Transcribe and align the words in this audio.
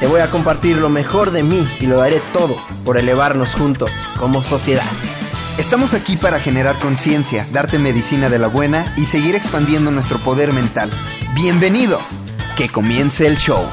Te 0.00 0.06
voy 0.06 0.20
a 0.20 0.30
compartir 0.30 0.76
lo 0.76 0.90
mejor 0.90 1.30
de 1.30 1.42
mí 1.42 1.66
y 1.80 1.86
lo 1.86 1.96
daré 1.96 2.20
todo 2.34 2.56
por 2.84 2.98
elevarnos 2.98 3.54
juntos 3.54 3.90
como 4.18 4.42
sociedad. 4.42 4.84
Estamos 5.56 5.94
aquí 5.94 6.18
para 6.18 6.38
generar 6.38 6.78
conciencia, 6.78 7.46
darte 7.50 7.78
medicina 7.78 8.28
de 8.28 8.38
la 8.38 8.48
buena 8.48 8.92
y 8.98 9.06
seguir 9.06 9.34
expandiendo 9.34 9.90
nuestro 9.90 10.18
poder 10.18 10.52
mental. 10.52 10.90
Bienvenidos. 11.34 12.20
Que 12.58 12.68
comience 12.68 13.26
el 13.26 13.36
show. 13.36 13.64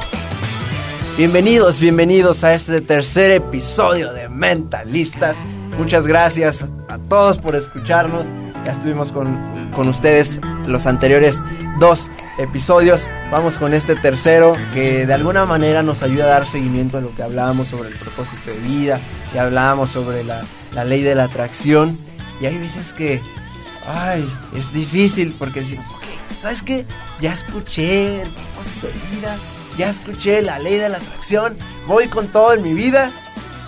Bienvenidos, 1.18 1.80
bienvenidos 1.82 2.44
a 2.46 2.54
este 2.54 2.80
tercer 2.80 3.32
episodio 3.32 4.14
de 4.14 4.30
Mentalistas. 4.30 5.38
Muchas 5.78 6.08
gracias 6.08 6.66
a 6.88 6.98
todos 7.00 7.38
por 7.38 7.56
escucharnos. 7.56 8.28
Ya 8.66 8.72
estuvimos 8.72 9.12
con, 9.12 9.72
con 9.72 9.90
ustedes 9.90 10.40
los 10.66 10.86
anteriores 10.86 11.40
dos 11.80 12.10
episodios. 12.38 13.10
Vamos 13.30 13.58
con 13.58 13.74
este 13.74 13.96
tercero 13.96 14.54
que 14.74 15.06
de 15.06 15.14
alguna 15.14 15.46
manera 15.46 15.84
nos 15.84 16.02
ayuda 16.02 16.26
a 16.26 16.28
dar 16.28 16.48
seguimiento 16.48 16.98
a 16.98 17.02
lo 17.02 17.14
que 17.14 17.24
hablábamos 17.24 17.68
sobre 17.68 17.90
el 17.90 17.96
propósito 17.96 18.52
de 18.52 18.58
vida 18.60 19.02
y 19.34 19.38
hablábamos 19.38 19.90
sobre 19.90 20.24
la, 20.24 20.46
la 20.74 20.86
ley 20.86 21.02
de 21.02 21.14
la 21.16 21.26
atracción. 21.26 21.98
Y 22.40 22.46
hay 22.46 22.58
veces 22.58 22.94
que, 22.94 23.22
ay, 23.86 24.26
es 24.56 24.72
difícil 24.72 25.36
porque 25.38 25.62
decimos, 25.62 25.86
ok, 25.90 26.04
¿sabes 26.40 26.64
qué? 26.64 26.86
Ya 27.20 27.34
escuché 27.34 28.22
el 28.22 28.30
propósito 28.30 28.88
de 28.88 29.16
vida, 29.16 29.36
ya 29.78 29.90
escuché 29.90 30.42
la 30.42 30.60
ley 30.60 30.78
de 30.78 30.88
la 30.88 30.98
atracción, 30.98 31.58
voy 31.86 32.08
con 32.08 32.28
todo 32.30 32.54
en 32.54 32.64
mi 32.64 32.74
vida 32.74 33.12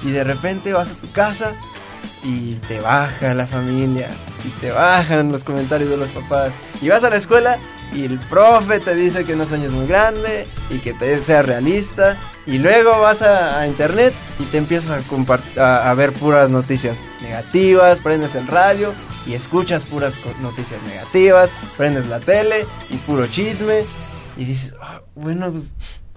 y 0.04 0.12
de 0.12 0.24
repente 0.24 0.72
vas 0.72 0.90
a 0.90 0.94
tu 0.94 1.12
casa 1.12 1.52
y 2.24 2.56
te 2.68 2.80
baja 2.80 3.34
la 3.34 3.46
familia 3.46 4.10
y 4.46 4.50
te 4.62 4.72
bajan 4.72 5.32
los 5.32 5.44
comentarios 5.44 5.90
de 5.90 5.98
los 5.98 6.10
papás. 6.10 6.52
Y 6.82 6.90
vas 6.90 7.04
a 7.04 7.10
la 7.10 7.16
escuela 7.16 7.58
y 7.94 8.06
el 8.06 8.20
profe 8.20 8.80
te 8.80 8.94
dice 8.96 9.26
que 9.26 9.36
no 9.36 9.46
sueñes 9.46 9.72
muy 9.72 9.88
grande 9.88 10.48
y 10.70 10.80
que 10.80 10.94
te 10.94 11.20
sea 11.22 11.42
realista. 11.42 12.18
Y 12.46 12.60
luego 12.60 13.00
vas 13.00 13.22
a, 13.22 13.66
internet 13.66 14.14
y 14.40 14.44
te 14.46 14.58
empiezas 14.58 15.02
a, 15.58 15.64
a, 15.64 15.90
a 15.90 15.94
ver 15.96 16.12
puras 16.14 16.50
noticias 16.50 17.04
negativas, 17.22 18.00
prendes 18.00 18.36
el 18.36 18.48
radio 18.48 18.94
y 19.26 19.34
escuchas 19.34 19.86
puras 19.86 20.20
noticias 20.42 20.82
negativas, 20.84 21.50
prendes 21.78 22.08
la 22.08 22.20
tele 22.20 22.66
y 22.90 22.98
puro 22.98 23.28
chisme. 23.28 23.84
Y 24.38 24.46
dices, 24.46 24.76
"Ah, 24.82 25.02
bueno, 25.16 25.52
pues 25.52 25.74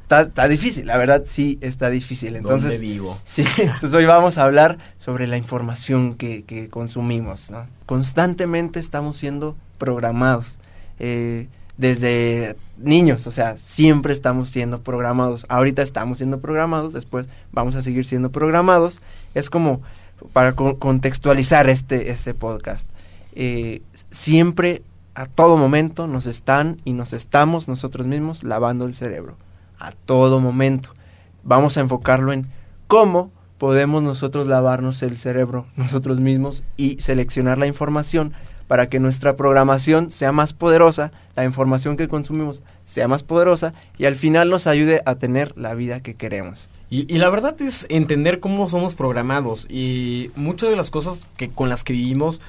está, 0.08 0.22
está 0.22 0.48
difícil, 0.48 0.86
la 0.86 0.96
verdad 0.96 1.24
sí 1.26 1.58
está 1.60 1.90
difícil. 1.90 2.34
Entonces, 2.36 2.72
¿Dónde 2.72 2.86
vivo? 2.86 3.18
Sí, 3.24 3.44
entonces 3.58 3.92
hoy 3.94 4.06
vamos 4.06 4.38
a 4.38 4.44
hablar 4.44 4.78
sobre 4.96 5.26
la 5.26 5.36
información 5.36 6.14
que, 6.14 6.44
que 6.44 6.68
consumimos, 6.68 7.50
¿no? 7.50 7.66
Constantemente 7.86 8.80
estamos 8.80 9.16
siendo 9.16 9.54
programados. 9.78 10.58
eh, 10.98 11.48
desde 11.76 12.56
niños, 12.76 13.28
o 13.28 13.30
sea, 13.30 13.56
siempre 13.56 14.12
estamos 14.12 14.48
siendo 14.50 14.80
programados. 14.82 15.46
Ahorita 15.48 15.80
estamos 15.82 16.18
siendo 16.18 16.40
programados, 16.40 16.92
después 16.92 17.28
vamos 17.52 17.76
a 17.76 17.82
seguir 17.82 18.04
siendo 18.04 18.32
programados. 18.32 19.00
Es 19.34 19.48
como 19.48 19.80
para 20.32 20.54
co- 20.56 20.78
contextualizar 20.80 21.68
este, 21.68 22.10
este 22.10 22.34
podcast. 22.34 22.88
eh, 23.36 23.82
siempre, 24.10 24.82
a 25.14 25.26
todo 25.26 25.56
momento, 25.56 26.08
nos 26.08 26.26
están 26.26 26.80
y 26.84 26.94
nos 26.94 27.12
estamos 27.12 27.68
nosotros 27.68 28.08
mismos 28.08 28.42
lavando 28.42 28.84
el 28.86 28.96
cerebro. 28.96 29.36
A 29.78 29.92
todo 29.92 30.40
momento. 30.40 30.90
Vamos 31.44 31.76
a 31.76 31.80
enfocarlo 31.80 32.32
en 32.32 32.46
cómo 32.86 33.30
podemos 33.58 34.02
nosotros 34.02 34.46
lavarnos 34.46 35.02
el 35.02 35.18
cerebro 35.18 35.66
nosotros 35.76 36.20
mismos 36.20 36.62
y 36.76 37.00
seleccionar 37.00 37.58
la 37.58 37.66
información 37.66 38.32
para 38.68 38.88
que 38.88 39.00
nuestra 39.00 39.34
programación 39.34 40.10
sea 40.10 40.30
más 40.30 40.52
poderosa, 40.52 41.10
la 41.34 41.44
información 41.44 41.96
que 41.96 42.06
consumimos 42.06 42.62
sea 42.84 43.08
más 43.08 43.22
poderosa 43.22 43.72
y 43.96 44.04
al 44.04 44.14
final 44.14 44.50
nos 44.50 44.66
ayude 44.66 45.02
a 45.06 45.16
tener 45.16 45.54
la 45.56 45.74
vida 45.74 46.00
que 46.00 46.14
queremos. 46.14 46.68
Y, 46.90 47.18
la 47.18 47.28
verdad 47.28 47.60
es 47.60 47.86
entender 47.90 48.40
cómo 48.40 48.66
somos 48.68 48.94
programados 48.94 49.66
y 49.68 50.30
muchas 50.36 50.70
de 50.70 50.76
las 50.76 50.90
cosas 50.90 51.28
que 51.36 51.50
con 51.50 51.68
las 51.68 51.84
que 51.84 51.92
vivimos 51.92 52.40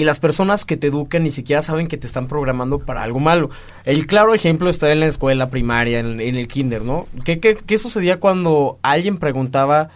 y 0.00 0.04
las 0.04 0.20
personas 0.20 0.64
que 0.64 0.76
te 0.76 0.88
educan 0.88 1.22
ni 1.24 1.30
siquiera 1.30 1.62
saben 1.62 1.88
que 1.88 1.96
te 1.96 2.06
están 2.06 2.26
programando 2.28 2.78
para 2.78 3.02
algo 3.02 3.18
malo. 3.20 3.50
El 3.84 4.06
claro 4.06 4.34
ejemplo 4.34 4.68
está 4.70 4.90
en 4.92 5.00
la 5.00 5.06
escuela 5.06 5.50
primaria, 5.50 5.98
en, 6.00 6.20
en 6.20 6.36
el 6.36 6.48
kinder, 6.48 6.82
¿no? 6.82 7.06
¿Qué, 7.24 7.40
qué, 7.40 7.56
qué 7.56 7.78
sucedía 7.78 8.20
cuando 8.20 8.78
alguien 8.82 9.18
preguntaba 9.18 9.88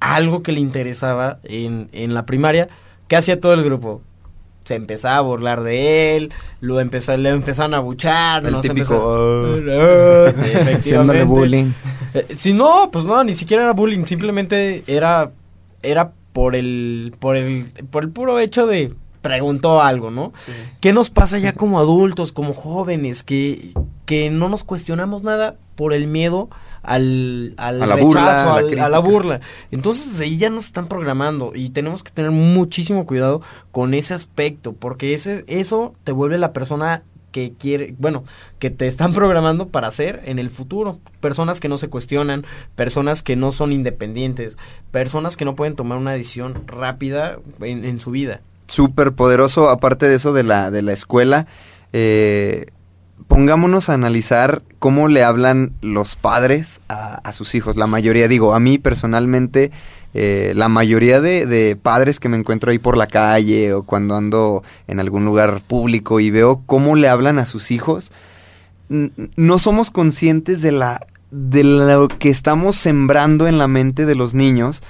algo 0.00 0.42
que 0.42 0.52
le 0.52 0.60
interesaba 0.60 1.38
en, 1.44 1.88
en 1.92 2.14
la 2.14 2.24
primaria? 2.26 2.68
¿Qué 3.08 3.16
hacía 3.16 3.40
todo 3.40 3.54
el 3.54 3.64
grupo? 3.64 4.02
Se 4.64 4.74
empezaba 4.74 5.16
a 5.16 5.20
burlar 5.22 5.62
de 5.62 6.16
él, 6.16 6.32
lo 6.60 6.78
empezó, 6.78 7.16
le 7.16 7.30
empezaron 7.30 7.72
a 7.72 7.78
buchar, 7.78 8.44
El 8.44 8.52
no 8.52 8.62
se 8.62 8.68
típico, 8.68 9.56
empezó- 9.56 9.72
"Ah". 9.72 10.28
Efectivamente. 10.36 10.72
Haciéndole 10.80 11.24
bullying. 11.24 11.72
Eh, 12.14 12.26
si 12.34 12.52
no, 12.52 12.90
pues 12.92 13.04
no, 13.06 13.24
ni 13.24 13.34
siquiera 13.34 13.62
era 13.62 13.72
bullying, 13.72 14.04
simplemente 14.04 14.82
era 14.86 15.30
era 15.82 16.12
por 16.34 16.54
el 16.54 17.14
por 17.18 17.36
el 17.36 17.70
por 17.90 18.02
el 18.04 18.10
puro 18.10 18.38
hecho 18.38 18.66
de 18.66 18.92
preguntó 19.28 19.80
algo, 19.82 20.10
¿no? 20.10 20.32
¿Qué 20.80 20.92
nos 20.92 21.10
pasa 21.10 21.38
ya 21.38 21.52
como 21.54 21.78
adultos, 21.78 22.32
como 22.32 22.54
jóvenes 22.54 23.22
que 23.22 23.72
que 24.06 24.30
no 24.30 24.48
nos 24.48 24.64
cuestionamos 24.64 25.22
nada 25.22 25.56
por 25.76 25.92
el 25.92 26.06
miedo 26.06 26.48
al, 26.82 27.54
al 27.58 27.82
A 27.82 27.86
la 27.86 27.94
rechazo, 27.96 28.06
burla, 28.06 28.30
a 28.42 28.44
la 28.46 28.58
al- 28.60 28.78
a 28.80 28.88
la 28.88 28.98
burla. 29.00 29.40
Entonces 29.70 30.18
ahí 30.20 30.38
ya 30.38 30.48
nos 30.50 30.64
están 30.66 30.88
programando 30.88 31.52
y 31.54 31.70
tenemos 31.70 32.02
que 32.02 32.10
tener 32.10 32.30
muchísimo 32.30 33.04
cuidado 33.06 33.42
con 33.70 33.92
ese 33.94 34.14
aspecto, 34.14 34.72
porque 34.72 35.12
ese 35.14 35.44
eso 35.46 35.94
te 36.04 36.12
vuelve 36.12 36.38
la 36.38 36.52
persona 36.54 37.02
que 37.32 37.52
quiere, 37.52 37.94
bueno, 37.98 38.24
que 38.58 38.70
te 38.70 38.86
están 38.86 39.12
programando 39.12 39.68
para 39.68 39.90
ser 39.90 40.22
en 40.24 40.38
el 40.38 40.48
futuro. 40.48 40.98
Personas 41.20 41.60
que 41.60 41.68
no 41.68 41.76
se 41.76 41.88
cuestionan, 41.88 42.46
personas 42.74 43.22
que 43.22 43.36
no 43.36 43.52
son 43.52 43.72
independientes, 43.72 44.56
personas 44.90 45.36
que 45.36 45.44
no 45.44 45.54
pueden 45.54 45.76
tomar 45.76 45.98
una 45.98 46.12
decisión 46.12 46.62
rápida 46.66 47.38
en, 47.60 47.84
en 47.84 48.00
su 48.00 48.10
vida. 48.10 48.40
Súper 48.68 49.12
poderoso, 49.12 49.68
aparte 49.70 50.08
de 50.08 50.14
eso 50.16 50.32
de 50.32 50.44
la, 50.44 50.70
de 50.70 50.82
la 50.82 50.92
escuela. 50.92 51.46
eh, 51.92 52.66
pongámonos 53.26 53.88
a 53.88 53.94
analizar 53.94 54.62
cómo 54.78 55.08
le 55.08 55.22
hablan 55.22 55.72
los 55.82 56.16
padres 56.16 56.80
a, 56.88 57.16
a 57.16 57.32
sus 57.32 57.54
hijos. 57.54 57.76
La 57.76 57.86
mayoría, 57.86 58.28
digo, 58.28 58.54
a 58.54 58.60
mí 58.60 58.78
personalmente, 58.78 59.70
eh, 60.14 60.52
la 60.54 60.68
mayoría 60.68 61.20
de, 61.20 61.44
de 61.44 61.76
padres 61.76 62.20
que 62.20 62.28
me 62.28 62.38
encuentro 62.38 62.70
ahí 62.70 62.78
por 62.78 62.96
la 62.96 63.06
calle 63.06 63.74
o 63.74 63.82
cuando 63.82 64.16
ando 64.16 64.62
en 64.86 65.00
algún 65.00 65.24
lugar 65.24 65.60
público 65.66 66.20
y 66.20 66.30
veo 66.30 66.62
cómo 66.64 66.96
le 66.96 67.08
hablan 67.08 67.38
a 67.38 67.46
sus 67.46 67.70
hijos, 67.70 68.12
no 68.88 69.58
somos 69.58 69.90
conscientes 69.90 70.62
de 70.62 70.72
la 70.72 71.06
de 71.30 71.62
lo 71.62 72.08
que 72.08 72.30
estamos 72.30 72.76
sembrando 72.76 73.46
en 73.46 73.58
la 73.58 73.68
mente 73.68 74.06
de 74.06 74.14
los 74.14 74.32
niños 74.32 74.82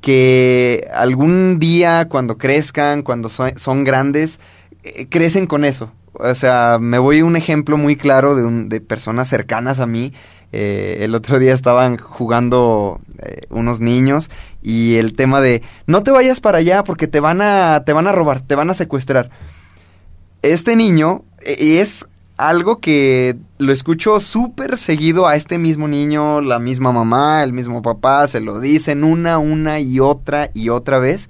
que 0.00 0.88
algún 0.94 1.58
día 1.58 2.08
cuando 2.08 2.38
crezcan, 2.38 3.02
cuando 3.02 3.28
so- 3.28 3.56
son 3.56 3.84
grandes, 3.84 4.40
eh, 4.82 5.06
crecen 5.08 5.46
con 5.46 5.64
eso. 5.64 5.92
O 6.14 6.34
sea, 6.34 6.78
me 6.80 6.98
voy 6.98 7.20
a 7.20 7.24
un 7.24 7.36
ejemplo 7.36 7.76
muy 7.76 7.96
claro 7.96 8.34
de, 8.34 8.44
un, 8.44 8.68
de 8.68 8.80
personas 8.80 9.28
cercanas 9.28 9.78
a 9.80 9.86
mí. 9.86 10.12
Eh, 10.52 10.98
el 11.02 11.14
otro 11.14 11.38
día 11.38 11.54
estaban 11.54 11.96
jugando 11.96 13.00
eh, 13.18 13.42
unos 13.50 13.78
niños 13.80 14.30
y 14.62 14.96
el 14.96 15.14
tema 15.14 15.40
de 15.40 15.62
no 15.86 16.02
te 16.02 16.10
vayas 16.10 16.40
para 16.40 16.58
allá 16.58 16.82
porque 16.82 17.06
te 17.06 17.20
van 17.20 17.40
a 17.40 17.84
te 17.86 17.92
van 17.92 18.08
a 18.08 18.12
robar, 18.12 18.40
te 18.40 18.56
van 18.56 18.68
a 18.68 18.74
secuestrar. 18.74 19.30
Este 20.42 20.74
niño 20.74 21.22
es 21.44 22.06
algo 22.36 22.80
que 22.80 23.36
lo 23.60 23.72
escucho 23.74 24.18
súper 24.20 24.78
seguido 24.78 25.28
a 25.28 25.36
este 25.36 25.58
mismo 25.58 25.86
niño, 25.86 26.40
la 26.40 26.58
misma 26.58 26.92
mamá, 26.92 27.42
el 27.44 27.52
mismo 27.52 27.82
papá, 27.82 28.26
se 28.26 28.40
lo 28.40 28.58
dicen 28.58 29.04
una, 29.04 29.36
una 29.38 29.80
y 29.80 30.00
otra 30.00 30.50
y 30.54 30.70
otra 30.70 30.98
vez. 30.98 31.28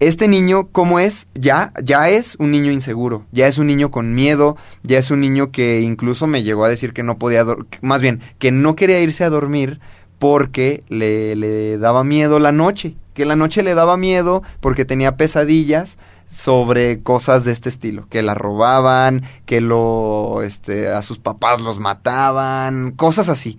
Este 0.00 0.26
niño, 0.26 0.66
¿cómo 0.72 0.98
es? 0.98 1.28
Ya, 1.34 1.72
ya 1.80 2.08
es 2.08 2.34
un 2.40 2.50
niño 2.50 2.72
inseguro, 2.72 3.24
ya 3.30 3.46
es 3.46 3.58
un 3.58 3.68
niño 3.68 3.92
con 3.92 4.16
miedo, 4.16 4.56
ya 4.82 4.98
es 4.98 5.12
un 5.12 5.20
niño 5.20 5.52
que 5.52 5.80
incluso 5.80 6.26
me 6.26 6.42
llegó 6.42 6.64
a 6.64 6.68
decir 6.68 6.92
que 6.92 7.04
no 7.04 7.18
podía, 7.18 7.44
más 7.80 8.00
bien, 8.00 8.20
que 8.40 8.50
no 8.50 8.74
quería 8.74 9.00
irse 9.00 9.22
a 9.22 9.30
dormir 9.30 9.78
porque 10.18 10.82
le, 10.88 11.36
le 11.36 11.78
daba 11.78 12.02
miedo 12.02 12.40
la 12.40 12.50
noche, 12.50 12.96
que 13.14 13.24
la 13.24 13.36
noche 13.36 13.62
le 13.62 13.74
daba 13.74 13.96
miedo 13.96 14.42
porque 14.60 14.84
tenía 14.84 15.16
pesadillas 15.16 15.98
sobre 16.28 17.02
cosas 17.02 17.44
de 17.44 17.52
este 17.52 17.68
estilo, 17.68 18.06
que 18.08 18.22
la 18.22 18.34
robaban, 18.34 19.22
que 19.46 19.60
lo 19.60 20.42
este 20.42 20.88
a 20.88 21.02
sus 21.02 21.18
papás 21.18 21.60
los 21.60 21.78
mataban, 21.80 22.90
cosas 22.92 23.28
así. 23.28 23.58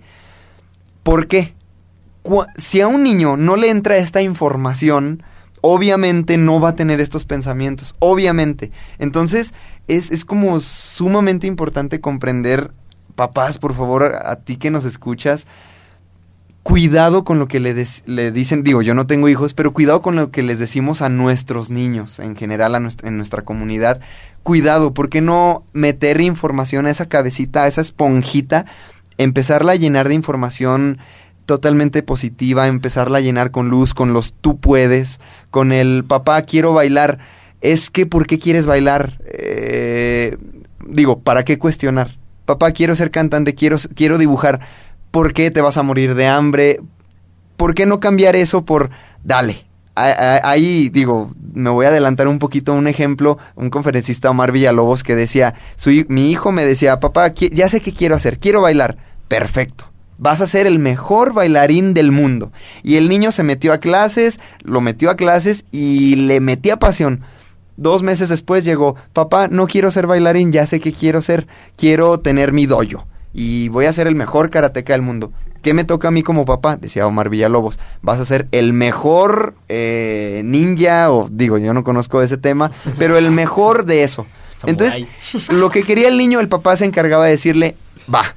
¿Por 1.02 1.26
qué? 1.26 1.54
si 2.56 2.80
a 2.80 2.88
un 2.88 3.04
niño 3.04 3.36
no 3.36 3.56
le 3.56 3.70
entra 3.70 3.96
esta 3.98 4.20
información, 4.20 5.22
obviamente 5.60 6.36
no 6.36 6.60
va 6.60 6.70
a 6.70 6.76
tener 6.76 7.00
estos 7.00 7.24
pensamientos, 7.24 7.94
obviamente. 7.98 8.72
Entonces, 8.98 9.54
es, 9.88 10.10
es 10.10 10.24
como 10.24 10.60
sumamente 10.60 11.46
importante 11.46 12.00
comprender, 12.00 12.72
papás, 13.14 13.58
por 13.58 13.74
favor, 13.74 14.16
a 14.24 14.36
ti 14.36 14.56
que 14.56 14.70
nos 14.70 14.84
escuchas, 14.84 15.46
cuidado 16.66 17.22
con 17.22 17.38
lo 17.38 17.46
que 17.46 17.60
le, 17.60 17.86
le, 18.06 18.32
dicen, 18.32 18.64
digo, 18.64 18.82
yo 18.82 18.92
no 18.92 19.06
tengo 19.06 19.28
hijos, 19.28 19.54
pero 19.54 19.72
cuidado 19.72 20.02
con 20.02 20.16
lo 20.16 20.32
que 20.32 20.42
les 20.42 20.58
decimos 20.58 21.00
a 21.00 21.08
nuestros 21.08 21.70
niños, 21.70 22.18
en 22.18 22.34
general 22.34 22.74
a 22.74 22.78
en 23.04 23.16
nuestra 23.16 23.42
comunidad. 23.42 24.00
Cuidado, 24.42 24.92
¿por 24.92 25.08
qué 25.08 25.20
no 25.20 25.62
meter 25.72 26.20
información 26.20 26.86
a 26.86 26.90
esa 26.90 27.06
cabecita, 27.06 27.62
a 27.62 27.68
esa 27.68 27.82
esponjita, 27.82 28.66
empezarla 29.16 29.72
a 29.72 29.76
llenar 29.76 30.08
de 30.08 30.14
información 30.14 30.98
totalmente 31.44 32.02
positiva, 32.02 32.66
empezarla 32.66 33.18
a 33.18 33.20
llenar 33.20 33.52
con 33.52 33.68
luz, 33.68 33.94
con 33.94 34.12
los 34.12 34.32
tú 34.32 34.56
puedes, 34.56 35.20
con 35.52 35.70
el 35.70 36.04
papá 36.04 36.42
quiero 36.42 36.74
bailar, 36.74 37.20
es 37.60 37.90
que 37.90 38.06
¿por 38.06 38.26
qué 38.26 38.40
quieres 38.40 38.66
bailar? 38.66 39.20
Eh, 39.26 40.36
digo, 40.84 41.20
¿para 41.20 41.44
qué 41.44 41.60
cuestionar? 41.60 42.18
Papá 42.44 42.72
quiero 42.72 42.96
ser 42.96 43.12
cantante, 43.12 43.54
quiero, 43.54 43.76
quiero 43.94 44.18
dibujar 44.18 44.60
¿Por 45.10 45.32
qué 45.32 45.50
te 45.50 45.60
vas 45.60 45.76
a 45.76 45.82
morir 45.82 46.14
de 46.14 46.26
hambre? 46.26 46.80
¿Por 47.56 47.74
qué 47.74 47.86
no 47.86 48.00
cambiar 48.00 48.36
eso 48.36 48.64
por 48.64 48.90
dale? 49.24 49.66
Ahí 49.94 50.90
digo, 50.90 51.32
me 51.54 51.70
voy 51.70 51.86
a 51.86 51.88
adelantar 51.88 52.28
un 52.28 52.38
poquito 52.38 52.74
un 52.74 52.86
ejemplo, 52.86 53.38
un 53.54 53.70
conferencista 53.70 54.28
Omar 54.28 54.52
Villalobos 54.52 55.02
que 55.02 55.16
decía, 55.16 55.54
mi 56.08 56.30
hijo 56.30 56.52
me 56.52 56.66
decía, 56.66 57.00
papá, 57.00 57.32
ya 57.32 57.68
sé 57.70 57.80
qué 57.80 57.94
quiero 57.94 58.14
hacer, 58.14 58.38
quiero 58.38 58.60
bailar. 58.60 58.98
Perfecto. 59.26 59.90
Vas 60.18 60.42
a 60.42 60.46
ser 60.46 60.66
el 60.66 60.78
mejor 60.78 61.32
bailarín 61.32 61.94
del 61.94 62.12
mundo. 62.12 62.52
Y 62.82 62.96
el 62.96 63.08
niño 63.08 63.32
se 63.32 63.42
metió 63.42 63.72
a 63.72 63.78
clases, 63.78 64.38
lo 64.62 64.82
metió 64.82 65.08
a 65.08 65.16
clases 65.16 65.64
y 65.72 66.16
le 66.16 66.40
metía 66.40 66.76
pasión. 66.78 67.22
Dos 67.78 68.02
meses 68.02 68.28
después 68.28 68.64
llegó, 68.64 68.96
papá, 69.14 69.48
no 69.48 69.66
quiero 69.66 69.90
ser 69.90 70.06
bailarín, 70.06 70.52
ya 70.52 70.66
sé 70.66 70.78
qué 70.78 70.92
quiero 70.92 71.22
ser, 71.22 71.46
quiero 71.76 72.20
tener 72.20 72.52
mi 72.52 72.66
doyo 72.66 73.06
y 73.36 73.68
voy 73.68 73.84
a 73.84 73.92
ser 73.92 74.06
el 74.06 74.14
mejor 74.14 74.48
karateca 74.48 74.94
del 74.94 75.02
mundo. 75.02 75.30
¿Qué 75.62 75.74
me 75.74 75.84
toca 75.84 76.08
a 76.08 76.10
mí 76.10 76.22
como 76.22 76.46
papá? 76.46 76.76
Decía 76.76 77.06
Omar 77.06 77.28
Villalobos. 77.28 77.78
Vas 78.00 78.18
a 78.18 78.24
ser 78.24 78.46
el 78.50 78.72
mejor 78.72 79.54
eh, 79.68 80.40
ninja, 80.44 81.10
o 81.10 81.28
digo, 81.30 81.58
yo 81.58 81.74
no 81.74 81.84
conozco 81.84 82.22
ese 82.22 82.38
tema, 82.38 82.72
pero 82.98 83.18
el 83.18 83.30
mejor 83.30 83.84
de 83.84 84.04
eso. 84.04 84.26
Entonces, 84.66 85.06
lo 85.50 85.70
que 85.70 85.82
quería 85.82 86.08
el 86.08 86.16
niño, 86.16 86.40
el 86.40 86.48
papá 86.48 86.76
se 86.78 86.86
encargaba 86.86 87.26
de 87.26 87.32
decirle, 87.32 87.76
va, 88.12 88.34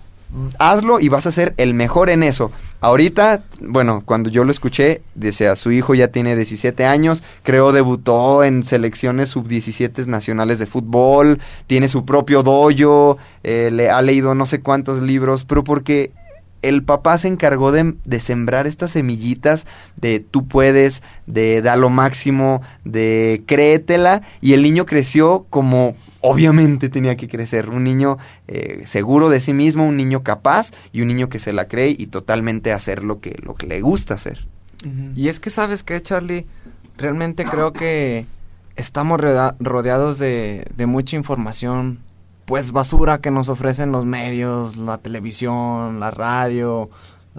hazlo 0.60 1.00
y 1.00 1.10
vas 1.10 1.26
a 1.26 1.32
ser 1.32 1.54
el 1.58 1.74
mejor 1.74 2.10
en 2.10 2.24
eso. 2.24 2.52
Ahorita, 2.82 3.44
bueno, 3.62 4.04
cuando 4.06 4.30
yo 4.30 4.44
lo 4.44 4.52
escuché, 4.52 5.02
decía, 5.16 5.56
su 5.56 5.72
hijo 5.72 5.96
ya 5.96 6.10
tiene 6.10 6.36
17 6.36 6.86
años, 6.86 7.24
creo 7.44 7.72
debutó 7.72 8.44
en 8.44 8.64
selecciones 8.64 9.30
sub-17 9.30 10.06
nacionales 10.06 10.60
de 10.60 10.66
fútbol, 10.66 11.40
tiene 11.68 11.90
su 11.90 12.06
propio 12.06 12.44
dojo, 12.44 13.18
eh, 13.44 13.70
le 13.72 13.90
ha 13.90 14.02
leído 14.02 14.36
no 14.36 14.46
sé 14.46 14.62
cuántos 14.62 15.02
libros, 15.02 15.46
pero 15.46 15.64
porque 15.64 16.12
el 16.62 16.84
papá 16.84 17.18
se 17.18 17.30
encargó 17.30 17.72
de, 17.72 17.96
de, 18.04 18.20
sembrar 18.20 18.68
estas 18.68 18.92
semillitas 18.92 19.66
de 19.96 20.20
tú 20.20 20.46
puedes, 20.46 21.04
de 21.26 21.62
da 21.62 21.78
lo 21.78 21.90
máximo, 21.90 22.62
de 22.84 23.44
créetela, 23.46 24.22
y 24.42 24.54
el 24.54 24.64
niño 24.64 24.86
creció 24.86 25.46
como 25.50 25.96
obviamente 26.22 26.90
tenía 26.90 27.16
que 27.16 27.28
crecer. 27.28 27.70
Un 27.70 27.84
niño 27.84 28.18
eh, 28.48 28.84
seguro 28.86 29.30
de 29.30 29.42
sí 29.42 29.54
mismo, 29.54 29.88
un 29.88 29.98
niño 29.98 30.24
capaz 30.24 30.72
y 30.92 31.02
un 31.02 31.08
niño 31.08 31.30
que 31.30 31.40
se 31.40 31.54
la 31.54 31.68
cree 31.68 31.96
y 31.98 32.08
totalmente 32.08 32.72
hacer 32.72 33.04
lo 33.04 33.20
que, 33.20 33.40
lo 33.44 33.56
que 33.56 33.68
le 33.68 33.82
gusta 33.82 34.16
hacer. 34.16 34.48
Y 35.14 35.28
es 35.28 35.42
que, 35.42 35.50
¿sabes 35.50 35.84
qué, 35.84 36.02
Charlie? 36.02 36.46
Realmente 36.98 37.44
creo 37.44 37.74
que 37.74 38.26
estamos 38.78 39.20
rodeados 39.60 40.20
de, 40.20 40.66
de 40.74 40.86
mucha 40.86 41.18
información, 41.18 42.00
pues 42.46 42.72
basura 42.72 43.20
que 43.20 43.30
nos 43.30 43.50
ofrecen 43.50 43.92
los 43.92 44.06
medios, 44.06 44.78
la 44.78 44.98
televisión, 44.98 46.00
la 46.00 46.12
radio, 46.12 46.90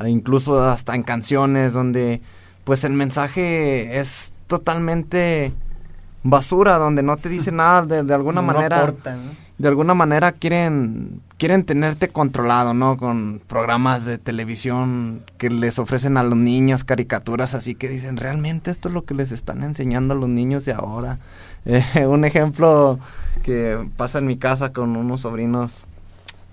incluso 0.06 0.62
hasta 0.64 0.94
en 0.94 1.02
canciones 1.02 1.72
donde 1.72 2.20
pues 2.64 2.84
el 2.84 2.92
mensaje 2.92 3.98
es 4.00 4.34
totalmente 4.46 5.52
basura 6.22 6.76
donde 6.76 7.02
no 7.02 7.16
te 7.16 7.28
dice 7.28 7.50
nada 7.50 7.82
de, 7.86 8.02
de 8.02 8.14
alguna 8.14 8.42
manera 8.42 8.92
de 9.58 9.68
alguna 9.68 9.94
manera 9.94 10.32
quieren 10.32 11.22
quieren 11.38 11.64
tenerte 11.64 12.08
controlado 12.08 12.74
no 12.74 12.98
con 12.98 13.40
programas 13.46 14.04
de 14.04 14.18
televisión 14.18 15.22
que 15.38 15.48
les 15.48 15.78
ofrecen 15.78 16.16
a 16.18 16.22
los 16.22 16.36
niños 16.36 16.84
caricaturas 16.84 17.54
así 17.54 17.74
que 17.74 17.88
dicen 17.88 18.18
realmente 18.18 18.70
esto 18.70 18.88
es 18.88 18.94
lo 18.94 19.04
que 19.04 19.14
les 19.14 19.32
están 19.32 19.62
enseñando 19.62 20.12
a 20.12 20.16
los 20.16 20.28
niños 20.28 20.64
de 20.66 20.72
ahora 20.72 21.18
eh, 21.64 22.06
un 22.06 22.24
ejemplo 22.24 22.98
que 23.42 23.78
pasa 23.96 24.18
en 24.18 24.26
mi 24.26 24.36
casa 24.36 24.72
con 24.72 24.96
unos 24.96 25.22
sobrinos 25.22 25.86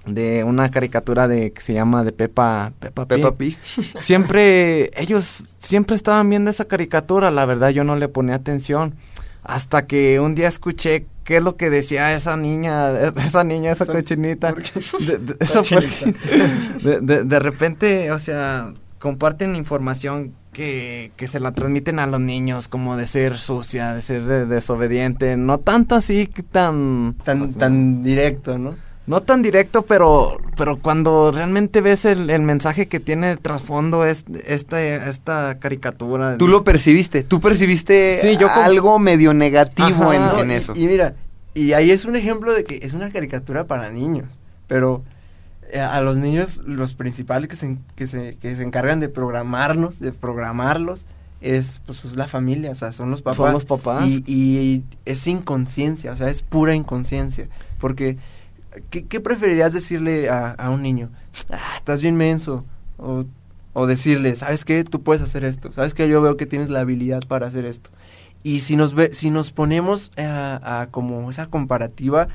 de 0.06 0.46
una 0.46 0.72
caricatura 0.72 1.28
de 1.28 1.52
que 1.52 1.62
se 1.62 1.74
llama 1.74 2.06
de 2.06 2.14
Pepa 2.14 2.72
Pepa 2.80 3.06
Pig. 3.36 3.58
Siempre 3.98 4.90
ellos 4.96 5.44
siempre 5.58 5.98
estaban 5.98 6.30
viendo 6.30 6.50
esa 6.50 6.66
caricatura, 6.66 7.30
la 7.30 7.46
verdad 7.46 7.70
yo 7.70 7.84
no 7.84 7.98
le 7.98 8.08
ponía 8.08 8.36
atención 8.36 8.96
hasta 9.48 9.88
que 9.88 10.20
un 10.20 10.36
día 10.36 10.50
escuché 10.50 11.06
qué 11.24 11.38
es 11.38 11.44
lo 11.44 11.56
que 11.56 11.70
decía 11.70 12.14
esa 12.14 12.38
niña, 12.38 12.92
esa 13.26 13.44
niña, 13.44 13.72
esa 13.72 13.86
cochinita. 13.86 14.54
De, 16.82 17.24
de, 17.24 17.40
repente, 17.40 18.12
o 18.12 18.20
sea, 18.20 18.74
comparten 19.00 19.56
información 19.56 20.34
que, 20.54 21.12
que, 21.16 21.28
se 21.28 21.40
la 21.40 21.52
transmiten 21.52 22.00
a 22.00 22.08
los 22.08 22.20
niños, 22.20 22.68
como 22.68 22.98
de 22.98 23.06
ser 23.08 23.38
sucia, 23.38 23.94
de 23.94 24.02
ser 24.02 24.26
desobediente, 24.48 25.38
no 25.38 25.60
tanto 25.60 25.96
así 25.96 26.30
tan... 26.52 27.16
Tan, 27.24 27.54
tan 27.54 28.04
directo, 28.04 28.58
¿no? 28.58 28.72
No 29.08 29.22
tan 29.22 29.42
directo, 29.42 29.84
pero, 29.84 30.38
pero 30.58 30.78
cuando 30.78 31.32
realmente 31.32 31.80
ves 31.80 32.04
el, 32.04 32.30
el 32.30 32.42
mensaje 32.42 32.88
que 32.88 33.00
tiene 33.00 33.28
de 33.28 33.38
trasfondo 33.38 34.06
es, 34.06 34.26
esta, 34.46 34.82
esta 34.84 35.58
caricatura. 35.60 36.38
Tú 36.38 36.50
lo 36.50 36.66
percibiste, 36.66 37.24
tú 37.24 37.40
percibiste 37.40 38.20
algo 38.54 39.00
medio 39.00 39.34
negativo 39.34 40.12
en, 40.12 40.52
eso. 40.52 40.74
Y, 40.76 40.88
mira, 40.88 41.16
y 41.54 41.72
ahí 41.72 41.90
es 41.90 42.04
un 42.04 42.18
ejemplo 42.18 42.54
de 42.54 42.66
que 42.66 42.82
es 42.84 42.94
una 42.94 43.10
caricatura 43.10 43.66
para 43.66 43.90
niños, 43.90 44.40
pero 44.68 45.04
eh, 45.72 45.80
a 45.80 46.02
los 46.02 46.18
niños 46.18 46.62
los 46.66 46.94
principales 46.96 47.50
que 47.50 47.56
se, 47.56 47.78
que 47.96 48.08
se, 48.08 48.36
que 48.36 48.58
se 48.58 48.64
encargan 48.64 49.00
de 49.00 49.08
programarnos, 49.08 50.02
de 50.02 50.12
programarlos, 50.12 51.08
es 51.40 51.82
pues 51.86 52.04
es 52.04 52.18
la 52.18 52.28
familia, 52.28 52.72
o 52.72 52.76
sea, 52.76 52.92
son 52.92 53.10
los 53.10 53.22
papás. 53.22 53.38
Son 53.38 53.54
los 53.54 53.64
papás. 53.64 54.06
Y, 54.06 54.24
y 54.28 54.84
es 55.06 55.26
inconsciencia, 55.28 56.12
o 56.12 56.18
sea, 56.18 56.30
es 56.30 56.42
pura 56.42 56.76
inconsciencia, 56.76 57.48
porque 57.80 58.18
¿qué, 58.90 59.20
preferirías 59.20 59.74
decirle 59.74 60.30
a, 60.30 60.70
un 60.70 60.82
niño? 60.82 61.10
Ah, 61.50 61.76
estás 61.78 62.02
bien 62.02 62.16
menso. 62.16 62.66
O, 62.98 63.26
o, 63.74 63.88
decirle, 63.88 64.36
¿sabes 64.36 64.66
qué? 64.66 64.84
Tú 64.84 65.04
puedes 65.04 65.22
hacer 65.22 65.44
esto. 65.44 65.72
¿Sabes 65.74 65.94
qué? 65.94 66.10
Yo 66.10 66.22
veo 66.22 66.38
que 66.38 66.46
tienes 66.46 66.70
la 66.70 66.82
habilidad 66.82 67.22
para 67.28 67.48
hacer 67.48 67.66
esto. 67.66 67.90
Y 68.44 68.62
si 68.62 68.76
nos, 68.76 68.94
ve, 68.94 69.14
si 69.14 69.30
nos 69.30 69.52
ponemos 69.52 70.12
a, 70.18 70.88
como 70.92 71.30
esa 71.30 71.48
comparativa, 71.48 72.30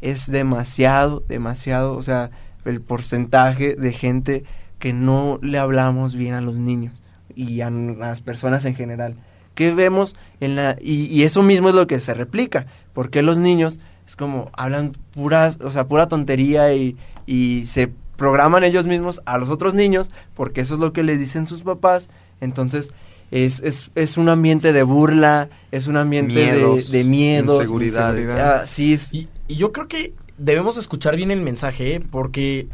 es 0.00 0.30
demasiado, 0.30 1.24
demasiado, 1.28 1.96
o 1.96 2.02
sea, 2.02 2.30
el 2.64 2.80
porcentaje 2.80 3.74
de 3.74 3.92
gente 3.92 4.44
que 4.78 4.92
no 4.92 5.38
le 5.42 5.58
hablamos 5.58 6.14
bien 6.14 6.34
a 6.34 6.40
los 6.40 6.56
niños 6.56 7.02
y 7.34 7.62
a, 7.62 7.70
las 7.70 8.20
personas 8.20 8.64
en 8.64 8.74
general. 8.74 9.16
¿Qué 9.54 9.72
vemos 9.72 10.14
en 10.40 10.54
la... 10.54 10.76
Y, 10.80 11.06
y, 11.06 11.24
eso 11.24 11.42
mismo 11.42 11.70
es 11.70 11.74
lo 11.74 11.86
que 11.86 11.98
se 11.98 12.14
replica. 12.14 12.66
porque 12.92 13.22
los 13.22 13.38
niños 13.38 13.80
es 14.06 14.16
como 14.16 14.50
hablan 14.56 14.92
puras, 15.12 15.58
o 15.62 15.70
sea, 15.70 15.86
pura 15.88 16.08
tontería 16.08 16.72
y, 16.74 16.96
y 17.26 17.64
se 17.66 17.90
programan 18.16 18.64
ellos 18.64 18.86
mismos 18.86 19.20
a 19.26 19.36
los 19.38 19.50
otros 19.50 19.74
niños 19.74 20.10
porque 20.34 20.60
eso 20.62 20.74
es 20.74 20.80
lo 20.80 20.92
que 20.92 21.02
les 21.02 21.18
dicen 21.18 21.46
sus 21.46 21.62
papás. 21.62 22.08
Entonces, 22.40 22.90
es, 23.30 23.60
es, 23.60 23.90
es 23.94 24.16
un 24.16 24.28
ambiente 24.28 24.72
de 24.72 24.82
burla, 24.84 25.48
es 25.72 25.86
un 25.88 25.96
ambiente 25.96 26.34
Miedos, 26.34 26.90
de, 26.90 26.98
de 26.98 27.04
miedos. 27.04 27.56
inseguridades. 27.56 28.28
Ah, 28.30 28.62
sí, 28.66 28.92
es, 28.94 29.12
Y, 29.12 29.28
y 29.48 29.56
yo 29.56 29.72
creo 29.72 29.88
que 29.88 30.14
debemos 30.38 30.76
escuchar 30.78 31.16
bien 31.16 31.30
el 31.30 31.40
mensaje, 31.40 31.96
¿eh? 31.96 32.00
porque 32.00 32.68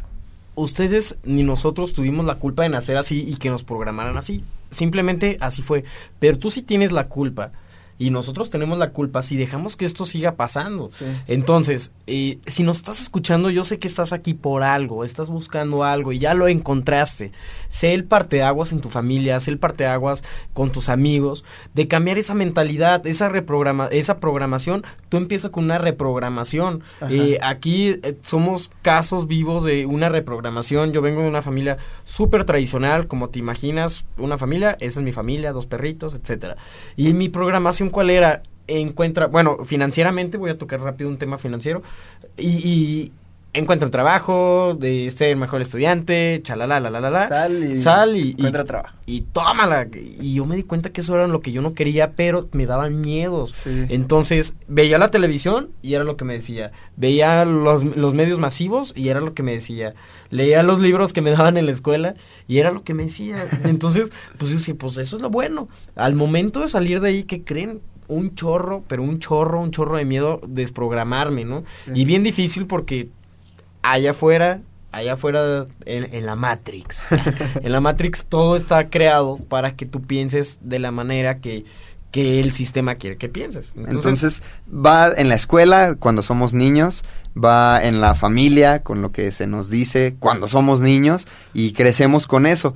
ustedes 0.55 1.17
ni 1.23 1.43
nosotros 1.43 1.93
tuvimos 1.93 2.25
la 2.25 2.35
culpa 2.35 2.63
de 2.63 2.69
nacer 2.69 2.97
así 2.97 3.25
y 3.27 3.37
que 3.37 3.49
nos 3.49 3.63
programaran 3.63 4.17
así. 4.17 4.43
Simplemente 4.69 5.37
así 5.41 5.61
fue. 5.61 5.83
Pero 6.19 6.37
tú 6.37 6.51
sí 6.51 6.61
tienes 6.61 6.91
la 6.91 7.05
culpa. 7.07 7.51
Y 7.97 8.09
nosotros 8.09 8.49
tenemos 8.49 8.77
la 8.77 8.91
culpa 8.91 9.21
si 9.21 9.37
dejamos 9.37 9.77
que 9.77 9.85
esto 9.85 10.05
siga 10.05 10.35
pasando. 10.35 10.89
Sí. 10.89 11.05
Entonces, 11.27 11.93
eh, 12.07 12.39
si 12.45 12.63
nos 12.63 12.77
estás 12.77 13.01
escuchando, 13.01 13.49
yo 13.49 13.63
sé 13.63 13.79
que 13.79 13.87
estás 13.87 14.13
aquí 14.13 14.33
por 14.33 14.63
algo, 14.63 15.03
estás 15.03 15.29
buscando 15.29 15.83
algo 15.83 16.11
y 16.11 16.19
ya 16.19 16.33
lo 16.33 16.47
encontraste. 16.47 17.31
Sé 17.69 17.93
el 17.93 18.05
parteaguas 18.05 18.71
en 18.71 18.81
tu 18.81 18.89
familia, 18.89 19.39
sé 19.39 19.51
el 19.51 19.59
parteaguas 19.59 20.23
con 20.53 20.71
tus 20.71 20.89
amigos, 20.89 21.43
de 21.73 21.87
cambiar 21.87 22.17
esa 22.17 22.33
mentalidad, 22.33 23.05
esa 23.07 23.29
reprograma, 23.29 23.87
esa 23.91 24.19
programación. 24.19 24.83
Tú 25.09 25.17
empiezas 25.17 25.51
con 25.51 25.65
una 25.65 25.77
reprogramación. 25.77 26.83
Eh, 27.09 27.37
aquí 27.41 27.99
eh, 28.03 28.17
somos 28.21 28.71
casos 28.81 29.27
vivos 29.27 29.63
de 29.63 29.85
una 29.85 30.09
reprogramación. 30.09 30.91
Yo 30.91 31.01
vengo 31.01 31.21
de 31.21 31.27
una 31.27 31.41
familia 31.41 31.77
súper 32.03 32.45
tradicional, 32.45 33.07
como 33.07 33.29
te 33.29 33.39
imaginas, 33.39 34.05
una 34.17 34.37
familia, 34.37 34.77
esa 34.79 34.99
es 34.99 35.03
mi 35.03 35.11
familia, 35.11 35.53
dos 35.53 35.65
perritos, 35.65 36.13
etcétera. 36.15 36.57
Y 36.95 37.13
mi 37.13 37.29
programación, 37.29 37.82
¿cuál 37.89 38.09
era? 38.09 38.43
Encuentra, 38.67 39.27
bueno, 39.27 39.65
financieramente, 39.65 40.37
voy 40.37 40.51
a 40.51 40.57
tocar 40.57 40.79
rápido 40.79 41.09
un 41.09 41.17
tema 41.17 41.37
financiero, 41.37 41.83
y, 42.37 42.47
y 42.47 43.11
encuentra 43.53 43.85
un 43.87 43.91
trabajo, 43.91 44.75
de 44.79 45.09
ser 45.11 45.29
el 45.29 45.37
mejor 45.37 45.61
estudiante, 45.61 46.39
chalala, 46.43 46.79
la, 46.79 46.89
la, 46.89 46.99
la, 47.01 47.09
la. 47.11 47.27
sal 47.27 47.63
y, 47.71 47.81
Sal 47.81 48.15
y- 48.17 48.21
y- 48.21 48.31
encuentra 48.31 48.65
trabajo. 48.65 48.97
Y 49.05 49.21
tómala. 49.21 49.87
Y 49.93 50.33
yo 50.33 50.45
me 50.45 50.55
di 50.55 50.63
cuenta 50.63 50.89
que 50.91 51.01
eso 51.01 51.13
era 51.15 51.27
lo 51.27 51.41
que 51.41 51.51
yo 51.51 51.61
no 51.61 51.73
quería, 51.73 52.11
pero 52.13 52.47
me 52.53 52.65
daban 52.65 53.01
miedos. 53.01 53.51
Sí. 53.63 53.85
Entonces, 53.89 54.55
veía 54.67 54.97
la 54.97 55.11
televisión 55.11 55.69
y 55.81 55.93
era 55.93 56.03
lo 56.03 56.17
que 56.17 56.25
me 56.25 56.33
decía. 56.33 56.71
Veía 56.95 57.45
los, 57.45 57.83
los 57.97 58.13
medios 58.13 58.39
masivos 58.39 58.93
y 58.95 59.09
era 59.09 59.19
lo 59.19 59.33
que 59.33 59.43
me 59.43 59.51
decía. 59.53 59.93
Leía 60.29 60.63
los 60.63 60.79
libros 60.79 61.13
que 61.13 61.21
me 61.21 61.29
daban 61.31 61.57
en 61.57 61.65
la 61.67 61.73
escuela 61.73 62.15
y 62.47 62.57
era 62.59 62.71
lo 62.71 62.83
que 62.83 62.93
me 62.93 63.03
decía. 63.03 63.45
Entonces, 63.65 64.11
pues 64.39 64.49
yo 64.51 64.57
decía, 64.57 64.73
pues 64.75 64.97
eso 64.97 65.15
es 65.17 65.21
lo 65.21 65.29
bueno. 65.29 65.67
Al 65.95 66.15
momento 66.15 66.61
de 66.61 66.69
salir 66.69 67.01
de 67.01 67.09
ahí, 67.09 67.23
¿qué 67.23 67.43
creen? 67.43 67.81
Un 68.07 68.35
chorro, 68.35 68.83
pero 68.87 69.03
un 69.03 69.19
chorro, 69.19 69.61
un 69.61 69.71
chorro 69.71 69.97
de 69.97 70.05
miedo 70.05 70.41
desprogramarme, 70.47 71.45
¿no? 71.45 71.63
Sí. 71.85 71.91
Y 71.95 72.05
bien 72.05 72.23
difícil 72.23 72.65
porque 72.67 73.09
allá 73.83 74.11
afuera, 74.11 74.61
allá 74.91 75.13
afuera 75.13 75.67
en, 75.85 76.25
la 76.25 76.35
Matrix, 76.35 77.07
en 77.61 77.71
la 77.71 77.79
Matrix 77.79 78.25
todo 78.25 78.55
está 78.55 78.89
creado 78.89 79.37
para 79.37 79.75
que 79.75 79.85
tú 79.85 80.01
pienses 80.01 80.59
de 80.61 80.79
la 80.79 80.91
manera 80.91 81.39
que, 81.39 81.65
que 82.11 82.39
el 82.39 82.53
sistema 82.53 82.95
quiere 82.95 83.17
que 83.17 83.29
pienses. 83.29 83.73
Entonces, 83.75 84.41
va 84.67 85.11
en 85.15 85.29
la 85.29 85.35
escuela 85.35 85.95
cuando 85.95 86.23
somos 86.23 86.53
niños, 86.53 87.03
va 87.35 87.83
en 87.83 88.01
la 88.01 88.15
familia 88.15 88.83
con 88.83 89.01
lo 89.01 89.11
que 89.11 89.31
se 89.31 89.47
nos 89.47 89.69
dice 89.69 90.15
cuando 90.19 90.47
somos 90.47 90.79
niños 90.79 91.27
y 91.53 91.73
crecemos 91.73 92.27
con 92.27 92.45
eso. 92.45 92.73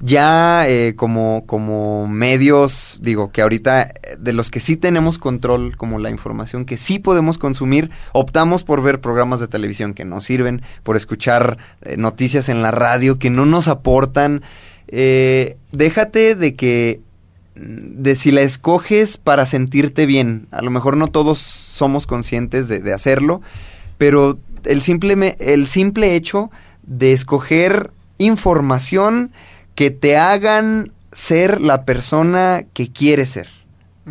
Ya 0.00 0.68
eh, 0.68 0.94
como, 0.94 1.44
como 1.46 2.06
medios, 2.06 2.98
digo 3.02 3.32
que 3.32 3.42
ahorita 3.42 3.82
eh, 3.82 4.16
de 4.16 4.32
los 4.32 4.48
que 4.50 4.60
sí 4.60 4.76
tenemos 4.76 5.18
control, 5.18 5.76
como 5.76 5.98
la 5.98 6.10
información 6.10 6.64
que 6.64 6.76
sí 6.76 7.00
podemos 7.00 7.36
consumir, 7.36 7.90
optamos 8.12 8.62
por 8.62 8.80
ver 8.80 9.00
programas 9.00 9.40
de 9.40 9.48
televisión 9.48 9.94
que 9.94 10.04
nos 10.04 10.22
sirven, 10.22 10.62
por 10.84 10.96
escuchar 10.96 11.58
eh, 11.82 11.96
noticias 11.96 12.48
en 12.48 12.62
la 12.62 12.70
radio 12.70 13.18
que 13.18 13.30
no 13.30 13.44
nos 13.44 13.66
aportan. 13.66 14.42
Déjate 14.90 16.34
de 16.34 16.54
que 16.54 17.02
de 17.54 18.14
si 18.14 18.30
la 18.30 18.42
escoges 18.42 19.16
para 19.16 19.46
sentirte 19.46 20.06
bien. 20.06 20.46
A 20.50 20.62
lo 20.62 20.70
mejor 20.70 20.96
no 20.96 21.08
todos 21.08 21.38
somos 21.38 22.06
conscientes 22.06 22.68
de, 22.68 22.94
hacerlo, 22.94 23.42
pero 23.98 24.38
el 24.64 24.80
simple, 24.80 25.36
el 25.40 25.66
simple 25.66 26.14
hecho 26.14 26.50
de 26.84 27.12
escoger 27.12 27.90
información 28.16 29.32
que 29.78 29.92
te 29.92 30.16
hagan 30.16 30.90
ser 31.12 31.60
la 31.60 31.84
persona 31.84 32.64
que 32.72 32.90
quieres 32.90 33.30
ser 33.30 33.46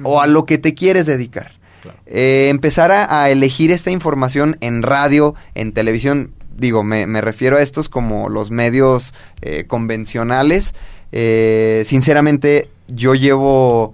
o 0.01 0.21
a 0.21 0.25
lo 0.25 0.45
que 0.45 0.57
te 0.57 0.73
quieres 0.73 1.07
dedicar. 1.07 1.51
Claro. 1.81 1.99
Eh, 2.05 2.47
empezar 2.49 2.89
a, 2.93 3.21
a 3.21 3.29
elegir 3.31 3.71
esta 3.71 3.91
información 3.91 4.55
en 4.61 4.81
radio, 4.81 5.35
en 5.55 5.73
televisión, 5.73 6.31
digo, 6.55 6.85
me, 6.85 7.05
me 7.05 7.19
refiero 7.19 7.57
a 7.57 7.61
estos 7.61 7.89
como 7.89 8.29
los 8.29 8.49
medios 8.49 9.13
eh, 9.41 9.65
convencionales. 9.67 10.73
Eh, 11.11 11.83
sinceramente, 11.85 12.69
yo 12.87 13.13
llevo 13.13 13.93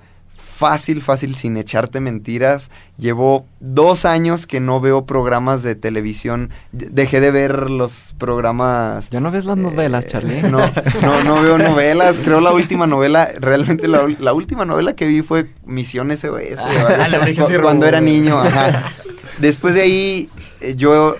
fácil, 0.53 1.01
fácil, 1.01 1.35
sin 1.35 1.57
echarte 1.57 1.99
mentiras. 1.99 2.69
Llevo 2.97 3.45
dos 3.59 4.05
años 4.05 4.45
que 4.47 4.59
no 4.59 4.79
veo 4.79 5.05
programas 5.05 5.63
de 5.63 5.75
televisión. 5.75 6.51
Dejé 6.71 7.19
de 7.19 7.31
ver 7.31 7.69
los 7.69 8.15
programas. 8.17 9.09
¿Ya 9.09 9.19
no 9.19 9.31
ves 9.31 9.45
las 9.45 9.57
novelas, 9.57 10.05
eh, 10.05 10.07
Charlie? 10.07 10.41
No, 10.43 10.59
no, 11.01 11.23
no 11.23 11.41
veo 11.41 11.57
novelas. 11.57 12.19
Creo 12.23 12.39
la 12.39 12.51
última 12.51 12.87
novela, 12.87 13.29
realmente 13.39 13.87
la, 13.87 14.33
última 14.33 14.65
novela 14.65 14.93
que 14.93 15.07
vi 15.07 15.21
fue 15.21 15.49
Misión 15.65 16.15
SOS. 16.15 16.59
Ah, 16.59 17.07
cu- 17.35 17.61
cuando 17.61 17.85
era 17.85 17.99
niño. 17.99 18.39
ajá. 18.39 18.91
Después 19.39 19.73
de 19.73 19.81
ahí, 19.81 20.29
eh, 20.61 20.75
yo 20.75 21.15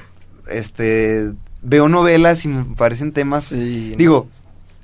este, 0.49 1.31
veo 1.61 1.89
novelas 1.89 2.45
y 2.45 2.49
me 2.49 2.75
parecen 2.75 3.11
temas. 3.11 3.45
Sí. 3.45 3.93
Digo, 3.97 4.27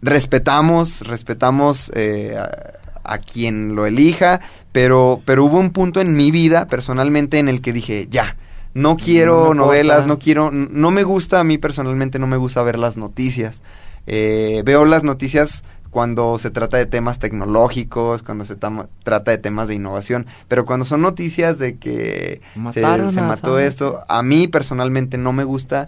respetamos, 0.01 1.01
respetamos 1.01 1.91
eh, 1.93 2.35
a, 2.37 2.78
a 3.11 3.17
quien 3.17 3.75
lo 3.75 3.85
elija, 3.85 4.41
pero, 4.71 5.21
pero 5.25 5.45
hubo 5.45 5.59
un 5.59 5.71
punto 5.71 6.01
en 6.01 6.15
mi 6.15 6.31
vida, 6.31 6.67
personalmente, 6.67 7.39
en 7.39 7.49
el 7.49 7.61
que 7.61 7.73
dije, 7.73 8.07
ya, 8.09 8.37
no 8.73 8.97
quiero 8.97 9.53
No 9.53 9.65
novelas, 9.65 10.05
no 10.05 10.19
quiero, 10.19 10.51
no 10.51 10.91
me 10.91 11.03
gusta, 11.03 11.39
a 11.39 11.43
mí 11.43 11.57
personalmente 11.57 12.19
no 12.19 12.27
me 12.27 12.37
gusta 12.37 12.63
ver 12.63 12.77
las 12.77 12.97
noticias. 12.97 13.63
Eh, 14.07 14.61
veo 14.65 14.85
las 14.85 15.03
noticias 15.03 15.63
cuando 15.89 16.37
se 16.37 16.51
trata 16.51 16.77
de 16.77 16.85
temas 16.85 17.19
tecnológicos, 17.19 18.23
cuando 18.23 18.45
se 18.45 18.55
trata 18.55 19.31
de 19.31 19.37
temas 19.37 19.67
de 19.67 19.75
innovación, 19.75 20.27
pero 20.47 20.65
cuando 20.65 20.85
son 20.85 21.01
noticias 21.01 21.57
de 21.57 21.77
que 21.77 22.41
se, 22.53 22.59
Mataron 22.59 23.11
se 23.11 23.19
a 23.19 23.23
mató 23.23 23.59
esto, 23.59 24.03
a 24.07 24.21
mí 24.21 24.47
personalmente 24.47 25.17
no 25.17 25.33
me 25.33 25.43
gusta 25.43 25.87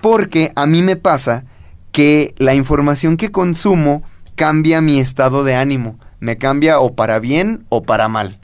porque 0.00 0.52
a 0.56 0.66
mí 0.66 0.82
me 0.82 0.96
pasa 0.96 1.44
que 1.92 2.34
la 2.38 2.54
información 2.54 3.16
que 3.16 3.30
consumo 3.30 4.02
cambia 4.34 4.80
mi 4.80 4.98
estado 4.98 5.44
de 5.44 5.54
ánimo, 5.54 5.98
me 6.24 6.38
cambia 6.38 6.80
o 6.80 6.94
para 6.94 7.20
bien 7.20 7.66
o 7.68 7.82
para 7.82 8.08
mal. 8.08 8.38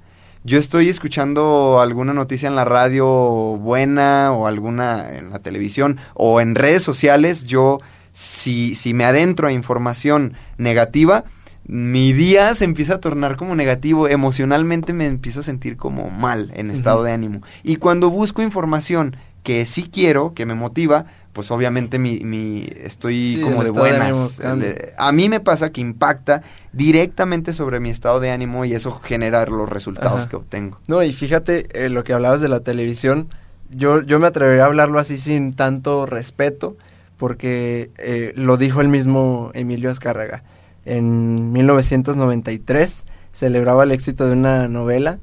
Yo 0.45 0.59
estoy 0.59 0.91
escuchando 0.91 1.81
alguna 1.81 2.13
noticia 2.13 2.47
en 2.47 2.55
la 2.55 2.67
radio 2.67 3.07
buena 3.07 4.33
o 4.33 4.47
alguna 4.47 5.17
en 5.17 5.31
la 5.31 5.39
televisión 5.39 5.99
o 6.15 6.43
en 6.43 6.55
redes 6.55 6.83
sociales, 6.83 7.45
yo 7.45 7.79
si, 8.13 8.75
si 8.75 8.93
me 8.93 9.05
adentro 9.05 9.49
a 9.49 9.53
información 9.53 10.35
negativa, 10.59 11.25
mi 11.65 12.13
día 12.13 12.55
se 12.55 12.67
empieza 12.67 12.97
a 12.97 13.01
tornar 13.01 13.37
como 13.37 13.55
negativo, 13.55 14.09
emocionalmente 14.09 14.93
me 14.93 15.07
empiezo 15.07 15.41
a 15.41 15.45
sentir 15.45 15.79
como 15.79 16.11
mal 16.11 16.51
en 16.55 16.71
estado 16.71 17.03
de 17.03 17.13
ánimo. 17.13 17.41
Y 17.63 17.77
cuando 17.77 18.11
busco 18.11 18.43
información 18.43 19.17
que 19.43 19.65
sí 19.65 19.89
quiero, 19.91 20.35
que 20.35 20.45
me 20.45 20.55
motiva, 20.55 21.07
pues 21.33 21.51
obviamente 21.51 21.99
mi, 21.99 22.21
mi 22.21 22.67
estoy 22.83 23.37
Sí, 23.37 23.41
como 23.43 23.63
de 23.63 23.69
estado 23.69 23.85
de 23.87 23.97
ánimo 23.97 24.29
buenas. 24.43 24.93
a 24.99 25.13
mí 25.13 25.29
me 25.29 25.41
pasa 25.41 25.71
que 25.71 25.81
impacta 25.81 26.43
directamente 26.73 27.53
sobre 27.55 27.79
mi 27.81 27.91
estado 27.91 28.19
de 28.21 28.31
ánimo 28.31 28.65
y 28.65 28.73
eso 28.75 29.01
genera 29.03 29.45
los 29.47 29.69
resultados 29.69 30.21
Ajá. 30.23 30.29
que 30.29 30.37
obtengo. 30.37 30.81
No, 30.89 31.03
y 31.03 31.13
fíjate 31.13 31.69
eh, 31.73 31.89
lo 31.89 32.03
que 32.05 32.13
hablabas 32.13 32.41
de 32.41 32.49
la 32.49 32.61
televisión. 32.61 33.29
Yo, 33.71 34.03
yo 34.03 34.19
me 34.19 34.27
atrevería 34.27 34.65
a 34.65 34.67
hablarlo 34.67 34.99
así 34.99 35.17
sin 35.17 35.53
tanto 35.53 36.05
respeto, 36.05 36.77
porque 37.17 37.91
eh, 37.99 38.33
lo 38.35 38.57
dijo 38.57 38.81
el 38.81 38.89
mismo 38.89 39.51
Emilio 39.55 39.91
Azcárraga. 39.91 40.43
En 40.85 41.53
1993 41.53 43.07
celebraba 43.33 43.85
el 43.85 43.93
éxito 43.93 44.27
de 44.27 44.33
una 44.33 44.67
novela 44.67 45.19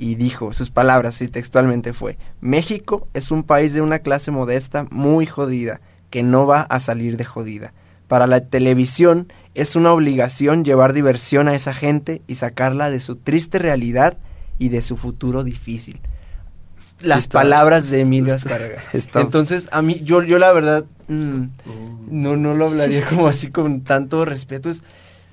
y 0.00 0.14
dijo, 0.14 0.54
sus 0.54 0.70
palabras, 0.70 1.20
y 1.20 1.28
textualmente 1.28 1.92
fue, 1.92 2.16
México 2.40 3.06
es 3.12 3.30
un 3.30 3.42
país 3.42 3.74
de 3.74 3.82
una 3.82 3.98
clase 3.98 4.30
modesta 4.30 4.86
muy 4.90 5.26
jodida, 5.26 5.82
que 6.08 6.22
no 6.22 6.46
va 6.46 6.62
a 6.62 6.80
salir 6.80 7.18
de 7.18 7.26
jodida. 7.26 7.74
Para 8.08 8.26
la 8.26 8.40
televisión 8.40 9.30
es 9.54 9.76
una 9.76 9.92
obligación 9.92 10.64
llevar 10.64 10.94
diversión 10.94 11.48
a 11.48 11.54
esa 11.54 11.74
gente 11.74 12.22
y 12.26 12.36
sacarla 12.36 12.88
de 12.88 12.98
su 13.00 13.16
triste 13.16 13.58
realidad 13.58 14.16
y 14.58 14.70
de 14.70 14.80
su 14.80 14.96
futuro 14.96 15.44
difícil. 15.44 16.00
Las 17.00 17.18
está- 17.24 17.40
palabras 17.40 17.90
de 17.90 18.00
Emilio 18.00 18.34
Azcárraga. 18.34 18.82
Entonces, 19.14 19.68
a 19.70 19.82
mí, 19.82 20.00
yo, 20.02 20.22
yo 20.22 20.38
la 20.38 20.50
verdad, 20.52 20.86
mm, 21.08 21.42
no, 22.10 22.36
no 22.36 22.54
lo 22.54 22.66
hablaría 22.66 23.06
como 23.06 23.28
así 23.28 23.50
con 23.50 23.82
tanto 23.82 24.24
respeto. 24.24 24.70
Es, 24.70 24.82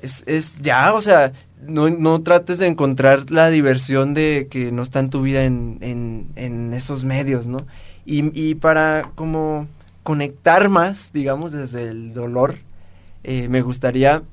es, 0.01 0.24
es 0.27 0.58
ya, 0.58 0.94
o 0.94 1.01
sea, 1.01 1.34
no, 1.62 1.89
no 1.89 2.22
trates 2.22 2.60
de 2.60 2.68
encontrar 2.68 3.30
la 3.32 3.50
diversión 3.50 4.13
de 4.13 4.48
que 4.50 4.72
no 4.72 4.84
está 4.84 5.00
en 5.00 5.10
tu 5.10 5.22
vida 5.22 5.44
en, 5.44 5.80
en, 6.36 6.74
esos 6.74 7.04
medios, 7.04 7.48
¿no? 7.48 7.58
Y, 8.06 8.32
y 8.39 8.56
para 8.56 9.12
como 9.16 9.68
conectar 10.04 10.70
más, 10.70 11.12
digamos, 11.13 11.51
desde 11.51 11.89
el 11.89 12.13
dolor, 12.13 12.58
eh, 13.24 13.50
me 13.50 13.62
gustaría, 13.62 14.24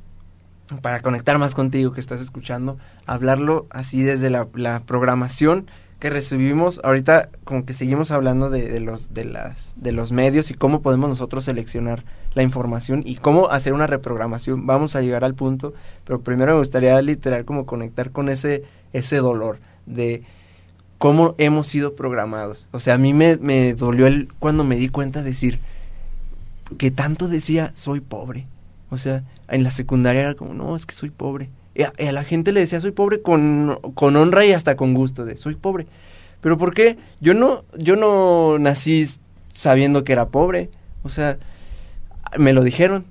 para 0.82 1.00
conectar 1.00 1.38
más 1.38 1.54
contigo 1.54 1.92
que 1.92 2.00
estás 2.00 2.20
escuchando, 2.20 2.78
hablarlo 3.06 3.66
así 3.70 4.02
desde 4.02 4.30
la 4.30 4.80
programación 4.86 5.66
que 6.04 6.10
recibimos. 6.10 6.82
Ahorita 6.84 7.30
como 7.44 7.64
que 7.64 7.72
seguimos 7.72 8.10
hablando 8.10 8.50
de, 8.50 8.68
de 8.68 8.78
los, 8.78 9.14
de, 9.14 9.24
las, 9.24 9.72
de 9.76 9.90
los 9.90 10.12
medios 10.12 10.50
y 10.50 10.54
cómo 10.54 10.82
podemos 10.82 11.08
nosotros 11.08 11.46
seleccionar 11.46 12.04
la 12.34 12.42
información 12.42 13.02
y 13.06 13.14
cómo 13.14 13.48
hacer 13.48 13.72
una 13.72 13.86
reprogramación. 13.86 14.66
Vamos 14.66 14.96
a 14.96 15.00
llegar 15.00 15.24
al 15.24 15.32
punto, 15.32 15.72
pero 16.04 16.20
primero 16.20 16.52
me 16.52 16.58
gustaría 16.58 17.00
literal 17.00 17.46
como 17.46 17.64
conectar 17.64 18.10
con 18.10 18.28
ese, 18.28 18.64
ese 18.92 19.16
dolor 19.16 19.60
de 19.86 20.24
cómo 20.98 21.36
hemos 21.38 21.68
sido 21.68 21.94
programados. 21.94 22.68
O 22.72 22.80
sea, 22.80 22.96
a 22.96 22.98
mí 22.98 23.14
me, 23.14 23.36
me 23.36 23.72
dolió 23.72 24.06
el, 24.06 24.28
cuando 24.38 24.62
me 24.62 24.76
di 24.76 24.90
cuenta 24.90 25.20
de 25.20 25.30
decir 25.30 25.58
que 26.76 26.90
tanto 26.90 27.28
decía 27.28 27.72
soy 27.72 28.00
pobre. 28.00 28.46
O 28.90 28.98
sea, 28.98 29.24
en 29.48 29.62
la 29.62 29.70
secundaria 29.70 30.20
era 30.20 30.34
como, 30.34 30.52
no, 30.52 30.76
es 30.76 30.84
que 30.84 30.94
soy 30.94 31.08
pobre. 31.08 31.48
A, 31.82 31.92
a 32.08 32.12
la 32.12 32.24
gente 32.24 32.52
le 32.52 32.60
decía 32.60 32.80
soy 32.80 32.92
pobre 32.92 33.22
con, 33.22 33.78
con 33.94 34.16
honra 34.16 34.44
y 34.44 34.52
hasta 34.52 34.76
con 34.76 34.94
gusto, 34.94 35.24
de 35.24 35.36
soy 35.36 35.54
pobre. 35.54 35.86
Pero 36.40 36.58
¿por 36.58 36.74
qué? 36.74 36.98
Yo 37.20 37.32
no, 37.32 37.64
yo 37.76 37.96
no 37.96 38.58
nací 38.58 39.08
sabiendo 39.54 40.04
que 40.04 40.12
era 40.12 40.28
pobre. 40.28 40.68
O 41.02 41.08
sea, 41.08 41.38
me 42.38 42.52
lo 42.52 42.62
dijeron. 42.62 43.06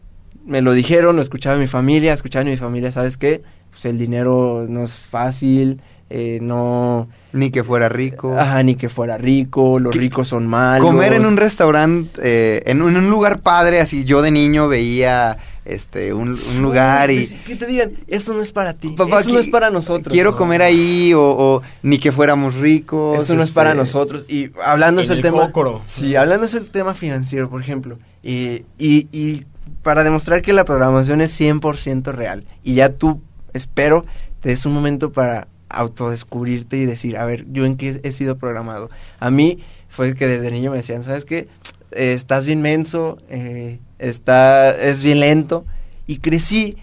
Me 0.46 0.62
lo 0.62 0.74
dijeron, 0.74 1.16
lo 1.16 1.22
escuchaba 1.22 1.58
mi 1.58 1.68
familia, 1.68 2.14
escuchaba 2.14 2.44
mi 2.46 2.58
familia, 2.58 2.92
¿sabes 2.92 3.18
qué? 3.18 3.42
Pues 3.72 3.86
el 3.86 3.98
dinero 3.98 4.66
no 4.70 4.84
es 4.84 4.94
fácil, 4.94 5.82
eh, 6.16 6.38
no... 6.44 7.08
Ni 7.32 7.50
que 7.50 7.64
fuera 7.64 7.90
rico. 7.90 8.38
Ajá, 8.38 8.62
ni 8.62 8.76
que 8.76 8.88
fuera 8.88 9.18
rico, 9.18 9.80
los 9.80 9.92
¿Qué? 9.92 9.98
ricos 9.98 10.28
son 10.28 10.46
malos. 10.46 10.86
Comer 10.86 11.14
en 11.14 11.26
un 11.26 11.38
restaurante, 11.38 12.22
eh, 12.24 12.62
en, 12.68 12.84
un, 12.84 12.96
en 12.96 13.06
un 13.06 13.10
lugar 13.10 13.40
padre, 13.40 13.80
así 13.80 14.06
yo 14.06 14.22
de 14.22 14.30
niño 14.30 14.68
veía 14.68 15.40
este 15.66 16.14
un, 16.14 16.36
un 16.36 16.62
lugar 16.62 17.10
y... 17.10 17.26
Que, 17.48 17.56
te 17.56 17.66
digan, 17.66 17.94
eso 18.08 18.36
no 18.36 18.44
es 18.44 18.52
para 18.52 18.76
ti, 18.76 18.90
Papá, 18.90 19.22
eso 19.22 19.32
no 19.32 19.40
es 19.40 19.48
para 19.48 19.72
nosotros. 19.72 20.14
Quiero 20.14 20.32
¿no? 20.32 20.38
comer 20.38 20.62
ahí 20.62 21.16
o, 21.16 21.24
o 21.24 21.62
ni 21.82 21.98
que 21.98 22.12
fuéramos 22.12 22.54
ricos. 22.58 23.24
Eso 23.24 23.34
no 23.34 23.42
es 23.42 23.50
este, 23.50 23.56
para 23.56 23.74
nosotros. 23.74 24.28
Y 24.28 24.52
hablando 24.64 25.02
es 25.02 25.10
el, 25.10 25.18
el 25.18 25.24
tema. 25.24 25.48
cócoro. 25.48 25.82
Sí, 25.88 26.16
hablando 26.16 26.46
es 26.46 26.54
el 26.54 26.70
tema 26.70 26.94
financiero, 26.94 27.50
por 27.50 27.60
ejemplo. 27.60 27.98
Y, 28.22 28.66
y, 28.78 29.08
y 29.12 29.48
para 29.82 30.04
demostrar 30.04 30.44
que 30.44 30.54
la 30.54 30.64
programación 30.64 31.22
es 31.22 31.40
100% 31.42 32.12
real. 32.12 32.46
Y 32.62 32.76
ya 32.76 32.90
tú, 32.90 33.20
espero, 33.54 34.06
te 34.42 34.50
des 34.50 34.64
un 34.68 34.74
momento 34.74 35.12
para 35.12 35.48
autodescubrirte 35.74 36.78
y 36.78 36.86
decir, 36.86 37.18
a 37.18 37.26
ver, 37.26 37.46
yo 37.52 37.66
en 37.66 37.76
qué 37.78 38.00
he 38.04 38.12
sido 38.12 38.38
programado. 38.38 38.90
A 39.20 39.30
mí 39.30 39.60
fue 39.90 40.16
que 40.16 40.28
desde 40.28 40.52
niño 40.52 40.72
me 40.72 40.78
decían, 40.78 41.04
¿sabes 41.04 41.26
qué? 41.26 41.48
Eh, 41.92 42.14
estás 42.14 42.46
bien 42.46 42.62
menso, 42.62 43.18
eh, 43.30 43.80
está, 44.00 44.72
es 44.76 45.04
bien 45.04 45.20
lento. 45.20 45.66
Y 46.08 46.18
crecí 46.18 46.78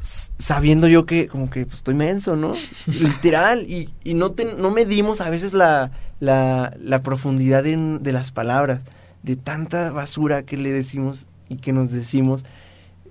sabiendo 0.00 0.88
yo 0.88 1.06
que 1.06 1.28
como 1.28 1.48
que 1.50 1.64
pues, 1.66 1.76
estoy 1.78 1.94
menso, 1.94 2.36
¿no? 2.36 2.54
Literal. 2.86 3.62
Y, 3.70 3.88
y 4.04 4.14
no, 4.14 4.32
te- 4.32 4.54
no 4.56 4.70
medimos 4.70 5.20
a 5.20 5.30
veces 5.30 5.52
la, 5.52 5.92
la, 6.20 6.74
la 6.80 7.02
profundidad 7.02 7.62
de, 7.64 7.76
de 8.00 8.12
las 8.12 8.32
palabras, 8.32 8.82
de 9.22 9.36
tanta 9.36 9.90
basura 9.90 10.42
que 10.42 10.56
le 10.56 10.72
decimos 10.72 11.26
y 11.48 11.56
que 11.56 11.72
nos 11.72 11.92
decimos. 11.92 12.44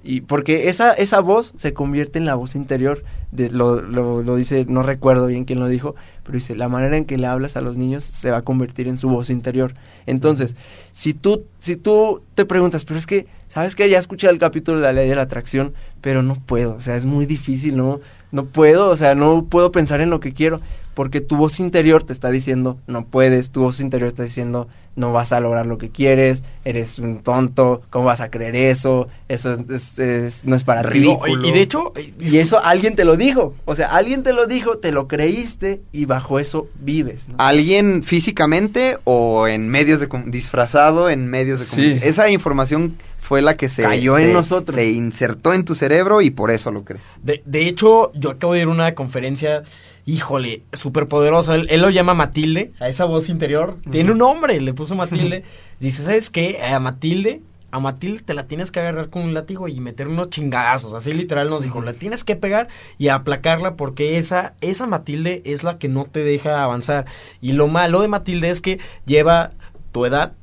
Y 0.03 0.21
porque 0.21 0.69
esa, 0.69 0.93
esa 0.93 1.19
voz 1.19 1.53
se 1.57 1.73
convierte 1.73 2.17
en 2.17 2.25
la 2.25 2.35
voz 2.35 2.55
interior. 2.55 3.03
De, 3.31 3.49
lo, 3.49 3.81
lo, 3.81 4.23
lo 4.23 4.35
dice, 4.35 4.65
no 4.67 4.83
recuerdo 4.83 5.27
bien 5.27 5.45
quién 5.45 5.59
lo 5.59 5.67
dijo, 5.67 5.95
pero 6.23 6.37
dice, 6.37 6.55
la 6.55 6.67
manera 6.67 6.97
en 6.97 7.05
que 7.05 7.17
le 7.17 7.27
hablas 7.27 7.55
a 7.55 7.61
los 7.61 7.77
niños 7.77 8.03
se 8.03 8.29
va 8.31 8.37
a 8.37 8.41
convertir 8.41 8.87
en 8.87 8.97
su 8.97 9.09
voz 9.09 9.29
interior. 9.29 9.73
Entonces, 10.05 10.55
si 10.91 11.13
tú, 11.13 11.45
si 11.59 11.75
tú 11.75 12.23
te 12.35 12.45
preguntas, 12.45 12.83
pero 12.83 12.97
es 12.97 13.05
que, 13.05 13.27
¿sabes 13.47 13.75
que 13.75 13.89
Ya 13.89 13.99
escuché 13.99 14.27
el 14.29 14.39
capítulo 14.39 14.77
de 14.77 14.83
la 14.83 14.93
ley 14.93 15.07
de 15.07 15.15
la 15.15 15.21
atracción, 15.21 15.73
pero 16.01 16.23
no 16.23 16.35
puedo, 16.35 16.75
o 16.75 16.81
sea, 16.81 16.95
es 16.95 17.05
muy 17.05 17.25
difícil, 17.25 17.77
¿no? 17.77 18.01
No 18.31 18.45
puedo, 18.45 18.89
o 18.89 18.97
sea, 18.97 19.15
no 19.15 19.45
puedo 19.45 19.71
pensar 19.71 20.01
en 20.01 20.09
lo 20.09 20.19
que 20.19 20.33
quiero, 20.33 20.61
porque 20.93 21.21
tu 21.21 21.37
voz 21.37 21.59
interior 21.59 22.03
te 22.03 22.13
está 22.13 22.29
diciendo, 22.31 22.77
no 22.87 23.05
puedes, 23.05 23.49
tu 23.49 23.61
voz 23.61 23.79
interior 23.79 24.07
está 24.09 24.23
diciendo, 24.23 24.67
no 24.97 25.13
vas 25.13 25.31
a 25.31 25.39
lograr 25.39 25.65
lo 25.65 25.77
que 25.77 25.89
quieres, 25.89 26.43
eres 26.65 26.99
un 26.99 27.19
tonto, 27.19 27.81
¿cómo 27.89 28.05
vas 28.05 28.19
a 28.19 28.29
creer 28.29 28.55
eso? 28.57 29.07
Eso 29.29 29.53
es- 29.53 29.69
es- 29.69 29.99
es- 29.99 30.45
no 30.45 30.55
es 30.57 30.65
para 30.65 30.89
ti. 30.91 30.99
No, 31.01 31.19
y, 31.27 31.51
de 31.51 31.61
hecho, 31.61 31.93
Y 32.19 32.37
eso 32.39 32.59
alguien 32.63 32.95
te 32.95 33.05
lo 33.05 33.15
dijo. 33.15 33.53
O 33.63 33.75
sea, 33.75 33.87
alguien 33.95 34.21
te 34.23 34.33
lo 34.33 34.47
dijo, 34.47 34.79
te 34.79 34.91
lo 34.91 35.07
creíste 35.07 35.81
y 35.93 36.05
bajo 36.05 36.39
eso 36.39 36.67
vives. 36.81 37.29
¿no? 37.29 37.35
¿Alguien 37.37 38.03
físicamente 38.03 38.97
o 39.05 39.47
en 39.47 39.69
medios 39.69 40.01
de 40.01 40.09
disfrazado 40.27 41.09
en 41.09 41.27
medios 41.27 41.59
de 41.59 41.65
Sí. 41.65 41.99
Esa 42.03 42.29
información 42.29 42.97
fue 43.31 43.41
la 43.41 43.55
que 43.55 43.69
se 43.69 43.83
Cayó 43.83 44.17
en 44.17 44.33
nosotros. 44.33 44.75
Se 44.75 44.89
insertó 44.89 45.53
en 45.53 45.63
tu 45.63 45.73
cerebro 45.73 46.21
y 46.21 46.31
por 46.31 46.51
eso 46.51 46.69
lo 46.69 46.83
crees. 46.83 47.01
De, 47.23 47.41
de 47.45 47.65
hecho, 47.65 48.11
yo 48.13 48.31
acabo 48.31 48.51
de 48.51 48.59
ir 48.59 48.65
a 48.67 48.71
una 48.71 48.93
conferencia, 48.93 49.63
híjole, 50.05 50.63
súper 50.73 51.07
poderosa. 51.07 51.55
Él, 51.55 51.65
él 51.69 51.79
lo 51.79 51.89
llama 51.89 52.13
Matilde, 52.13 52.73
a 52.81 52.89
esa 52.89 53.05
voz 53.05 53.29
interior. 53.29 53.77
Tiene 53.89 54.11
un 54.11 54.17
nombre, 54.17 54.59
le 54.59 54.73
puso 54.73 54.95
Matilde. 54.95 55.45
Dice, 55.79 56.03
¿sabes 56.03 56.29
qué? 56.29 56.61
A 56.61 56.77
Matilde, 56.81 57.39
a 57.71 57.79
Matilde 57.79 58.21
te 58.21 58.33
la 58.33 58.47
tienes 58.47 58.69
que 58.69 58.81
agarrar 58.81 59.09
con 59.09 59.21
un 59.21 59.33
látigo 59.33 59.69
y 59.69 59.79
meter 59.79 60.09
unos 60.09 60.29
chingazos. 60.29 60.93
Así 60.93 61.13
literal 61.13 61.49
nos 61.49 61.63
dijo, 61.63 61.81
la 61.81 61.93
tienes 61.93 62.25
que 62.25 62.35
pegar 62.35 62.67
y 62.97 63.07
aplacarla 63.07 63.77
porque 63.77 64.17
esa, 64.17 64.55
esa 64.59 64.87
Matilde 64.87 65.41
es 65.45 65.63
la 65.63 65.77
que 65.77 65.87
no 65.87 66.03
te 66.03 66.19
deja 66.25 66.65
avanzar. 66.65 67.05
Y 67.39 67.53
lo 67.53 67.69
malo 67.69 68.01
de 68.01 68.09
Matilde 68.09 68.49
es 68.49 68.61
que 68.61 68.79
lleva 69.05 69.51
tu 69.93 70.05
edad, 70.05 70.33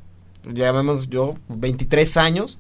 llamemos 0.45 1.09
yo, 1.09 1.37
23 1.49 2.17
años, 2.17 2.59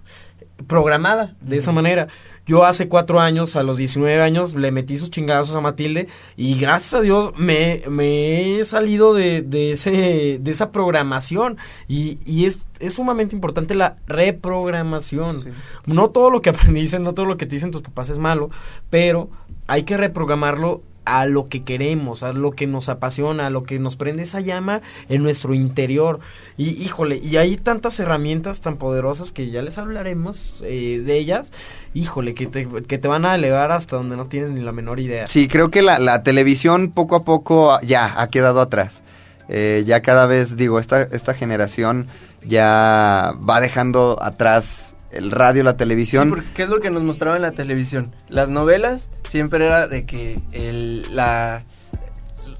programada 0.66 1.36
de 1.40 1.56
esa 1.58 1.72
manera. 1.72 2.08
Yo 2.46 2.64
hace 2.64 2.88
cuatro 2.88 3.20
años, 3.20 3.56
a 3.56 3.62
los 3.62 3.76
19 3.76 4.22
años, 4.22 4.54
le 4.54 4.72
metí 4.72 4.96
sus 4.96 5.10
chingazos 5.10 5.54
a 5.54 5.60
Matilde 5.60 6.08
y 6.34 6.58
gracias 6.58 6.94
a 6.94 7.02
Dios 7.02 7.32
me, 7.36 7.82
me 7.88 8.58
he 8.58 8.64
salido 8.64 9.12
de, 9.12 9.42
de, 9.42 9.72
ese, 9.72 10.38
de 10.40 10.50
esa 10.50 10.70
programación 10.70 11.58
y, 11.88 12.18
y 12.24 12.46
es, 12.46 12.64
es 12.80 12.94
sumamente 12.94 13.36
importante 13.36 13.74
la 13.74 13.98
reprogramación. 14.06 15.42
Sí. 15.42 15.48
No 15.84 16.08
todo 16.08 16.30
lo 16.30 16.40
que 16.40 16.50
aprendiste, 16.50 16.98
no 16.98 17.12
todo 17.12 17.26
lo 17.26 17.36
que 17.36 17.46
te 17.46 17.56
dicen 17.56 17.70
tus 17.70 17.82
papás 17.82 18.08
es 18.08 18.18
malo, 18.18 18.50
pero 18.88 19.28
hay 19.66 19.82
que 19.82 19.98
reprogramarlo 19.98 20.82
a 21.08 21.26
lo 21.26 21.46
que 21.46 21.64
queremos, 21.64 22.22
a 22.22 22.32
lo 22.32 22.52
que 22.52 22.66
nos 22.66 22.88
apasiona, 22.88 23.46
a 23.46 23.50
lo 23.50 23.62
que 23.62 23.78
nos 23.78 23.96
prende 23.96 24.22
esa 24.22 24.40
llama 24.40 24.82
en 25.08 25.22
nuestro 25.22 25.54
interior. 25.54 26.20
Y 26.56 26.70
híjole, 26.82 27.16
y 27.16 27.36
hay 27.36 27.56
tantas 27.56 27.98
herramientas 28.00 28.60
tan 28.60 28.76
poderosas 28.76 29.32
que 29.32 29.50
ya 29.50 29.62
les 29.62 29.78
hablaremos 29.78 30.62
eh, 30.64 31.02
de 31.04 31.16
ellas, 31.16 31.52
híjole, 31.94 32.34
que 32.34 32.46
te, 32.46 32.66
que 32.66 32.98
te 32.98 33.08
van 33.08 33.24
a 33.24 33.34
elevar 33.34 33.72
hasta 33.72 33.96
donde 33.96 34.16
no 34.16 34.26
tienes 34.26 34.50
ni 34.50 34.60
la 34.60 34.72
menor 34.72 35.00
idea. 35.00 35.26
Sí, 35.26 35.48
creo 35.48 35.70
que 35.70 35.82
la, 35.82 35.98
la 35.98 36.22
televisión 36.22 36.90
poco 36.90 37.16
a 37.16 37.24
poco 37.24 37.80
ya 37.82 38.20
ha 38.20 38.28
quedado 38.28 38.60
atrás. 38.60 39.02
Eh, 39.48 39.84
ya 39.86 40.02
cada 40.02 40.26
vez, 40.26 40.56
digo, 40.56 40.78
esta, 40.78 41.02
esta 41.02 41.32
generación 41.32 42.06
ya 42.44 43.34
va 43.48 43.60
dejando 43.60 44.18
atrás 44.20 44.94
el 45.10 45.30
radio, 45.30 45.62
la 45.62 45.72
Sí, 45.72 45.76
televisión. 45.78 46.28
porque 46.30 46.46
¿qué 46.54 46.62
es 46.64 46.68
lo 46.68 46.80
que 46.80 46.90
nos 46.90 47.02
mostraba 47.04 47.36
en 47.36 47.42
la 47.42 47.52
televisión? 47.52 48.12
Las 48.28 48.48
novelas 48.50 49.10
siempre 49.28 49.66
era 49.66 49.88
de 49.88 50.04
que 50.04 50.40
el, 50.52 51.06
la 51.14 51.62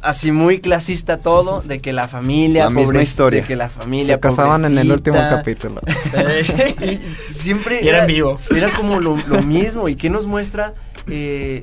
así 0.03 0.31
muy 0.33 0.61
clasista 0.61 1.19
todo, 1.19 1.61
de 1.63 1.79
que 1.79 1.93
la 1.93 2.07
familia, 2.09 2.65
La 2.65 2.71
misma 2.71 2.93
pobre- 2.93 3.03
historia. 3.03 3.41
de 3.43 3.47
que 3.47 3.57
la 3.57 3.69
familia 3.69 4.15
Se 4.15 4.21
casaban 4.21 4.65
en 4.65 4.79
el 4.79 4.93
último 4.93 5.17
capítulo. 5.17 5.81
y 6.83 7.33
siempre 7.33 7.81
Y 7.83 7.89
era 7.89 8.03
en 8.03 8.07
vivo. 8.07 8.39
Era 8.55 8.71
como 8.71 9.01
lo, 9.01 9.17
lo 9.27 9.43
mismo. 9.43 9.89
¿Y 9.89 9.97
qué 9.97 10.09
nos 10.11 10.27
muestra? 10.27 10.73
Eh, 11.09 11.63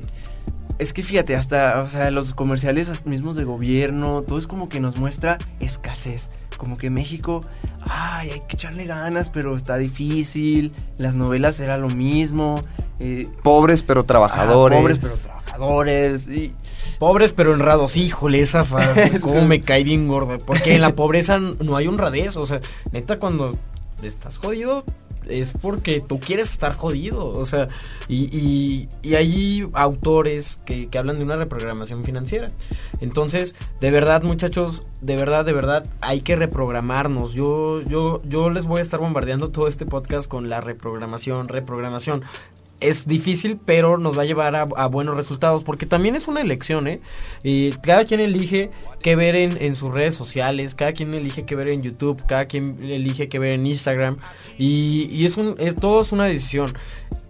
es 0.78 0.92
que 0.92 1.02
fíjate, 1.02 1.34
hasta, 1.36 1.80
o 1.82 1.88
sea, 1.88 2.10
los 2.10 2.34
comerciales 2.34 3.06
mismos 3.06 3.36
de 3.36 3.44
gobierno, 3.44 4.22
todo 4.22 4.38
es 4.38 4.46
como 4.46 4.68
que 4.68 4.80
nos 4.80 4.98
muestra 4.98 5.38
escasez. 5.60 6.28
Como 6.58 6.76
que 6.76 6.90
México, 6.90 7.40
ay, 7.88 8.30
hay 8.30 8.40
que 8.48 8.56
echarle 8.56 8.84
ganas, 8.86 9.30
pero 9.30 9.56
está 9.56 9.76
difícil. 9.76 10.72
Las 10.98 11.14
novelas 11.14 11.60
era 11.60 11.78
lo 11.78 11.88
mismo. 11.88 12.60
eh, 12.98 13.28
Pobres 13.42 13.82
pero 13.82 14.00
ah, 14.00 14.06
trabajadores. 14.06 14.78
pobres, 14.78 14.98
pero 15.00 15.14
trabajadores. 15.14 16.28
Y, 16.28 16.54
Pobres 16.98 17.32
pero 17.32 17.52
honrados, 17.52 17.96
híjole, 17.96 18.40
esa 18.40 18.64
frase, 18.64 19.20
cómo 19.20 19.42
me 19.42 19.60
cae 19.60 19.84
bien 19.84 20.08
gorda. 20.08 20.38
Porque 20.38 20.74
en 20.74 20.80
la 20.80 20.94
pobreza 20.94 21.38
no 21.38 21.76
hay 21.76 21.86
honradez, 21.86 22.36
o 22.36 22.46
sea, 22.46 22.60
neta, 22.92 23.18
cuando 23.18 23.52
estás 24.02 24.38
jodido 24.38 24.84
es 25.28 25.52
porque 25.52 26.00
tú 26.00 26.20
quieres 26.20 26.50
estar 26.50 26.76
jodido, 26.76 27.26
o 27.28 27.44
sea, 27.44 27.68
y, 28.08 28.24
y, 28.36 28.88
y 29.02 29.14
hay 29.14 29.68
autores 29.72 30.60
que, 30.64 30.88
que 30.88 30.98
hablan 30.98 31.18
de 31.18 31.24
una 31.24 31.36
reprogramación 31.36 32.04
financiera. 32.04 32.48
Entonces, 33.00 33.56
de 33.80 33.90
verdad, 33.90 34.22
muchachos, 34.22 34.82
de 35.00 35.16
verdad, 35.16 35.44
de 35.44 35.52
verdad, 35.52 35.84
hay 36.00 36.20
que 36.20 36.36
reprogramarnos. 36.36 37.32
Yo, 37.34 37.82
yo, 37.82 38.22
yo 38.24 38.50
les 38.50 38.66
voy 38.66 38.78
a 38.78 38.82
estar 38.82 39.00
bombardeando 39.00 39.50
todo 39.50 39.68
este 39.68 39.86
podcast 39.86 40.28
con 40.28 40.48
la 40.48 40.60
reprogramación, 40.60 41.48
reprogramación. 41.48 42.22
Es 42.80 43.06
difícil, 43.06 43.58
pero 43.64 43.98
nos 43.98 44.18
va 44.18 44.22
a 44.22 44.24
llevar 44.24 44.54
a, 44.56 44.86
buenos 44.86 45.16
resultados, 45.16 45.64
porque 45.64 45.86
también 45.86 46.16
es 46.16 46.28
una 46.28 46.40
elección, 46.40 46.86
¿eh? 46.88 47.00
Y 47.42 47.72
cada 47.72 48.04
quien 48.04 48.20
elige 48.20 48.70
qué 49.02 49.16
ver 49.16 49.34
en, 49.34 49.60
en 49.60 49.74
sus 49.74 49.92
redes 49.92 50.14
sociales, 50.14 50.74
cada 50.74 50.92
quien 50.92 51.14
elige 51.14 51.44
qué 51.44 51.54
ver 51.56 51.68
en 51.68 51.82
YouTube, 51.82 52.24
cada 52.26 52.46
quien 52.46 52.78
elige 52.84 53.28
qué 53.28 53.38
ver 53.38 53.54
en 53.54 53.66
Instagram, 53.66 54.16
y, 54.58 55.08
y 55.10 55.26
es 55.26 55.36
un, 55.36 55.56
es, 55.58 55.74
todo 55.74 56.00
es 56.00 56.12
una 56.12 56.26
decisión. 56.26 56.74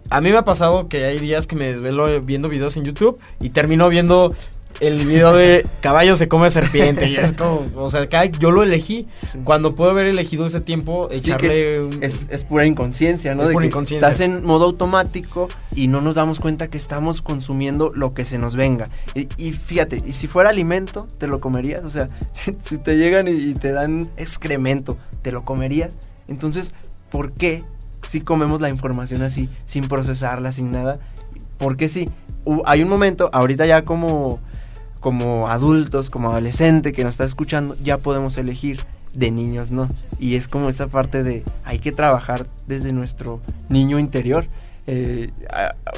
A 0.09 0.21
mí 0.21 0.31
me 0.31 0.37
ha 0.37 0.45
pasado 0.45 0.87
que 0.87 1.03
hay 1.03 1.19
días 1.19 1.47
que 1.47 1.55
me 1.55 1.67
desvelo 1.67 2.21
viendo 2.21 2.47
videos 2.47 2.77
en 2.77 2.85
YouTube 2.85 3.21
y 3.41 3.49
termino 3.49 3.89
viendo 3.89 4.33
el 4.79 5.05
video 5.05 5.33
de 5.33 5.67
caballo 5.81 6.15
se 6.15 6.27
come 6.27 6.51
serpiente 6.51 7.09
y 7.09 7.15
es 7.15 7.33
como, 7.33 7.63
o 7.75 7.89
sea, 7.89 8.07
cada- 8.07 8.25
yo 8.25 8.51
lo 8.51 8.63
elegí. 8.63 9.07
Cuando 9.43 9.71
puedo 9.73 9.89
haber 9.91 10.05
elegido 10.05 10.45
ese 10.45 10.61
tiempo, 10.61 11.09
Sí, 11.11 11.31
es, 11.31 11.79
un- 11.79 12.03
es- 12.03 12.27
es 12.29 12.43
pura 12.43 12.65
inconsciencia, 12.65 13.33
¿no? 13.35 13.41
Es 13.43 13.47
de 13.49 13.53
pura 13.53 13.63
que 13.63 13.67
inconsciencia. 13.69 14.07
Estás 14.09 14.21
en 14.25 14.45
modo 14.45 14.65
automático 14.65 15.47
y 15.75 15.87
no 15.87 16.01
nos 16.01 16.15
damos 16.15 16.39
cuenta 16.39 16.67
que 16.67 16.77
estamos 16.77 17.21
consumiendo 17.21 17.91
lo 17.95 18.13
que 18.13 18.23
se 18.25 18.37
nos 18.37 18.55
venga. 18.55 18.87
Y, 19.15 19.27
y 19.37 19.51
fíjate, 19.53 20.01
y 20.05 20.11
si 20.11 20.27
fuera 20.27 20.49
alimento, 20.49 21.07
¿te 21.17 21.27
lo 21.27 21.39
comerías? 21.39 21.83
O 21.83 21.89
sea, 21.89 22.09
si, 22.31 22.55
si 22.63 22.77
te 22.77 22.97
llegan 22.97 23.27
y, 23.27 23.31
y 23.31 23.53
te 23.53 23.71
dan 23.71 24.07
excremento, 24.17 24.97
¿te 25.21 25.31
lo 25.31 25.43
comerías? 25.43 25.97
Entonces, 26.27 26.73
¿por 27.09 27.31
qué 27.33 27.63
si 28.07 28.21
comemos 28.21 28.61
la 28.61 28.69
información 28.69 29.21
así, 29.23 29.49
sin 29.65 29.87
procesarla, 29.87 30.51
sin 30.51 30.69
nada? 30.69 30.99
¿Por 31.57 31.77
qué 31.77 31.89
sí? 31.89 32.07
Hu- 32.45 32.61
hay 32.65 32.81
un 32.83 32.89
momento, 32.89 33.29
ahorita 33.33 33.65
ya 33.65 33.83
como, 33.83 34.39
como 35.07 35.47
adultos, 35.47 36.09
como 36.09 36.31
adolescente 36.31 36.91
que 36.91 37.05
nos 37.05 37.11
está 37.11 37.23
escuchando, 37.23 37.77
ya 37.81 37.99
podemos 37.99 38.37
elegir. 38.37 38.81
De 39.13 39.31
niños, 39.31 39.71
¿no? 39.71 39.87
Y 40.19 40.35
es 40.35 40.49
como 40.49 40.67
esa 40.69 40.89
parte 40.89 41.23
de 41.23 41.43
hay 41.63 41.79
que 41.79 41.91
trabajar 41.91 42.45
desde 42.67 42.91
nuestro 42.91 43.39
niño 43.69 43.97
interior. 43.99 44.45
Eh, 44.85 45.31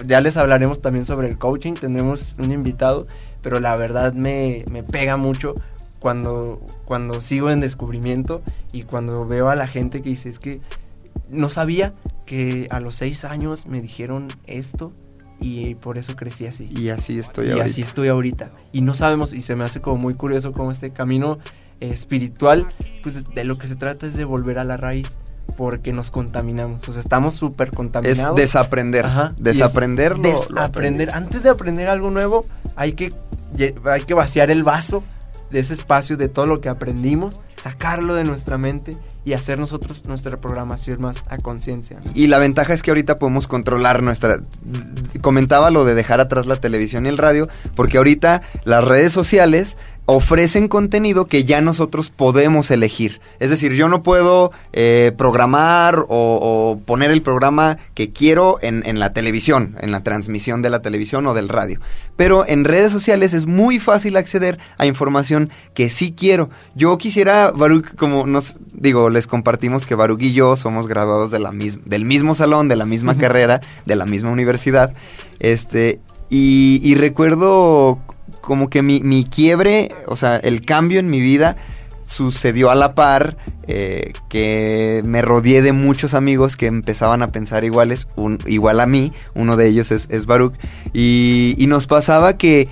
ya 0.06 0.22
les 0.22 0.38
hablaremos 0.38 0.80
también 0.82 1.06
sobre 1.08 1.28
el 1.28 1.38
coaching, 1.38 1.74
tendremos 1.74 2.36
un 2.38 2.52
invitado, 2.52 3.08
pero 3.42 3.60
la 3.60 3.76
verdad 3.76 4.14
me, 4.14 4.64
me 4.72 4.84
pega 4.84 5.18
mucho 5.18 5.56
cuando, 6.00 6.62
cuando 6.86 7.20
sigo 7.20 7.50
en 7.50 7.60
descubrimiento 7.60 8.42
y 8.72 8.84
cuando 8.84 9.26
veo 9.26 9.50
a 9.50 9.56
la 9.56 9.68
gente 9.68 10.02
que 10.04 10.10
dice, 10.12 10.30
es 10.30 10.38
que 10.38 10.62
no 11.30 11.50
sabía 11.50 11.94
que 12.28 12.68
a 12.70 12.80
los 12.80 12.96
seis 12.96 13.26
años 13.26 13.66
me 13.66 13.82
dijeron 13.82 14.28
esto 14.46 14.94
y 15.40 15.76
por 15.76 15.98
eso 15.98 16.16
crecí 16.16 16.46
así. 16.48 16.70
Y 16.72 16.90
así 16.90 17.18
estoy 17.20 17.48
y 17.48 17.52
ahorita. 17.52 17.66
así 17.70 17.82
estoy 17.82 18.08
ahorita. 18.10 18.50
Y 18.72 18.82
no 18.82 18.94
sabemos, 18.94 19.34
y 19.34 19.42
se 19.42 19.56
me 19.56 19.64
hace 19.64 19.82
como 19.82 19.98
muy 19.98 20.14
curioso 20.16 20.52
como 20.54 20.72
este 20.72 20.92
camino 20.92 21.38
eh, 21.82 21.92
espiritual, 21.92 22.66
pues 23.04 23.24
de 23.34 23.44
lo 23.46 23.58
que 23.58 23.68
se 23.68 23.76
trata 23.76 24.06
es 24.06 24.16
de 24.16 24.26
volver 24.26 24.60
a 24.60 24.64
la 24.66 24.76
raíz, 24.78 25.18
porque 25.58 25.94
nos 25.94 26.12
contaminamos. 26.12 26.88
O 26.88 26.92
sea, 26.92 27.02
estamos 27.02 27.36
súper 27.36 27.70
Es 27.70 27.76
contaminados. 27.76 28.36
desaprender. 28.36 29.06
Ajá, 29.06 29.34
y 29.38 29.42
Desaprender 29.44 30.14
es 30.14 30.18
lo- 30.18 30.24
lo 30.24 30.40
desaprender. 30.56 31.12
Antes 31.12 31.44
de 31.44 31.50
aprender 31.50 31.88
algo 31.88 32.12
nuevo, 32.12 32.46
hay 32.76 32.94
que, 32.94 33.14
hay 33.86 34.02
que 34.02 34.14
vaciar 34.14 34.52
el 34.52 34.64
vaso 34.64 35.04
de 35.52 35.60
ese 35.60 35.74
espacio, 35.74 36.16
de 36.18 36.28
todo 36.28 36.46
lo 36.46 36.62
que 36.62 36.70
aprendimos, 36.70 37.42
sacarlo 37.56 38.14
de 38.14 38.24
nuestra 38.24 38.58
mente 38.58 38.96
y 39.26 39.34
hacer 39.34 39.60
nosotros 39.60 40.06
nuestra 40.08 40.40
programación 40.40 41.02
más 41.02 41.24
a 41.30 41.38
conciencia. 41.38 42.00
Y 42.14 42.28
la 42.28 42.40
ventaja 42.40 42.74
es 42.74 42.82
que 42.82 42.92
ahorita 42.92 43.18
podemos 43.18 43.48
controlar 43.48 44.02
nuestra... 44.02 44.38
Comentaba 45.22 45.72
lo 45.72 45.86
de 45.86 45.96
dejar 45.96 46.20
atrás 46.20 46.46
la 46.46 46.56
televisión 46.56 47.06
y 47.06 47.10
el 47.10 47.18
radio, 47.18 47.50
porque 47.76 47.98
ahorita 47.98 48.42
las 48.64 48.84
redes 48.84 49.14
sociales 49.14 49.78
ofrecen 50.12 50.68
contenido 50.68 51.26
que 51.28 51.44
ya 51.44 51.62
nosotros 51.62 52.10
podemos 52.10 52.72
elegir. 52.72 53.22
Es 53.40 53.52
decir, 53.52 53.74
yo 53.74 53.90
no 53.90 54.02
puedo 54.02 54.52
eh, 54.74 55.12
programar 55.18 56.00
o, 56.00 56.06
o 56.10 56.80
poner 56.84 57.12
el 57.12 57.22
programa 57.22 57.78
que 57.94 58.12
quiero 58.12 58.58
en, 58.64 58.82
en 58.88 59.00
la 59.00 59.14
televisión, 59.14 59.78
en 59.80 59.92
la 59.92 60.02
transmisión 60.02 60.64
de 60.64 60.72
la 60.72 60.82
televisión 60.82 61.28
o 61.28 61.36
del 61.36 61.48
radio. 61.48 61.80
Pero 62.16 62.44
en 62.48 62.66
redes 62.66 62.92
sociales 62.92 63.34
es 63.34 63.46
muy 63.46 63.80
fácil 63.80 64.18
acceder 64.18 64.58
a 64.80 64.88
información 64.88 65.52
que 65.76 65.92
sí 65.92 66.12
quiero. 66.18 66.50
Yo 66.74 66.98
quisiera, 66.98 67.52
Baruch, 67.52 67.96
como 67.96 68.26
nos 68.26 68.56
digo, 68.74 69.12
les 69.12 69.28
compartimos 69.28 69.86
que 69.86 69.94
Baruch 69.94 70.24
y 70.24 70.34
yo 70.34 70.56
somos 70.56 70.88
graduados 70.88 71.30
de 71.30 71.40
la 71.40 71.52
mis- 71.52 71.84
del 71.88 72.06
mismo 72.06 72.34
salón, 72.34 72.68
de 72.68 72.76
la 72.76 72.86
misma 72.88 73.16
carrera, 73.16 73.60
de 73.86 73.96
la 73.96 74.06
misma 74.08 74.32
universidad. 74.32 74.94
Este, 75.40 76.00
y, 76.30 76.82
y 76.84 76.96
recuerdo 76.96 78.00
como 78.42 78.70
que 78.70 78.82
mi, 78.82 79.02
mi 79.02 79.26
quiebre, 79.26 79.92
o 80.06 80.16
sea, 80.16 80.38
el 80.38 80.66
cambio 80.66 81.00
en 81.00 81.10
mi 81.10 81.20
vida 81.20 81.58
sucedió 82.06 82.72
a 82.72 82.76
la 82.76 82.96
par, 82.96 83.38
eh, 83.68 84.14
que 84.30 85.02
me 85.06 85.22
rodeé 85.22 85.62
de 85.62 85.74
muchos 85.74 86.14
amigos 86.16 86.58
que 86.58 86.66
empezaban 86.66 87.22
a 87.22 87.28
pensar 87.28 87.64
iguales, 87.64 88.08
igual 88.48 88.80
a 88.80 88.88
mí, 88.88 89.14
uno 89.36 89.58
de 89.58 89.68
ellos 89.68 89.92
es, 89.92 90.08
es 90.10 90.26
Baruch, 90.26 90.56
y 90.94 91.66
nos 91.68 91.86
pasaba 91.86 92.38
que 92.38 92.68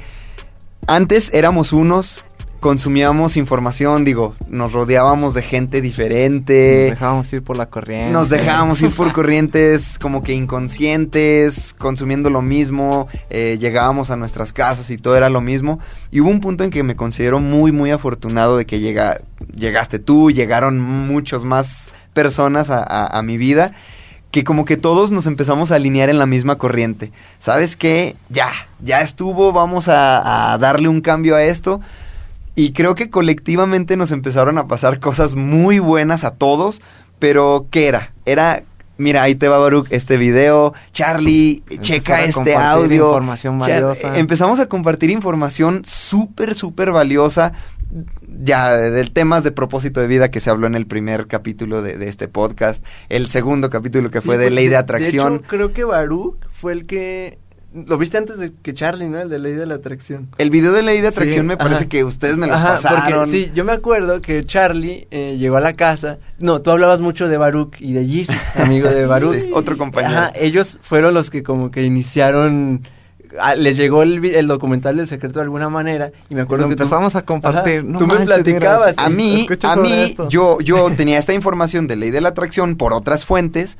antes 0.88 1.34
éramos 1.34 1.74
unos, 1.74 2.24
consumíamos 2.60 3.38
información, 3.38 4.04
digo, 4.04 4.36
nos 4.50 4.74
rodeábamos 4.74 5.34
de 5.34 5.42
gente 5.42 5.82
diferente. 5.82 6.88
Nos 6.90 6.90
dejábamos 6.92 7.34
ir 7.34 7.44
por 7.44 7.58
la 7.58 7.68
corriente. 7.68 8.12
Nos 8.12 8.30
dejábamos 8.30 8.82
ir 8.82 8.92
por 8.96 9.14
corrientes 9.14 9.98
como 10.00 10.22
que 10.22 10.34
inconscientes, 10.34 11.74
consumiendo 11.78 12.30
lo 12.30 12.42
mismo, 12.42 13.08
eh, 13.30 13.58
llegábamos 13.60 14.12
a 14.12 14.16
nuestras 14.16 14.54
casas 14.54 14.90
y 14.90 14.98
todo 14.98 15.16
era 15.18 15.30
lo 15.30 15.42
mismo. 15.42 15.80
Y 16.12 16.20
hubo 16.22 16.30
un 16.30 16.40
punto 16.40 16.64
en 16.64 16.70
que 16.72 16.84
me 16.84 16.96
considero 16.96 17.40
muy, 17.40 17.72
muy 17.72 17.92
afortunado 17.92 18.58
de 18.58 18.66
que 18.66 18.80
llega, 18.80 19.18
llegaste 19.56 20.00
tú, 20.00 20.32
llegaron 20.32 20.80
muchos 20.80 21.46
más 21.46 21.92
personas 22.14 22.70
a, 22.70 22.84
a- 22.84 23.18
a 23.18 23.22
mi 23.22 23.38
vida, 23.38 23.74
que 24.32 24.44
como 24.44 24.66
que 24.66 24.78
todos 24.78 25.12
nos 25.12 25.26
empezamos 25.26 25.72
a 25.72 25.76
alinear 25.76 26.10
en 26.10 26.20
la 26.20 26.26
misma 26.26 26.58
corriente. 26.58 27.12
¿Sabes 27.40 27.76
qué? 27.78 28.16
Ya, 28.30 28.50
ya 28.84 29.02
estuvo, 29.02 29.52
vamos 29.54 29.88
a, 29.88 30.54
a 30.54 30.58
darle 30.58 30.88
un 30.90 31.02
cambio 31.02 31.36
a 31.36 31.44
esto. 31.44 31.80
Y 32.58 32.74
creo 32.74 32.96
que 32.96 33.12
colectivamente 33.12 33.98
nos 33.98 34.10
empezaron 34.10 34.58
a 34.58 34.66
pasar 34.66 35.00
cosas 35.00 35.36
muy 35.36 35.78
buenas 35.78 36.24
a 36.24 36.32
todos, 36.32 36.82
pero 37.20 37.68
¿qué 37.70 37.86
era? 37.86 38.16
Era, 38.26 38.64
mira, 38.98 39.22
ahí 39.22 39.36
te 39.36 39.48
va 39.48 39.60
Baruch, 39.60 39.86
este 39.92 40.18
video, 40.18 40.74
Charlie, 40.92 41.62
Empezar 41.70 41.82
checa 41.84 42.24
este 42.24 42.56
audio. 42.56 43.10
información 43.10 43.60
valiosa. 43.60 44.18
empezamos 44.18 44.60
a 44.60 44.66
compartir 44.66 45.12
información 45.12 45.84
súper, 45.86 46.56
súper 46.56 46.92
valiosa, 46.92 47.54
ya 48.44 48.76
de, 48.76 49.06
temas 49.06 49.44
de 49.44 49.52
propósito 49.52 50.02
de 50.02 50.08
vida 50.08 50.32
que 50.32 50.40
se 50.40 50.50
habló 50.50 50.66
en 50.66 50.74
el 50.74 50.88
primer 50.88 51.28
capítulo 51.28 51.84
de, 51.84 51.96
de 52.00 52.08
este 52.08 52.28
podcast, 52.28 52.84
el 53.10 53.28
segundo 53.28 53.70
capítulo 53.70 54.10
que 54.10 54.20
Sí, 54.20 54.26
fue 54.26 54.40
de 54.40 54.46
pues, 54.46 54.56
ley 54.56 54.68
de 54.68 54.78
atracción. 54.78 55.36
hecho, 55.36 55.44
creo 55.48 55.74
que 55.74 55.84
Baruch 55.84 56.38
fue 56.60 56.74
el 56.74 56.88
que... 56.88 57.38
Lo 57.74 57.98
viste 57.98 58.18
antes 58.18 58.38
de 58.40 58.54
que 58.64 58.74
Charlie, 58.74 59.08
¿no? 59.08 59.20
El 59.20 59.30
de 59.30 59.40
ley 59.40 59.54
de 59.54 59.66
la 59.66 59.76
atracción. 59.76 60.30
el 60.38 60.50
video 60.50 60.72
de 60.72 60.82
ley 60.82 61.02
de 61.02 61.10
atracción 61.10 61.42
Sí, 61.42 61.48
me 61.48 61.58
parece 61.58 61.82
ajá. 61.82 61.90
que 61.90 62.04
ustedes 62.06 62.38
me 62.38 62.48
lo 62.48 62.54
Ajá, 62.56 62.74
pasaron. 62.74 63.20
Porque, 63.26 63.32
sí, 63.32 63.52
yo 63.54 63.66
me 63.66 63.74
acuerdo 63.74 64.22
que 64.22 64.44
Charlie 64.46 65.08
eh, 65.12 65.36
llegó 65.38 65.58
a 65.58 65.62
la 65.62 65.74
casa. 65.74 66.18
No, 66.40 66.62
tú 66.62 66.72
hablabas 66.72 67.02
mucho 67.02 67.28
de 67.28 67.38
Baruch 67.38 67.76
y 67.80 67.94
de 67.94 68.06
Jesus, 68.08 68.36
amigo 68.56 68.88
de 68.90 69.06
Baruch. 69.06 69.36
Sí, 69.36 69.52
otro 69.54 69.78
compañero. 69.78 70.18
Ajá, 70.18 70.32
ellos 70.36 70.80
fueron 70.82 71.14
los 71.14 71.30
que 71.30 71.44
como 71.44 71.70
que 71.70 71.84
iniciaron. 71.84 72.88
ah, 73.40 73.54
les 73.56 73.76
llegó 73.78 74.02
el, 74.02 74.48
documental 74.48 74.96
del 74.98 75.08
secreto 75.08 75.40
de 75.40 75.44
alguna 75.44 75.68
manera. 75.70 76.12
Y 76.30 76.36
me 76.36 76.42
acuerdo 76.42 76.66
Lo 76.66 76.70
que 76.70 76.78
tú- 76.78 76.84
empezamos 76.84 77.16
a 77.16 77.24
compartir. 77.24 77.82
Ajá, 77.82 77.90
No 77.90 78.00
tú 78.00 78.08
me 78.08 78.16
platicabas. 78.22 78.94
A 78.98 79.10
mí, 79.10 79.46
a 79.64 79.76
mí, 79.76 80.16
yo, 80.30 80.60
yo 80.62 80.90
tenía 80.96 81.20
esta 81.20 81.34
información 81.34 81.86
de 81.88 81.98
ley 81.98 82.12
de 82.12 82.22
la 82.22 82.30
atracción 82.30 82.76
por 82.78 82.94
otras 82.94 83.26
fuentes, 83.26 83.78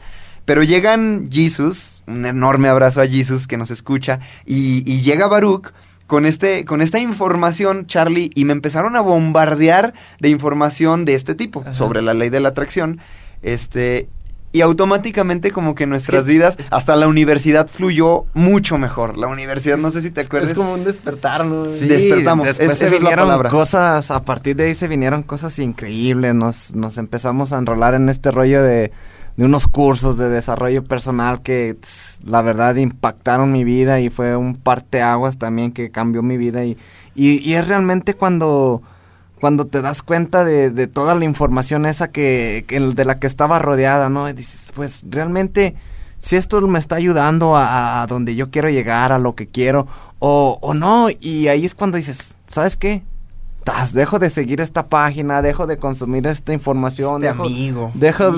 pero 0.48 0.64
llegan 0.64 1.28
Jesus, 1.32 2.02
un 2.08 2.26
enorme 2.26 2.70
abrazo 2.70 3.02
a 3.02 3.06
Jesus 3.06 3.46
que 3.46 3.58
nos 3.58 3.70
escucha, 3.70 4.22
y, 4.46 4.82
y 4.92 5.02
llega 5.02 5.28
Baruch 5.28 5.72
con, 6.08 6.26
este, 6.26 6.64
con 6.66 6.82
esta 6.82 7.00
información, 7.00 7.86
Charlie, 7.86 8.32
y 8.34 8.46
me 8.46 8.54
empezaron 8.54 8.96
a 8.96 9.02
bombardear 9.02 9.94
de 10.22 10.30
información 10.30 11.04
de 11.06 11.16
este 11.16 11.36
tipo, 11.36 11.62
Ajá. 11.62 11.76
sobre 11.76 12.02
la 12.02 12.14
ley 12.14 12.30
de 12.30 12.40
la 12.40 12.50
atracción, 12.50 13.00
este... 13.44 14.10
Y 14.54 14.62
automáticamente 14.62 15.52
como 15.52 15.76
que 15.76 15.86
nuestras 15.86 16.26
vidas, 16.26 16.58
hasta 16.72 16.96
la 16.96 17.08
universidad 17.10 17.68
fluyó 17.68 18.26
mucho 18.34 18.78
mejor. 18.78 19.18
La 19.18 19.28
universidad, 19.28 19.78
no 19.78 19.92
sé 19.92 20.02
si 20.02 20.10
te 20.10 20.22
acuerdas. 20.22 20.52
Es 20.52 20.56
como 20.56 20.74
un 20.74 20.86
despertar, 20.86 21.46
¿no? 21.46 21.66
Sí, 21.66 21.86
despertamos, 21.86 22.48
Después 22.48 22.70
es- 22.70 22.78
se 22.80 22.86
esa 22.86 22.96
es 22.96 23.02
la 23.02 23.10
vinieron 23.10 23.26
palabra. 23.28 23.50
cosas, 23.50 24.10
a 24.10 24.24
partir 24.24 24.56
de 24.56 24.64
ahí 24.64 24.74
se 24.74 24.88
vinieron 24.88 25.22
cosas 25.24 25.60
increíbles. 25.60 26.34
Nos, 26.34 26.74
nos 26.74 26.98
empezamos 26.98 27.52
a 27.52 27.58
enrolar 27.58 27.94
en 27.94 28.08
este 28.08 28.32
rollo 28.32 28.64
de, 28.64 28.92
de 29.38 29.46
unos 29.46 29.68
cursos 29.68 30.18
de 30.18 30.30
desarrollo 30.30 30.84
personal 30.84 31.44
que 31.44 31.78
la 32.26 32.42
verdad 32.42 32.76
impactaron 32.76 33.52
mi 33.52 33.64
vida 33.64 34.00
y 34.00 34.10
fue 34.10 34.36
un 34.36 34.56
parteaguas 34.56 35.38
también 35.38 35.72
que 35.72 35.92
cambió 35.92 36.24
mi 36.24 36.38
vida. 36.38 36.66
Y, 36.66 36.76
y, 37.16 37.38
y 37.48 37.54
es 37.54 37.68
realmente 37.68 38.16
cuando, 38.16 38.82
cuando 39.40 39.68
te 39.68 39.84
das 39.84 40.02
cuenta 40.02 40.44
de, 40.44 40.72
de 40.72 40.88
toda 40.88 41.14
la 41.14 41.24
información 41.24 41.86
esa 41.86 42.10
que, 42.10 42.66
que 42.68 42.80
de 42.80 43.06
la 43.06 43.20
que 43.20 43.28
estaba 43.28 43.60
rodeada, 43.60 44.10
¿no? 44.10 44.28
Y 44.28 44.34
dices, 44.34 44.72
pues 44.74 45.04
realmente 45.08 45.76
si 46.18 46.36
esto 46.36 46.60
me 46.62 46.80
está 46.80 46.96
ayudando 46.96 47.56
a, 47.56 48.02
a 48.02 48.08
donde 48.08 48.36
yo 48.36 48.50
quiero 48.50 48.70
llegar, 48.70 49.12
a 49.12 49.20
lo 49.20 49.36
que 49.36 49.48
quiero, 49.48 49.88
o, 50.18 50.58
o 50.62 50.74
no, 50.74 51.10
y 51.12 51.48
ahí 51.48 51.64
es 51.64 51.76
cuando 51.76 51.98
dices, 51.98 52.36
¿sabes 52.48 52.76
qué? 52.76 53.04
Tas, 53.68 53.92
dejo 53.92 54.18
de 54.18 54.30
seguir 54.30 54.62
esta 54.62 54.88
página, 54.88 55.42
dejo 55.42 55.68
de 55.68 55.78
consumir 55.78 56.26
esta 56.26 56.54
información, 56.54 57.22
Este 57.22 57.34
dejo, 57.34 57.44
amigo. 57.44 57.92
dejo, 57.96 58.34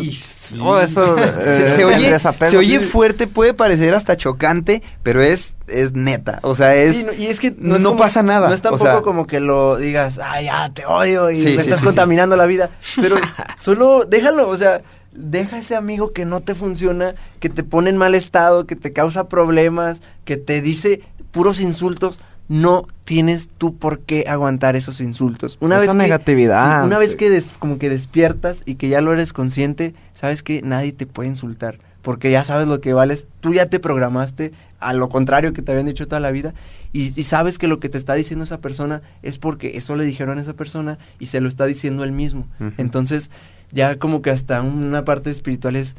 oh, 0.63 0.79
eso, 0.79 1.15
Se, 1.15 1.23
eh, 1.67 1.69
se 1.69 1.85
oye, 1.85 2.17
se 2.49 2.57
oye 2.57 2.79
sí. 2.79 2.83
fuerte, 2.83 3.27
puede 3.27 3.53
parecer 3.53 3.93
hasta 3.93 4.17
chocante, 4.17 4.81
pero 5.03 5.21
es, 5.21 5.55
es 5.67 5.93
neta. 5.93 6.39
O 6.41 6.55
sea, 6.55 6.75
es. 6.75 6.95
Sí, 6.95 7.03
no, 7.05 7.13
y 7.13 7.27
es 7.27 7.39
que 7.39 7.53
no, 7.59 7.75
es 7.75 7.83
como- 7.83 7.95
pasa 7.97 8.23
nada. 8.23 8.47
No 8.47 8.55
es 8.55 8.59
o 8.61 8.63
tampoco 8.63 8.83
sea, 8.85 9.01
como 9.03 9.27
que 9.27 9.39
lo 9.39 9.77
digas, 9.77 10.19
ay, 10.23 10.45
ya 10.45 10.73
te 10.73 10.87
odio 10.87 11.29
y 11.29 11.35
Sí, 11.35 11.43
me 11.49 11.51
sí, 11.57 11.59
estás 11.59 11.81
sí, 11.81 11.85
contaminando 11.85 12.35
la 12.35 12.47
vida. 12.47 12.71
Pero 12.95 13.17
solo 13.55 14.05
déjalo, 14.05 14.49
o 14.49 14.57
sea, 14.57 14.81
deja 15.11 15.59
ese 15.59 15.75
amigo 15.75 16.11
que 16.11 16.25
no 16.25 16.41
te 16.41 16.55
funciona, 16.55 17.13
que 17.39 17.49
te 17.49 17.63
pone 17.63 17.91
en 17.91 17.97
mal 17.97 18.15
estado, 18.15 18.65
que 18.65 18.75
te 18.75 18.93
causa 18.93 19.29
problemas, 19.29 20.01
que 20.25 20.37
te 20.37 20.61
dice 20.63 21.01
puros 21.29 21.59
insultos. 21.59 22.19
No 22.49 22.85
tienes 23.05 23.49
tú 23.57 23.75
por 23.77 23.99
qué 23.99 24.25
aguantar 24.27 24.75
esos 24.75 24.99
insultos. 25.01 25.57
Una 25.61 25.75
Esa 25.75 25.81
vez 25.81 25.91
que, 25.91 25.97
negatividad, 25.97 26.85
una 26.85 26.97
vez 26.97 27.15
que 27.15 27.29
des- 27.29 27.53
como 27.57 27.77
que 27.79 27.89
despiertas 27.89 28.63
y 28.65 28.75
que 28.75 28.89
ya 28.89 28.99
lo 29.01 29.13
eres 29.13 29.31
consciente, 29.33 29.93
sabes 30.13 30.43
que 30.43 30.61
nadie 30.61 30.91
te 30.91 31.05
puede 31.05 31.29
insultar. 31.29 31.79
Porque 32.01 32.31
ya 32.31 32.43
sabes 32.43 32.67
lo 32.67 32.81
que 32.81 32.93
vales, 32.93 33.27
tú 33.39 33.53
ya 33.53 33.67
te 33.67 33.79
programaste 33.79 34.51
a 34.79 34.93
lo 34.93 35.09
contrario 35.09 35.53
que 35.53 35.61
te 35.61 35.71
habían 35.73 35.85
dicho 35.87 36.07
toda 36.07 36.19
la 36.21 36.31
vida 36.31 36.53
y, 36.93 37.13
y 37.19 37.23
sabes 37.25 37.57
que 37.59 37.67
lo 37.67 37.79
que 37.79 37.89
te 37.89 37.97
está 37.97 38.13
diciendo 38.13 38.45
esa 38.45 38.59
persona 38.59 39.01
es 39.21 39.37
porque 39.37 39.77
eso 39.77 39.95
le 39.95 40.05
dijeron 40.05 40.39
a 40.39 40.41
esa 40.41 40.53
persona 40.53 40.97
y 41.19 41.27
se 41.27 41.41
lo 41.41 41.49
está 41.49 41.65
diciendo 41.65 42.03
él 42.03 42.13
mismo. 42.13 42.47
Entonces 42.77 43.29
ya 43.71 43.97
como 43.99 44.21
que 44.21 44.31
hasta 44.31 44.61
una 44.63 45.03
parte 45.05 45.29
espiritual 45.29 45.75
es, 45.75 45.95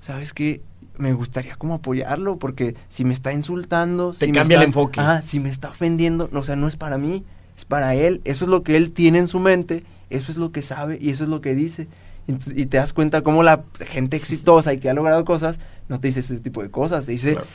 ¿sabes 0.00 0.32
qué? 0.32 0.60
Me 0.96 1.12
gustaría 1.12 1.56
como 1.56 1.74
apoyarlo 1.74 2.38
porque 2.38 2.76
si 2.88 3.04
me 3.04 3.12
está 3.14 3.32
insultando, 3.32 4.12
Te 4.12 4.26
si 4.26 4.32
me 4.32 4.38
cambia 4.38 4.56
el 4.58 4.62
está- 4.62 4.66
enfoque. 4.66 5.00
Ajá, 5.00 5.22
si 5.22 5.40
me 5.40 5.48
está 5.50 5.70
ofendiendo, 5.70 6.28
no, 6.32 6.40
o 6.40 6.44
sea, 6.44 6.56
no 6.56 6.68
es 6.68 6.76
para 6.76 6.98
mí, 6.98 7.24
es 7.56 7.64
para 7.64 7.94
él, 7.94 8.20
eso 8.24 8.44
es 8.44 8.50
lo 8.50 8.62
que 8.62 8.76
él 8.76 8.92
tiene 8.92 9.18
en 9.18 9.28
su 9.28 9.40
mente, 9.40 9.84
eso 10.10 10.30
es 10.30 10.38
lo 10.38 10.52
que 10.52 10.62
sabe 10.62 10.98
y 11.00 11.10
eso 11.10 11.24
es 11.24 11.30
lo 11.30 11.40
que 11.40 11.54
dice. 11.54 11.88
Y 12.26 12.66
te 12.66 12.78
das 12.78 12.92
cuenta 12.94 13.20
cómo 13.22 13.42
la 13.42 13.64
gente 13.80 14.16
exitosa 14.16 14.72
y 14.72 14.78
que 14.78 14.88
ha 14.88 14.94
logrado 14.94 15.24
cosas 15.26 15.58
no 15.88 16.00
te 16.00 16.08
dice 16.08 16.20
ese 16.20 16.40
tipo 16.40 16.62
de 16.62 16.70
cosas, 16.70 17.04
te 17.04 17.12
dice, 17.12 17.32
Claro. 17.32 17.46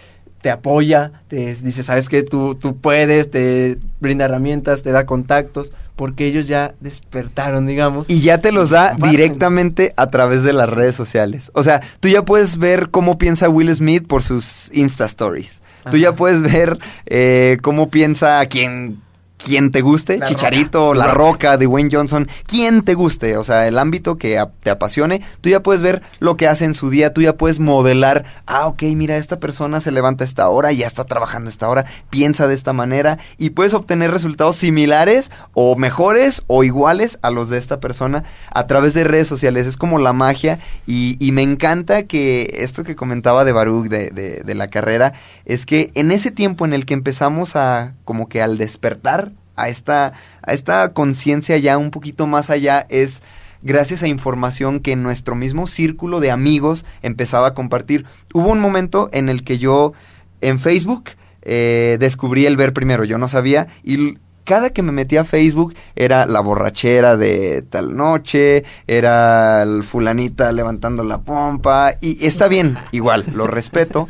Te 0.42 0.50
apoya, 0.50 1.12
te 1.28 1.56
dice, 1.56 1.84
sabes 1.84 2.10
que 2.10 2.24
tú, 2.24 2.56
tú 2.56 2.78
puedes, 2.78 3.30
te 3.30 3.78
brinda 4.00 4.26
herramientas, 4.26 4.82
te 4.82 4.92
da 4.92 5.06
contactos, 5.06 5.72
porque 5.96 6.26
ellos 6.26 6.48
ya 6.48 6.74
despertaron, 6.80 7.68
digamos. 7.68 8.10
Y 8.10 8.22
ya 8.22 8.38
te 8.38 8.52
los 8.52 8.70
da 8.70 8.96
directamente 8.96 9.94
a 9.98 10.08
través 10.10 10.44
de 10.44 10.54
las 10.54 10.70
redes 10.70 10.96
sociales. 10.96 11.52
O 11.54 11.64
sea, 11.64 11.82
tú 12.00 12.08
ya 12.08 12.24
puedes 12.24 12.58
ver 12.58 12.90
cómo 12.90 13.18
piensa 13.18 13.50
Will 13.50 13.74
Smith 13.76 14.08
por 14.08 14.24
sus 14.24 14.72
Insta 14.74 15.06
Stories. 15.06 15.62
Tú 15.92 15.98
ya 15.98 16.14
puedes 16.14 16.42
ver 16.42 16.78
eh, 17.06 17.58
cómo 17.62 17.90
piensa 17.90 18.46
quien, 18.46 19.02
quien 19.44 19.72
te 19.72 19.82
guste, 19.82 20.18
La 20.18 20.26
Chicharito, 20.28 20.94
Roca. 20.94 21.08
La 21.08 21.14
Roca, 21.14 21.58
Dwayne 21.58 21.90
Johnson, 21.92 22.28
quien 22.46 22.84
te 22.84 22.94
guste, 22.94 23.38
o 23.38 23.44
sea, 23.44 23.68
el 23.68 23.80
ámbito 23.80 24.18
que 24.18 24.38
a- 24.38 24.52
te 24.62 24.70
apasione, 24.70 25.22
tú 25.42 25.50
ya 25.50 25.64
puedes 25.64 25.82
ver 25.82 26.02
lo 26.20 26.36
que 26.38 26.48
hace 26.48 26.66
en 26.66 26.74
su 26.74 26.90
día, 26.90 27.14
tú 27.14 27.22
ya 27.22 27.38
puedes 27.38 27.60
modelar, 27.60 28.26
ah, 28.46 28.68
ok, 28.68 28.84
mira, 28.96 29.16
esta 29.18 29.40
persona 29.40 29.80
se 29.82 29.92
levanta 29.92 30.24
a 30.24 30.28
esta 30.28 30.50
hora, 30.50 30.72
ya 30.74 30.86
está 30.88 31.06
trabajando 31.06 31.48
a 31.48 31.52
esta 31.52 31.70
hora, 31.70 31.86
piensa 32.10 32.48
de 32.48 32.54
esta 32.54 32.74
manera, 32.74 33.18
y 33.38 33.52
puedes 33.52 33.74
obtener 33.74 34.12
resultados 34.12 34.58
similares 34.58 35.32
o 35.54 35.76
mejores 35.78 36.44
o 36.48 36.64
iguales 36.66 37.18
a 37.22 37.32
los 37.32 37.50
de 37.50 37.58
esta 37.58 37.80
persona 37.80 38.26
a 38.52 38.68
través 38.68 38.94
de 38.94 39.06
redes 39.06 39.28
sociales, 39.30 39.66
es 39.68 39.78
como 39.78 40.00
la 40.00 40.12
magia, 40.14 40.60
y, 40.86 41.16
y 41.26 41.32
me 41.32 41.44
encanta 41.44 42.04
que 42.04 42.58
esto 42.60 42.84
que 42.84 42.96
comentaba 42.96 43.46
de 43.46 43.52
Baruch, 43.54 43.88
de, 43.88 44.10
de- 44.10 44.42
de 44.44 44.56
la 44.56 44.68
carrera, 44.70 45.14
es 45.46 45.66
que 45.66 45.92
en 45.96 46.12
ese 46.12 46.32
tiempo 46.32 46.66
en 46.66 46.74
el 46.74 46.86
que 46.86 46.94
empezamos 46.94 47.56
a, 47.56 47.94
como 48.10 48.28
que 48.28 48.42
al 48.42 48.58
despertar, 48.58 49.34
a 49.56 49.70
esta, 49.70 50.14
a 50.42 50.54
esta 50.54 50.94
conciencia 50.94 51.60
ya 51.60 51.78
un 51.78 51.92
poquito 51.92 52.26
más 52.26 52.50
allá, 52.50 52.88
es 52.90 53.22
gracias 53.62 54.02
a 54.02 54.08
información 54.08 54.80
que 54.80 54.96
nuestro 54.96 55.36
mismo 55.36 55.68
círculo 55.68 56.20
de 56.20 56.32
amigos 56.32 56.86
empezaba 57.04 57.50
a 57.50 57.54
compartir. 57.54 58.08
Hubo 58.34 58.52
un 58.52 58.62
momento 58.62 59.12
en 59.14 59.30
el 59.30 59.44
que 59.44 59.60
yo 59.60 59.94
en 60.42 60.58
Facebook 60.58 61.12
eh, 61.44 61.98
descubrí 62.00 62.48
el 62.48 62.58
ver 62.58 62.74
primero, 62.74 63.04
yo 63.04 63.20
no 63.20 63.28
sabía, 63.28 63.68
y 63.84 64.18
cada 64.44 64.72
que 64.72 64.82
me 64.82 64.92
metía 64.92 65.22
a 65.22 65.24
Facebook 65.24 65.76
era 65.96 66.26
la 66.26 66.40
borrachera 66.40 67.16
de 67.16 67.62
tal 67.62 67.96
noche, 67.96 68.64
era 68.88 69.62
el 69.62 69.84
fulanita 69.84 70.52
levantando 70.52 71.04
la 71.04 71.20
pompa, 71.20 71.94
y 72.02 72.26
está 72.26 72.48
bien, 72.48 72.76
igual, 72.92 73.24
lo 73.36 73.46
respeto. 73.46 74.10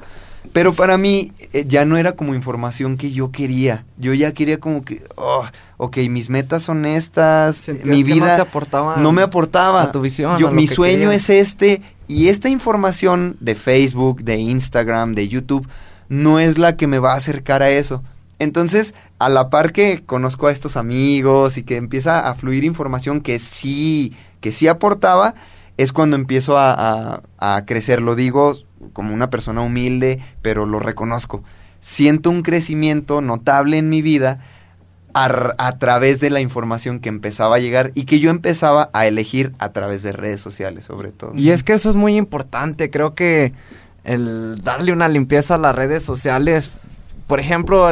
Pero 0.52 0.74
para 0.74 0.98
mí 0.98 1.32
eh, 1.54 1.66
ya 1.68 1.86
no 1.86 1.96
era 1.98 2.14
como 2.14 2.34
información 2.34 2.98
que 2.98 3.12
yo 3.12 3.32
quería. 3.32 3.86
Yo 3.98 4.14
ya 4.14 4.34
quería 4.34 4.60
como 4.60 4.84
que, 4.84 5.04
oh, 5.16 5.46
ok, 5.78 5.98
mis 6.10 6.30
metas 6.30 6.64
son 6.64 6.86
estas, 6.86 7.56
Sentías 7.58 7.88
mi 7.88 8.04
vida 8.04 8.28
no 8.30 8.36
te 8.36 8.42
aportaba 8.42 8.98
no 8.98 9.12
me 9.12 9.22
aportaba. 9.22 9.84
a 9.84 9.92
tu 9.92 10.02
visión, 10.02 10.38
Yo, 10.40 10.48
a 10.48 10.50
lo 10.52 10.56
mi 10.56 10.68
sueño 10.68 11.10
querías. 11.12 11.30
es 11.30 11.42
este 11.50 11.82
y 12.08 12.30
esta 12.30 12.50
información 12.50 13.38
de 13.40 13.54
Facebook, 13.56 14.24
de 14.24 14.38
Instagram, 14.38 15.14
de 15.14 15.28
YouTube 15.28 15.68
no 16.10 16.40
es 16.40 16.58
la 16.58 16.76
que 16.76 16.88
me 16.88 16.98
va 16.98 17.14
a 17.14 17.18
acercar 17.18 17.62
a 17.62 17.70
eso. 17.70 18.04
Entonces, 18.40 18.96
a 19.20 19.30
la 19.30 19.50
par 19.50 19.72
que 19.74 20.04
conozco 20.06 20.48
a 20.48 20.52
estos 20.52 20.78
amigos 20.78 21.58
y 21.58 21.64
que 21.64 21.76
empieza 21.78 22.28
a 22.28 22.34
fluir 22.34 22.64
información 22.64 23.22
que 23.22 23.38
sí, 23.38 24.14
que 24.42 24.52
sí 24.52 24.68
aportaba, 24.68 25.36
es 25.78 25.92
cuando 25.92 26.16
empiezo 26.16 26.58
a, 26.58 26.74
a- 26.74 27.22
a 27.58 27.66
crecer. 27.66 28.02
Lo 28.02 28.16
digo 28.16 28.56
como 28.94 29.14
una 29.14 29.30
persona 29.30 29.62
humilde, 29.62 30.20
pero 30.42 30.66
lo 30.66 30.80
reconozco. 30.80 31.44
Siento 31.80 32.30
un 32.30 32.42
crecimiento 32.42 33.22
notable 33.22 33.78
en 33.78 33.90
mi 33.90 34.02
vida 34.02 34.40
a, 35.14 35.78
través 35.80 36.20
de 36.20 36.30
la 36.30 36.40
información 36.40 37.00
que 37.00 37.10
empezaba 37.10 37.56
a 37.56 37.60
llegar 37.60 37.92
y 37.96 38.04
que 38.04 38.20
yo 38.20 38.30
empezaba 38.30 38.90
a 38.94 39.08
elegir 39.08 39.54
a 39.60 39.70
través 39.70 40.04
de 40.04 40.12
redes 40.12 40.40
sociales, 40.40 40.86
sobre 40.86 41.12
todo. 41.12 41.34
Y 41.36 41.50
es 41.50 41.64
que 41.64 41.74
eso 41.74 41.90
es 41.90 41.96
muy 41.96 42.16
importante, 42.16 42.90
creo 42.90 43.16
que 43.16 43.54
el 44.04 44.62
darle 44.64 44.92
una 44.92 45.08
limpieza 45.08 45.56
a 45.56 45.58
las 45.58 45.76
redes 45.76 46.04
sociales, 46.04 46.70
por 47.28 47.40
ejemplo, 47.40 47.92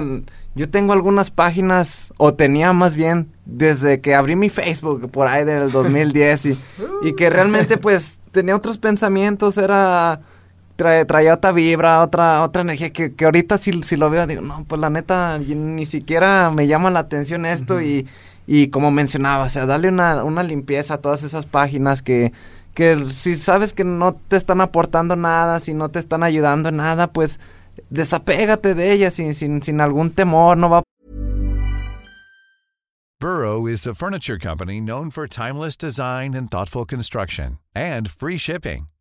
yo 0.55 0.69
tengo 0.69 0.93
algunas 0.93 1.31
páginas, 1.31 2.13
o 2.17 2.33
tenía 2.33 2.73
más 2.73 2.95
bien, 2.95 3.29
desde 3.45 4.01
que 4.01 4.15
abrí 4.15 4.35
mi 4.35 4.49
Facebook 4.49 5.11
por 5.11 5.27
ahí 5.27 5.43
del 5.43 5.71
2010 5.71 6.45
y, 6.45 6.59
y 7.03 7.13
que 7.13 7.29
realmente 7.29 7.77
pues 7.77 8.19
tenía 8.31 8.55
otros 8.55 8.77
pensamientos, 8.77 9.57
era... 9.57 10.21
trae- 10.77 11.05
traía 11.05 11.33
otra 11.33 11.51
vibra, 11.51 12.01
otra, 12.01 12.43
otra 12.43 12.61
energía 12.61 12.91
que, 12.91 13.13
que 13.13 13.25
ahorita 13.25 13.57
si, 13.57 13.83
si 13.83 13.97
lo 13.97 14.09
veo 14.09 14.25
digo, 14.27 14.41
no, 14.41 14.63
pues 14.65 14.79
la 14.79 14.89
neta 14.89 15.37
ni 15.39 15.85
siquiera 15.85 16.49
me 16.51 16.67
llama 16.67 16.89
la 16.91 16.99
atención 16.99 17.45
esto 17.45 17.81
y, 17.81 18.07
y 18.45 18.67
como 18.69 18.91
mencionaba, 18.91 19.43
o 19.45 19.49
sea, 19.49 19.65
darle 19.65 19.89
una, 19.89 20.23
una 20.23 20.43
limpieza 20.43 20.93
a 20.95 20.97
todas 20.99 21.23
esas 21.23 21.45
páginas 21.45 22.01
que, 22.01 22.31
que 22.73 23.05
si 23.09 23.35
sabes 23.35 23.73
que 23.73 23.83
no 23.83 24.13
te 24.13 24.35
están 24.37 24.61
aportando 24.61 25.15
nada, 25.15 25.59
si 25.59 25.73
no 25.73 25.89
te 25.89 25.99
están 25.99 26.23
ayudando 26.23 26.69
en 26.69 26.77
nada, 26.77 27.07
pues 27.11 27.39
desapégate 27.89 28.73
de 28.75 28.91
ellas 28.93 29.13
sin, 29.15 29.33
sin, 29.33 29.61
sin 29.61 29.81
algún 29.81 30.11
temor, 30.11 30.57
no 30.57 30.69
va 30.69 30.83
Burrow 33.19 33.65
is 33.65 33.87
a 33.87 33.95
furniture 33.95 34.37
company 34.37 34.79
known 34.79 35.09
for 35.09 35.27
timeless 35.27 35.75
design 35.75 36.35
and 36.35 36.51
thoughtful 36.51 36.85
construction 36.85 37.57
and 37.73 38.07
free 38.07 38.37
shipping, 38.37 38.89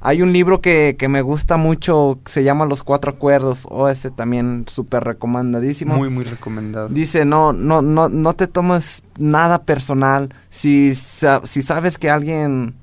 Hay 0.00 0.22
un 0.22 0.32
libro 0.32 0.60
que, 0.60 0.96
que 0.98 1.08
me 1.08 1.22
gusta 1.22 1.56
mucho, 1.56 2.18
que 2.24 2.30
se 2.30 2.44
llama 2.44 2.66
Los 2.66 2.82
Cuatro 2.82 3.12
Acuerdos, 3.12 3.66
o 3.70 3.88
ese 3.88 4.10
también 4.10 4.64
súper 4.68 5.04
recomendadísimo. 5.04 5.96
Muy, 5.96 6.10
muy 6.10 6.24
recomendado. 6.24 6.88
Dice, 6.88 7.24
no, 7.24 7.52
no, 7.52 7.82
no, 7.82 8.08
no 8.08 8.32
te 8.34 8.46
tomes 8.46 9.02
nada 9.18 9.62
personal. 9.62 10.34
Si, 10.50 10.94
si 10.94 11.62
sabes 11.62 11.98
que 11.98 12.10
alguien 12.10 12.74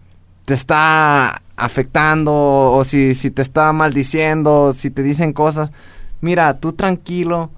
te 0.45 0.53
está 0.53 1.41
afectando 1.55 2.33
o 2.33 2.83
si, 2.83 3.15
si 3.15 3.31
te 3.31 3.41
está 3.41 3.71
maldiciendo, 3.71 4.73
si 4.75 4.89
te 4.89 5.03
dicen 5.03 5.33
cosas, 5.33 5.71
mira, 6.19 6.59
tú 6.59 6.73
tranquilo. 6.73 7.51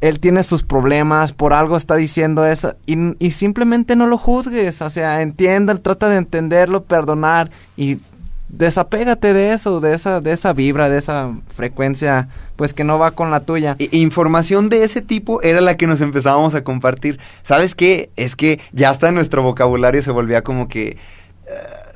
Él 0.00 0.20
tiene 0.20 0.44
sus 0.44 0.62
problemas, 0.62 1.32
por 1.32 1.52
algo 1.52 1.76
está 1.76 1.96
diciendo 1.96 2.46
eso, 2.46 2.76
y, 2.86 2.96
y 3.18 3.32
simplemente 3.32 3.96
no 3.96 4.06
lo 4.06 4.16
juzgues, 4.16 4.80
o 4.80 4.90
sea, 4.90 5.22
entienda, 5.22 5.74
trata 5.74 6.08
de 6.08 6.18
entenderlo, 6.18 6.84
perdonar, 6.84 7.50
y 7.76 7.98
desapégate 8.48 9.32
de 9.32 9.52
eso, 9.52 9.80
de 9.80 9.94
esa, 9.94 10.20
de 10.20 10.32
esa 10.32 10.52
vibra, 10.52 10.88
de 10.88 10.98
esa 10.98 11.32
frecuencia, 11.54 12.28
pues 12.56 12.72
que 12.72 12.84
no 12.84 12.98
va 12.98 13.10
con 13.12 13.30
la 13.30 13.40
tuya. 13.40 13.76
I- 13.78 13.88
Información 14.00 14.68
de 14.68 14.84
ese 14.84 15.02
tipo 15.02 15.42
era 15.42 15.60
la 15.60 15.76
que 15.76 15.86
nos 15.86 16.00
empezábamos 16.00 16.54
a 16.54 16.64
compartir. 16.64 17.18
¿Sabes 17.42 17.74
qué? 17.74 18.10
Es 18.16 18.36
que 18.36 18.60
ya 18.72 18.90
hasta 18.90 19.12
nuestro 19.12 19.42
vocabulario 19.42 20.02
se 20.02 20.10
volvía 20.10 20.42
como 20.42 20.68
que 20.68 20.96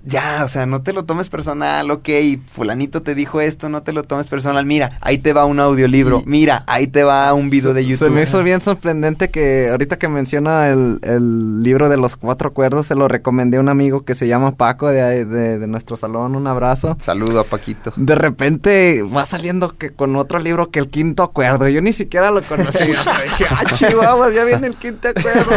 ya, 0.05 0.43
o 0.45 0.49
sea, 0.49 0.67
no 0.67 0.83
te 0.83 0.93
lo 0.93 1.05
tomes 1.05 1.29
personal, 1.29 1.91
ok, 1.91 2.09
fulanito 2.51 3.03
te 3.03 3.15
dijo 3.15 3.41
esto, 3.41 3.69
no 3.69 3.83
te 3.83 3.93
lo 3.93 4.03
tomes 4.03 4.27
personal, 4.27 4.67
mira, 4.67 4.99
ahí 5.01 5.19
te 5.19 5.33
va 5.33 5.45
un 5.45 5.61
audiolibro, 5.61 6.23
mira, 6.27 6.65
ahí 6.67 6.87
te 6.87 7.05
va 7.05 7.33
un 7.35 7.51
video 7.51 7.73
de 7.75 7.87
YouTube. 7.87 8.09
Se 8.09 8.11
me 8.11 8.23
hizo 8.23 8.43
bien 8.43 8.61
sorprendente 8.61 9.31
que 9.31 9.69
ahorita 9.71 9.99
que 9.99 10.09
menciona 10.09 10.69
el, 10.69 10.99
el 11.03 11.63
libro 11.63 11.89
de 11.89 11.97
los 11.97 12.17
cuatro 12.17 12.53
cuerdos, 12.53 12.87
se 12.87 12.95
lo 12.95 13.07
recomendé 13.09 13.59
a 13.59 13.61
un 13.61 13.69
amigo 13.69 14.05
que 14.05 14.15
se 14.15 14.27
llama 14.27 14.57
Paco 14.57 14.89
de, 14.89 15.25
de, 15.25 15.59
de 15.59 15.67
nuestro 15.67 15.97
salón, 15.97 16.35
un 16.35 16.47
abrazo. 16.47 16.97
Saludo 17.01 17.41
a 17.41 17.45
Paquito. 17.45 17.93
De 17.97 18.15
repente 18.15 19.03
va 19.03 19.25
saliendo 19.25 19.77
que 19.77 19.91
con 19.91 20.17
otro 20.17 20.39
libro 20.39 20.71
que 20.71 20.79
el 20.79 20.89
quinto 20.89 21.23
acuerdo, 21.23 21.69
yo 21.69 21.81
ni 21.81 21.93
siquiera 21.93 22.31
lo 22.31 22.43
conocía, 22.43 22.87
dije, 22.87 23.47
ah, 23.51 23.65
chihuahuas, 23.73 24.35
ya 24.35 24.45
viene 24.45 24.67
el 24.67 24.77
quinto 24.77 25.09
acuerdo, 25.09 25.53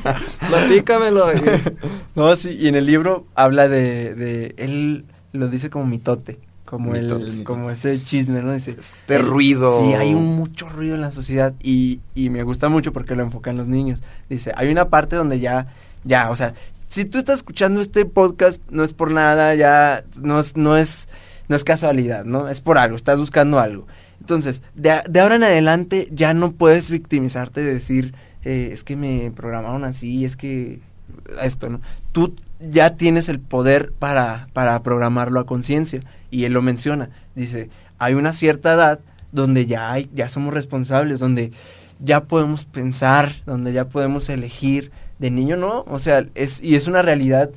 platícamelo. 0.48 1.32
Y, 1.34 1.42
No, 2.14 2.34
sí, 2.36 2.56
y 2.58 2.68
en 2.68 2.74
el 2.74 2.86
libro 2.86 3.26
habla 3.34 3.68
de, 3.68 3.81
de 4.14 4.54
él 4.58 5.04
lo 5.32 5.48
dice 5.48 5.70
como 5.70 5.86
mitote, 5.86 6.38
como 6.64 6.92
Mitote. 6.92 7.24
el, 7.28 7.44
como 7.44 7.70
ese 7.70 8.02
chisme, 8.02 8.42
¿no? 8.42 8.52
Dice, 8.52 8.76
Este 8.78 9.16
el- 9.16 9.22
ruido. 9.26 9.80
Sí, 9.82 9.94
hay 9.94 10.14
un 10.14 10.36
mucho 10.36 10.68
ruido 10.68 10.94
en 10.94 11.00
la 11.00 11.12
sociedad 11.12 11.54
y, 11.62 12.00
y 12.14 12.30
me 12.30 12.42
gusta 12.42 12.68
mucho 12.68 12.92
porque 12.92 13.14
lo 13.14 13.22
enfocan 13.22 13.56
los 13.56 13.68
niños. 13.68 14.02
Dice, 14.28 14.52
hay 14.56 14.70
una 14.70 14.88
parte 14.88 15.16
donde 15.16 15.40
ya, 15.40 15.66
ya, 16.04 16.30
o 16.30 16.36
sea, 16.36 16.54
si 16.88 17.04
tú 17.06 17.18
estás 17.18 17.38
escuchando 17.38 17.80
este 17.80 18.04
podcast, 18.04 18.60
no 18.70 18.84
es 18.84 18.92
por 18.92 19.10
nada, 19.10 19.54
ya, 19.54 20.04
no 20.20 20.40
es, 20.40 20.56
no 20.56 20.76
es, 20.76 21.08
no 21.48 21.56
es 21.56 21.64
casualidad, 21.64 22.24
¿no? 22.24 22.48
Es 22.48 22.60
por 22.60 22.76
algo, 22.78 22.96
estás 22.96 23.18
buscando 23.18 23.58
algo. 23.60 23.86
Entonces, 24.20 24.62
de 24.74 25.20
ahora 25.20 25.34
en 25.36 25.44
adelante 25.44 26.08
ya 26.12 26.32
no 26.34 26.52
puedes 26.52 26.90
victimizarte 26.90 27.62
de 27.62 27.74
decir, 27.74 28.14
eh, 28.44 28.70
es 28.72 28.84
que 28.84 28.94
me 28.96 29.32
programaron 29.34 29.84
así, 29.84 30.24
es 30.24 30.36
que 30.36 30.80
esto, 31.42 31.68
¿no? 31.70 31.80
Tú 32.12 32.34
ya 32.70 32.96
tienes 32.96 33.28
el 33.28 33.40
poder 33.40 33.92
para, 33.98 34.48
para 34.52 34.82
programarlo 34.82 35.40
a 35.40 35.46
conciencia. 35.46 36.00
Y 36.30 36.44
él 36.44 36.52
lo 36.52 36.62
menciona. 36.62 37.10
Dice, 37.34 37.70
hay 37.98 38.14
una 38.14 38.32
cierta 38.32 38.74
edad 38.74 39.00
donde 39.32 39.66
ya 39.66 39.92
hay, 39.92 40.10
ya 40.14 40.28
somos 40.28 40.52
responsables, 40.54 41.18
donde 41.20 41.52
ya 42.00 42.24
podemos 42.24 42.64
pensar, 42.64 43.30
donde 43.46 43.72
ya 43.72 43.88
podemos 43.88 44.28
elegir. 44.28 44.90
De 45.18 45.30
niño 45.30 45.56
no, 45.56 45.84
o 45.86 45.98
sea, 46.00 46.26
es, 46.34 46.60
y 46.62 46.74
es 46.74 46.86
una 46.88 47.00
realidad. 47.02 47.50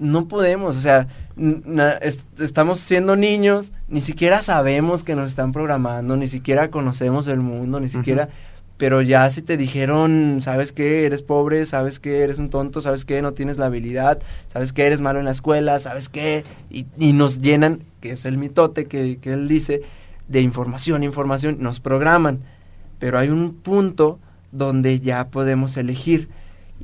No 0.00 0.26
podemos, 0.26 0.74
o 0.76 0.80
sea, 0.80 1.06
n- 1.36 1.62
na- 1.64 1.92
es- 1.92 2.26
estamos 2.40 2.80
siendo 2.80 3.14
niños, 3.14 3.72
ni 3.86 4.00
siquiera 4.00 4.42
sabemos 4.42 5.04
que 5.04 5.14
nos 5.14 5.28
están 5.28 5.52
programando, 5.52 6.16
ni 6.16 6.26
siquiera 6.26 6.70
conocemos 6.72 7.28
el 7.28 7.38
mundo, 7.38 7.78
ni 7.78 7.88
siquiera 7.88 8.30
pero 8.76 9.02
ya 9.02 9.28
si 9.30 9.42
te 9.42 9.56
dijeron, 9.56 10.40
sabes 10.40 10.72
que 10.72 11.06
eres 11.06 11.22
pobre, 11.22 11.64
sabes 11.66 12.00
que 12.00 12.24
eres 12.24 12.38
un 12.38 12.50
tonto, 12.50 12.80
sabes 12.80 13.04
que 13.04 13.22
no 13.22 13.32
tienes 13.32 13.56
la 13.56 13.66
habilidad, 13.66 14.20
sabes 14.48 14.72
que 14.72 14.84
eres 14.84 15.00
malo 15.00 15.20
en 15.20 15.24
la 15.24 15.30
escuela, 15.30 15.78
sabes 15.78 16.08
que, 16.08 16.44
y, 16.70 16.86
y 16.98 17.12
nos 17.12 17.40
llenan, 17.40 17.84
que 18.00 18.10
es 18.12 18.24
el 18.24 18.36
mitote 18.36 18.86
que, 18.86 19.18
que 19.18 19.32
él 19.32 19.46
dice, 19.46 19.82
de 20.28 20.40
información, 20.40 21.04
información, 21.04 21.58
nos 21.60 21.80
programan. 21.80 22.40
Pero 22.98 23.18
hay 23.18 23.28
un 23.28 23.54
punto 23.54 24.18
donde 24.50 24.98
ya 25.00 25.28
podemos 25.28 25.76
elegir, 25.76 26.28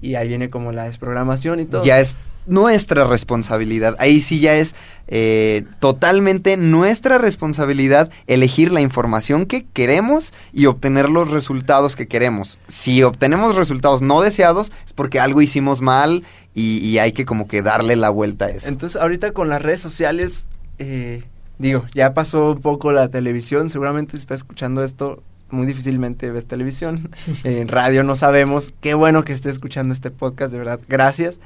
y 0.00 0.14
ahí 0.14 0.29
viene 0.29 0.48
como 0.48 0.72
la 0.72 0.85
desprogramación 0.85 1.61
y 1.61 1.66
todo. 1.66 1.83
Ya 1.83 1.98
es 1.98 2.16
nuestra 2.50 3.04
responsabilidad. 3.04 3.96
Ahí 3.98 4.20
sí 4.20 4.40
ya 4.40 4.54
es 4.56 4.74
eh, 5.08 5.64
totalmente 5.78 6.56
nuestra 6.56 7.18
responsabilidad 7.18 8.10
elegir 8.26 8.70
la 8.70 8.80
información 8.80 9.46
que 9.46 9.64
queremos 9.64 10.32
y 10.52 10.66
obtener 10.66 11.08
los 11.08 11.30
resultados 11.30 11.96
que 11.96 12.06
queremos. 12.06 12.58
Si 12.68 13.02
obtenemos 13.02 13.56
resultados 13.56 14.02
no 14.02 14.20
deseados 14.20 14.72
es 14.86 14.92
porque 14.92 15.20
algo 15.20 15.42
hicimos 15.42 15.80
mal 15.80 16.24
y, 16.54 16.78
y 16.86 16.98
hay 16.98 17.12
que 17.12 17.24
como 17.24 17.48
que 17.48 17.62
darle 17.62 17.96
la 17.96 18.10
vuelta 18.10 18.46
a 18.46 18.50
eso. 18.50 18.68
Entonces, 18.68 19.00
ahorita 19.00 19.32
con 19.32 19.48
las 19.48 19.62
redes 19.62 19.80
sociales, 19.80 20.46
eh, 20.78 21.24
digo, 21.58 21.86
ya 21.94 22.14
pasó 22.14 22.52
un 22.52 22.60
poco 22.60 22.92
la 22.92 23.08
televisión. 23.08 23.70
Seguramente 23.70 24.12
si 24.12 24.22
está 24.22 24.34
escuchando 24.34 24.82
esto, 24.82 25.22
muy 25.50 25.66
difícilmente 25.66 26.30
ves 26.30 26.46
televisión. 26.46 27.10
en 27.44 27.68
radio 27.68 28.02
no 28.02 28.16
sabemos. 28.16 28.74
Qué 28.80 28.94
bueno 28.94 29.24
que 29.24 29.32
esté 29.32 29.50
escuchando 29.50 29.94
este 29.94 30.10
podcast, 30.10 30.52
de 30.52 30.58
verdad. 30.58 30.80
Gracias. 30.88 31.40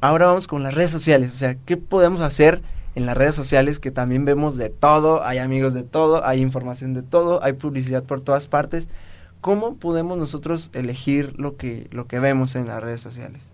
Ahora 0.00 0.26
vamos 0.26 0.46
con 0.46 0.62
las 0.62 0.74
redes 0.74 0.90
sociales. 0.90 1.32
O 1.34 1.36
sea, 1.36 1.54
¿qué 1.54 1.76
podemos 1.76 2.20
hacer 2.20 2.62
en 2.94 3.06
las 3.06 3.16
redes 3.16 3.34
sociales? 3.34 3.78
Que 3.78 3.90
también 3.90 4.24
vemos 4.24 4.56
de 4.56 4.70
todo. 4.70 5.22
Hay 5.24 5.38
amigos 5.38 5.74
de 5.74 5.84
todo. 5.84 6.24
Hay 6.24 6.40
información 6.40 6.94
de 6.94 7.02
todo. 7.02 7.42
Hay 7.42 7.52
publicidad 7.54 8.04
por 8.04 8.20
todas 8.20 8.48
partes. 8.48 8.88
¿Cómo 9.40 9.76
podemos 9.76 10.18
nosotros 10.18 10.70
elegir 10.72 11.38
lo 11.38 11.56
que, 11.56 11.88
lo 11.90 12.06
que 12.06 12.20
vemos 12.20 12.54
en 12.54 12.68
las 12.68 12.82
redes 12.82 13.00
sociales? 13.00 13.51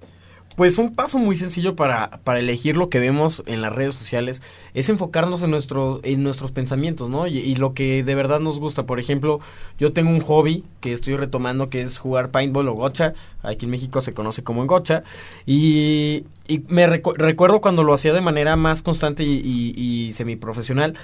Pues 0.58 0.76
un 0.76 0.92
paso 0.92 1.18
muy 1.18 1.36
sencillo 1.36 1.76
para, 1.76 2.10
para 2.24 2.40
elegir 2.40 2.76
lo 2.76 2.90
que 2.90 2.98
vemos 2.98 3.44
en 3.46 3.62
las 3.62 3.72
redes 3.72 3.94
sociales 3.94 4.42
es 4.74 4.88
enfocarnos 4.88 5.40
en, 5.44 5.52
nuestros 5.52 6.00
en 6.02 6.24
nuestros 6.24 6.50
pensamientos, 6.50 7.08
¿no? 7.08 7.28
Y, 7.28 7.38
y 7.38 7.54
lo 7.54 7.74
que 7.74 8.02
de 8.02 8.14
verdad 8.16 8.40
nos 8.40 8.58
gusta. 8.58 8.84
Por 8.84 8.98
ejemplo, 8.98 9.38
yo 9.78 9.92
tengo 9.92 10.10
un 10.10 10.18
hobby 10.20 10.64
que 10.80 10.92
estoy 10.92 11.16
retomando 11.16 11.70
que 11.70 11.80
es 11.80 11.98
jugar 11.98 12.32
paintball 12.32 12.66
o 12.66 12.72
gocha. 12.72 13.14
Aquí 13.44 13.66
en 13.66 13.70
México 13.70 14.00
se 14.00 14.14
conoce 14.14 14.42
como 14.42 14.62
en 14.62 14.66
gocha. 14.66 15.04
Y, 15.46 16.24
y 16.48 16.58
me 16.66 16.88
recu- 16.88 17.14
recuerdo 17.16 17.60
cuando 17.60 17.84
lo 17.84 17.94
hacía 17.94 18.12
de 18.12 18.20
manera 18.20 18.56
más 18.56 18.82
constante 18.82 19.22
y, 19.22 19.36
y, 19.36 19.80
y 19.80 20.10
semiprofesional. 20.10 20.94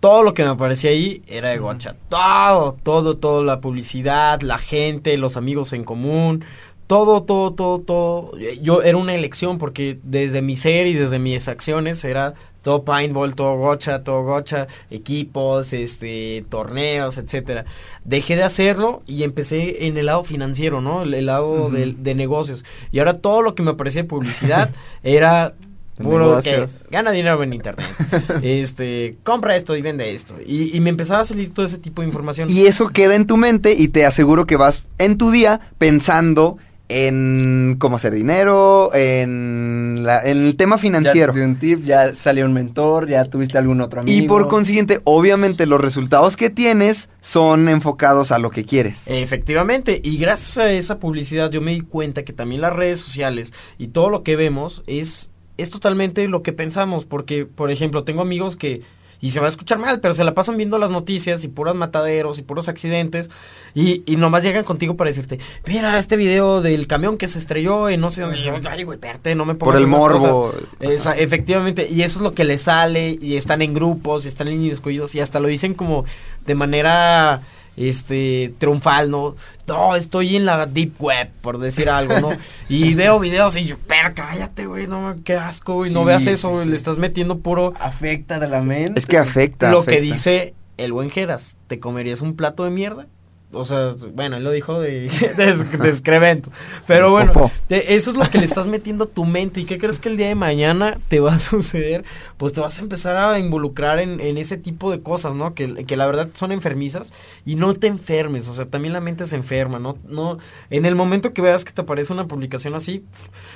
Todo 0.00 0.22
lo 0.22 0.32
que 0.32 0.42
me 0.42 0.48
aparecía 0.48 0.92
ahí 0.92 1.22
era 1.26 1.50
de 1.50 1.58
gocha. 1.58 1.94
Todo, 2.08 2.72
todo, 2.72 3.18
todo. 3.18 3.44
La 3.44 3.60
publicidad, 3.60 4.40
la 4.40 4.56
gente, 4.56 5.16
los 5.18 5.36
amigos 5.36 5.74
en 5.74 5.84
común 5.84 6.42
todo, 6.90 7.22
todo, 7.22 7.52
todo, 7.52 7.78
todo. 7.78 8.32
Yo 8.62 8.82
era 8.82 8.96
una 8.98 9.14
elección 9.14 9.58
porque 9.58 10.00
desde 10.02 10.42
mi 10.42 10.56
ser 10.56 10.88
y 10.88 10.94
desde 10.94 11.20
mis 11.20 11.46
acciones 11.46 12.02
era 12.04 12.34
todo 12.62 12.82
paintball, 12.82 13.36
todo 13.36 13.56
gocha, 13.58 14.02
todo 14.02 14.24
gocha, 14.24 14.66
equipos, 14.90 15.72
este, 15.72 16.44
torneos, 16.48 17.16
etcétera. 17.16 17.64
Dejé 18.04 18.34
de 18.34 18.42
hacerlo 18.42 19.04
y 19.06 19.22
empecé 19.22 19.86
en 19.86 19.98
el 19.98 20.06
lado 20.06 20.24
financiero, 20.24 20.80
¿no? 20.80 21.04
El, 21.04 21.14
el 21.14 21.26
lado 21.26 21.66
Ujú. 21.66 21.70
de, 21.70 21.94
de 21.96 22.14
negocios. 22.16 22.64
Y 22.90 22.98
ahora 22.98 23.18
todo 23.18 23.40
lo 23.40 23.54
que 23.54 23.62
me 23.62 23.70
aparecía 23.70 24.02
de 24.02 24.08
publicidad 24.08 24.70
era 25.04 25.54
puro 26.02 26.42
que 26.42 26.66
gana 26.90 27.12
dinero 27.12 27.40
en 27.44 27.52
internet. 27.52 27.86
este, 28.42 29.16
compra 29.22 29.54
esto 29.54 29.76
y 29.76 29.82
vende 29.82 30.12
esto. 30.12 30.34
Y, 30.44 30.76
y 30.76 30.80
me 30.80 30.90
empezaba 30.90 31.20
a 31.20 31.24
salir 31.24 31.54
todo 31.54 31.66
ese 31.66 31.78
tipo 31.78 32.02
de 32.02 32.08
información. 32.08 32.48
Y 32.50 32.66
eso 32.66 32.88
queda 32.88 33.14
en 33.14 33.28
tu 33.28 33.36
mente 33.36 33.76
y 33.78 33.86
te 33.86 34.04
aseguro 34.06 34.44
que 34.44 34.56
vas 34.56 34.82
en 34.98 35.18
tu 35.18 35.30
día 35.30 35.60
pensando 35.78 36.58
en 36.92 37.76
cómo 37.78 37.96
hacer 37.96 38.12
dinero, 38.12 38.90
en, 38.94 40.00
la- 40.02 40.20
en 40.22 40.38
el 40.44 40.56
tema 40.56 40.76
financiero. 40.76 41.32
Ya 41.32 41.38
te 41.40 41.44
un 41.46 41.56
tip, 41.56 41.84
ya 41.84 42.12
salió 42.14 42.44
un 42.44 42.52
mentor, 42.52 43.08
ya 43.08 43.24
tuviste 43.24 43.56
algún 43.58 43.80
otro 43.80 44.00
amigo. 44.00 44.16
Y 44.18 44.26
por 44.26 44.48
consiguiente, 44.48 45.00
obviamente 45.04 45.66
los 45.66 45.80
resultados 45.80 46.36
que 46.36 46.50
tienes 46.50 47.08
son 47.20 47.68
enfocados 47.68 48.32
a 48.32 48.38
lo 48.38 48.50
que 48.50 48.64
quieres. 48.64 49.06
Efectivamente, 49.06 50.00
y 50.02 50.18
gracias 50.18 50.58
a 50.58 50.70
esa 50.72 50.98
publicidad 50.98 51.50
yo 51.50 51.60
me 51.60 51.72
di 51.72 51.80
cuenta 51.82 52.24
que 52.24 52.32
también 52.32 52.60
las 52.60 52.72
redes 52.74 52.98
sociales 53.00 53.52
y 53.78 53.88
todo 53.88 54.10
lo 54.10 54.22
que 54.24 54.34
vemos 54.36 54.82
es, 54.86 55.30
es 55.56 55.70
totalmente 55.70 56.26
lo 56.26 56.42
que 56.42 56.52
pensamos, 56.52 57.06
porque, 57.06 57.46
por 57.46 57.70
ejemplo, 57.70 58.02
tengo 58.04 58.22
amigos 58.22 58.56
que, 58.56 58.82
y 59.20 59.32
se 59.32 59.40
va 59.40 59.46
a 59.46 59.48
escuchar 59.48 59.78
mal, 59.78 60.00
pero 60.00 60.14
se 60.14 60.24
la 60.24 60.34
pasan 60.34 60.56
viendo 60.56 60.78
las 60.78 60.90
noticias 60.90 61.44
y 61.44 61.48
puros 61.48 61.74
mataderos 61.74 62.38
y 62.38 62.42
puros 62.42 62.68
accidentes, 62.68 63.30
y, 63.74 64.02
y 64.06 64.16
nomás 64.16 64.42
llegan 64.42 64.64
contigo 64.64 64.96
para 64.96 65.08
decirte, 65.10 65.38
mira 65.66 65.98
este 65.98 66.16
video 66.16 66.62
del 66.62 66.86
camión 66.86 67.18
que 67.18 67.28
se 67.28 67.38
estrelló 67.38 67.88
en 67.88 68.00
no 68.00 68.10
sé 68.10 68.22
dónde, 68.22 68.38
Y 68.38 68.44
yo, 68.44 68.54
ay, 68.70 68.82
güey, 68.84 68.96
espérate, 68.96 69.34
no 69.34 69.44
me 69.44 69.54
pongas 69.54 69.74
por 69.74 69.82
el 69.82 69.88
esas 69.88 70.00
cosas". 70.00 70.22
morbo. 70.32 70.54
Esa- 70.80 71.16
efectivamente, 71.18 71.86
y 71.90 72.02
eso 72.02 72.18
es 72.18 72.22
lo 72.22 72.32
que 72.34 72.44
les 72.44 72.62
sale, 72.62 73.18
y 73.20 73.36
están 73.36 73.62
en 73.62 73.74
grupos, 73.74 74.24
y 74.24 74.28
están 74.28 74.48
en 74.48 74.68
descuidos, 74.68 75.14
y 75.14 75.20
hasta 75.20 75.38
lo 75.40 75.48
dicen 75.48 75.74
como 75.74 76.04
de 76.46 76.54
manera 76.54 77.42
este 77.76 78.54
triunfal, 78.58 79.10
¿no? 79.10 79.36
No, 79.66 79.96
estoy 79.96 80.36
en 80.36 80.44
la 80.44 80.66
deep 80.66 80.94
web, 80.98 81.30
por 81.40 81.58
decir 81.58 81.88
algo, 81.88 82.20
¿no? 82.20 82.30
Y 82.68 82.94
veo 82.96 83.20
videos 83.20 83.56
y 83.56 83.64
yo, 83.64 83.76
pero 83.86 84.14
cállate, 84.14 84.66
güey, 84.66 84.86
no, 84.86 85.16
qué 85.24 85.34
asco, 85.34 85.74
güey, 85.74 85.92
no 85.92 86.04
veas 86.04 86.24
sí, 86.24 86.30
eso, 86.30 86.50
güey, 86.50 86.64
sí. 86.64 86.70
le 86.70 86.76
estás 86.76 86.98
metiendo 86.98 87.38
puro 87.38 87.74
Afecta 87.78 88.38
de 88.38 88.48
la 88.48 88.62
mente. 88.62 88.98
Es 88.98 89.06
que 89.06 89.18
afecta. 89.18 89.70
lo 89.70 89.84
que 89.84 90.00
dice 90.00 90.54
el 90.76 90.92
buen 90.92 91.10
Geras, 91.10 91.56
¿te 91.66 91.78
comerías 91.78 92.20
un 92.20 92.34
plato 92.36 92.64
de 92.64 92.70
mierda? 92.70 93.06
O 93.52 93.64
sea, 93.64 93.90
bueno, 94.14 94.36
él 94.36 94.44
lo 94.44 94.52
dijo 94.52 94.80
de, 94.80 95.10
de, 95.36 95.54
de 95.78 95.88
excremento. 95.88 96.50
Pero 96.86 97.10
bueno, 97.10 97.32
te- 97.66 97.94
eso 97.96 98.12
es 98.12 98.16
lo 98.16 98.30
que 98.30 98.38
le 98.38 98.44
estás 98.44 98.68
metiendo 98.68 99.04
a 99.04 99.06
tu 99.08 99.24
mente. 99.24 99.60
¿Y 99.60 99.64
qué 99.64 99.76
crees 99.76 99.98
que 99.98 100.08
el 100.08 100.16
día 100.16 100.28
de 100.28 100.36
mañana 100.36 100.98
te 101.08 101.18
va 101.18 101.34
a 101.34 101.38
suceder? 101.40 102.04
Pues 102.36 102.52
te 102.52 102.60
vas 102.60 102.78
a 102.78 102.82
empezar 102.82 103.16
a 103.16 103.38
involucrar 103.40 103.98
en, 103.98 104.20
en 104.20 104.38
ese 104.38 104.56
tipo 104.56 104.90
de 104.92 105.00
cosas, 105.02 105.34
¿no? 105.34 105.54
Que, 105.54 105.84
que 105.84 105.96
la 105.96 106.06
verdad 106.06 106.28
son 106.34 106.52
enfermizas 106.52 107.12
y 107.44 107.56
no 107.56 107.74
te 107.74 107.88
enfermes. 107.88 108.46
O 108.46 108.54
sea, 108.54 108.66
también 108.66 108.92
la 108.94 109.00
mente 109.00 109.24
se 109.24 109.34
enferma, 109.34 109.78
¿no? 109.80 109.98
no 110.08 110.38
En 110.70 110.86
el 110.86 110.94
momento 110.94 111.32
que 111.32 111.42
veas 111.42 111.64
que 111.64 111.72
te 111.72 111.80
aparece 111.82 112.12
una 112.12 112.28
publicación 112.28 112.74
así, 112.76 113.04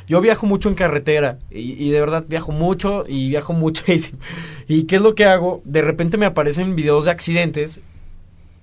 yo 0.08 0.20
viajo 0.20 0.44
mucho 0.46 0.68
en 0.68 0.74
carretera 0.74 1.38
y, 1.52 1.72
y 1.82 1.90
de 1.90 2.00
verdad 2.00 2.24
viajo 2.28 2.50
mucho 2.50 3.04
y 3.06 3.28
viajo 3.28 3.52
muchísimo. 3.54 4.18
¿Y 4.66 4.84
qué 4.84 4.96
es 4.96 5.02
lo 5.02 5.14
que 5.14 5.24
hago? 5.26 5.62
De 5.64 5.82
repente 5.82 6.18
me 6.18 6.26
aparecen 6.26 6.74
videos 6.74 7.04
de 7.04 7.12
accidentes 7.12 7.80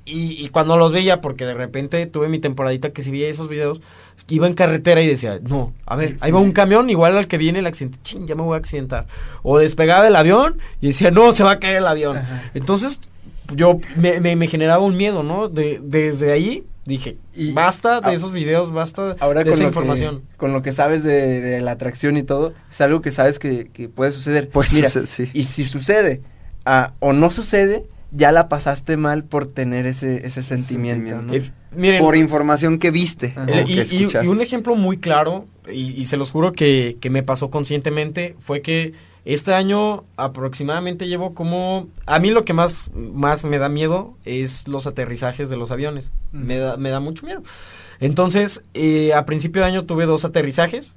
Y, 0.06 0.44
y 0.44 0.50
cuando 0.50 0.78
los 0.78 0.92
veía, 0.92 1.22
porque 1.22 1.46
de 1.46 1.54
repente 1.54 2.06
tuve 2.08 2.28
mi 2.28 2.40
temporadita 2.40 2.90
que 2.92 3.04
si 3.04 3.12
veía 3.12 3.30
esos 3.30 3.50
videos, 3.50 3.82
iba 4.28 4.48
en 4.48 4.54
carretera 4.54 5.02
y 5.02 5.08
decía, 5.08 5.40
no, 5.44 5.74
a 5.86 5.96
ver, 5.96 6.18
ahí 6.22 6.32
va 6.32 6.40
un 6.40 6.52
camión 6.54 6.90
igual 6.90 7.18
al 7.18 7.28
que 7.28 7.38
viene 7.38 7.60
el 7.60 7.68
accidente, 7.68 8.00
ching, 8.04 8.26
ya 8.28 8.34
me 8.36 8.42
voy 8.42 8.56
a 8.56 8.58
accidentar. 8.58 9.06
O 9.44 9.58
despegaba 9.60 10.08
el 10.08 10.16
avión 10.16 10.58
y 10.82 10.88
decía, 10.88 11.12
no, 11.12 11.34
se 11.34 11.44
va 11.44 11.52
a 11.52 11.60
caer 11.60 11.78
el 11.78 11.88
avión. 11.88 12.20
Entonces, 12.56 13.00
yo 13.56 13.80
me, 13.96 14.20
me- 14.20 14.36
me 14.36 14.48
generaba 14.48 14.84
un 14.84 14.98
miedo, 14.98 15.22
¿no? 15.24 15.50
De, 15.50 15.80
desde 15.84 16.32
ahí 16.32 16.64
dije, 16.86 17.18
Y- 17.36 17.52
basta 17.54 18.02
de 18.02 18.14
esos 18.14 18.32
videos, 18.34 18.72
basta 18.72 19.16
Ahora 19.20 19.42
de 19.44 19.52
con 19.52 19.54
esa 19.54 19.64
información. 19.66 20.22
Que, 20.32 20.38
con 20.38 20.52
lo 20.54 20.62
que 20.64 20.72
sabes 20.72 21.04
de, 21.04 21.42
de 21.42 21.62
la 21.62 21.72
atracción 21.72 22.18
y 22.18 22.24
todo, 22.24 22.54
es 22.72 22.82
algo 22.82 23.02
que 23.02 23.12
sabes 23.12 23.38
que, 23.38 23.70
que 23.72 23.88
puede 23.88 24.12
suceder. 24.12 24.50
Pues 24.50 24.74
Mira, 24.74 24.90
sí, 24.90 25.02
sí. 25.06 25.30
y 25.34 25.44
si 25.44 25.66
sucede 25.66 26.22
ah, 26.66 26.94
o 27.00 27.14
no 27.14 27.30
sucede, 27.30 27.86
ya 28.12 28.32
la 28.32 28.50
pasaste 28.50 28.98
mal 28.98 29.24
por 29.24 29.48
tener 29.48 29.86
ese, 29.86 30.26
ese 30.28 30.44
sentimiento. 30.44 31.10
Sentimiento. 31.18 31.34
¿no? 31.38 31.46
Eh, 31.46 31.52
miren, 31.76 32.00
Por 32.04 32.16
información 32.18 32.78
que 32.78 32.92
viste. 32.92 33.34
O 33.38 33.42
El- 33.44 33.66
que 33.66 33.72
y, 33.72 33.76
y- 33.76 33.80
escuchaste. 33.80 34.26
y 34.28 34.30
un 34.30 34.42
ejemplo 34.42 34.76
muy 34.76 34.98
claro, 34.98 35.48
y, 35.72 35.92
y 35.94 36.06
se 36.06 36.18
los 36.18 36.32
juro 36.32 36.52
que, 36.52 36.98
que 37.00 37.10
me 37.10 37.24
pasó 37.24 37.50
conscientemente, 37.50 38.36
fue 38.40 38.62
que 38.62 38.94
este 39.24 39.54
año 39.54 40.04
aproximadamente 40.18 41.08
llevo 41.08 41.34
como... 41.36 41.88
A 42.08 42.18
mí 42.20 42.32
lo 42.32 42.44
que 42.44 42.54
más, 42.54 42.90
más 42.94 43.44
me 43.46 43.60
da 43.60 43.70
miedo 43.70 44.18
es 44.26 44.68
los 44.68 44.88
aterrizajes 44.88 45.50
de 45.50 45.58
los 45.58 45.72
aviones. 45.72 46.12
Me, 46.32 46.58
da, 46.58 46.76
me 46.78 46.90
da 46.90 47.00
mucho 47.00 47.26
miedo. 47.28 47.44
Entonces, 48.00 48.64
eh, 48.74 49.14
a 49.14 49.26
principio 49.26 49.62
de 49.62 49.68
año 49.68 49.86
tuve 49.86 50.06
dos 50.08 50.26
aterrizajes 50.26 50.96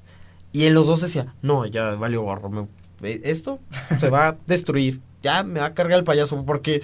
y 0.53 0.65
en 0.65 0.75
los 0.75 0.87
dos 0.87 1.01
decía, 1.03 1.35
no, 1.43 1.67
ya 1.67 1.95
valió 1.97 2.23
gorro, 2.23 2.49
me- 2.49 2.67
eh, 3.03 3.21
esto 3.25 3.59
se 4.01 4.09
va 4.09 4.29
a 4.29 4.37
destruir, 4.47 5.01
ya 5.25 5.43
me 5.43 5.59
va 5.59 5.67
a 5.67 5.75
cargar 5.75 5.99
el 5.99 6.05
payaso 6.05 6.45
porque... 6.47 6.83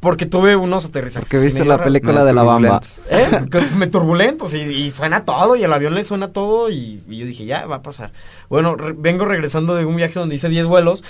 Porque 0.00 0.26
tuve 0.26 0.54
unos 0.54 0.84
aterrizajes. 0.84 1.28
Porque 1.28 1.44
viste 1.44 1.64
la 1.64 1.82
película 1.82 2.24
de 2.24 2.32
la 2.32 2.44
bamba. 2.44 2.80
¿Eh? 3.10 3.26
Me 3.76 3.88
turbulentos 3.88 4.54
y, 4.54 4.58
y 4.58 4.90
suena 4.92 5.24
todo 5.24 5.56
y 5.56 5.64
el 5.64 5.72
avión 5.72 5.94
le 5.96 6.04
suena 6.04 6.32
todo 6.32 6.70
y, 6.70 7.02
y 7.08 7.16
yo 7.16 7.26
dije, 7.26 7.46
ya, 7.46 7.66
va 7.66 7.76
a 7.76 7.82
pasar. 7.82 8.12
Bueno, 8.48 8.76
re- 8.76 8.94
vengo 8.96 9.24
regresando 9.24 9.74
de 9.74 9.84
un 9.84 9.96
viaje 9.96 10.20
donde 10.20 10.36
hice 10.36 10.48
10 10.48 10.66
vuelos 10.66 11.02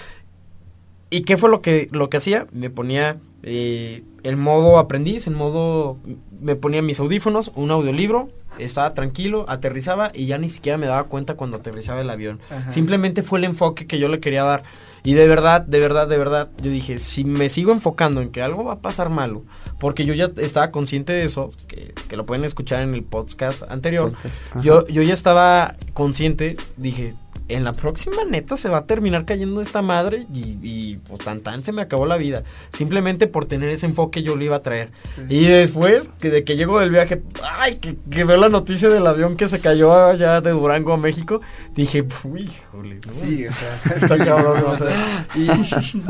y 1.11 1.21
¿qué 1.23 1.37
fue 1.37 1.51
lo 1.51 1.61
que, 1.61 1.89
lo 1.91 2.09
que 2.09 2.17
hacía? 2.17 2.47
Me 2.51 2.71
ponía 2.71 3.19
eh, 3.43 4.05
el 4.23 4.39
modo 4.39 4.79
aprendiz, 4.79 5.27
en 5.27 5.35
modo, 5.35 5.99
me 6.41 6.57
ponía 6.57 6.81
mis 6.81 6.99
audífonos, 6.99 7.53
un 7.57 7.71
audiolibro, 7.71 8.31
estaba 8.59 8.95
tranquilo, 8.95 9.45
aterrizaba 9.49 10.11
y 10.15 10.27
ya 10.27 10.39
ni 10.39 10.49
siquiera 10.49 10.79
me 10.79 10.87
daba 10.87 11.05
cuenta 11.05 11.35
cuando 11.35 11.57
aterrizaba 11.57 12.01
el 12.01 12.11
avión. 12.11 12.41
Ajá. 12.51 12.71
Simplemente 12.71 13.23
fue 13.23 13.39
el 13.39 13.45
enfoque 13.45 13.87
que 13.87 13.99
yo 13.99 14.09
le 14.09 14.21
quería 14.21 14.45
dar. 14.45 14.63
Y 15.05 15.15
de 15.15 15.29
verdad, 15.29 15.63
de 15.63 15.81
verdad, 15.81 16.09
de 16.09 16.19
verdad, 16.19 16.51
yo 16.61 16.71
dije, 16.71 16.99
si 16.99 17.25
me 17.25 17.49
sigo 17.49 17.73
enfocando 17.73 18.21
en 18.21 18.31
que 18.31 18.43
algo 18.43 18.65
va 18.65 18.75
a 18.75 18.79
pasar 18.81 19.11
malo, 19.11 19.45
porque 19.79 20.05
yo 20.05 20.15
ya 20.15 20.31
estaba 20.37 20.71
consciente 20.71 21.13
de 21.13 21.25
eso, 21.25 21.53
que, 21.69 21.95
que 22.09 22.17
lo 22.17 22.27
pueden 22.27 22.45
escuchar 22.45 22.83
en 22.83 22.95
el 22.95 23.05
podcast 23.05 23.63
anterior, 23.71 24.11
Podcast, 24.11 24.63
yo, 24.63 24.87
yo 24.89 25.03
ya 25.03 25.15
estaba 25.15 25.77
consciente, 25.95 26.57
dije, 26.77 27.15
en 27.49 27.65
la 27.65 27.73
próxima 27.73 28.17
neta 28.29 28.57
se 28.57 28.69
va 28.69 28.79
a 28.79 28.87
terminar 28.87 29.25
cayendo 29.25 29.61
esta 29.61 29.83
madre 29.83 30.27
y, 30.33 30.59
y 30.63 30.97
pues 31.09 31.21
tan 31.25 31.41
tan 31.41 31.63
se 31.63 31.73
me 31.73 31.83
acabó 31.83 32.07
la 32.07 32.17
vida. 32.17 32.43
Simplemente 32.71 33.27
por 33.27 33.47
tener 33.47 33.71
ese 33.71 33.87
enfoque 33.87 34.23
yo 34.23 34.37
lo 34.37 34.45
iba 34.45 34.57
a 34.57 34.63
traer. 34.63 34.91
Y 35.29 35.47
después, 35.47 36.11
que 36.21 36.31
de 36.31 36.45
que 36.45 36.57
llego 36.57 36.79
del 36.81 36.91
viaje, 36.91 37.23
ay, 37.59 37.77
que, 37.77 37.97
que 38.11 38.25
veo 38.25 38.37
la 38.37 38.49
noticia 38.49 38.89
del 38.89 39.07
avión 39.07 39.37
que 39.37 39.49
se 39.49 39.61
cayó 39.61 39.95
allá 39.95 40.41
de 40.41 40.51
Durango 40.51 40.93
a 40.93 40.97
México, 40.99 41.41
dije, 41.75 42.05
uy, 42.25 42.43
híjole, 42.43 43.01
¿no? 43.05 43.13
Sí, 43.13 43.47
o 43.47 43.53
sea, 43.53 43.97
Está 43.97 44.19
cabrón, 44.19 44.63
o 44.67 44.77
sea. 44.77 45.27
y, 45.35 45.49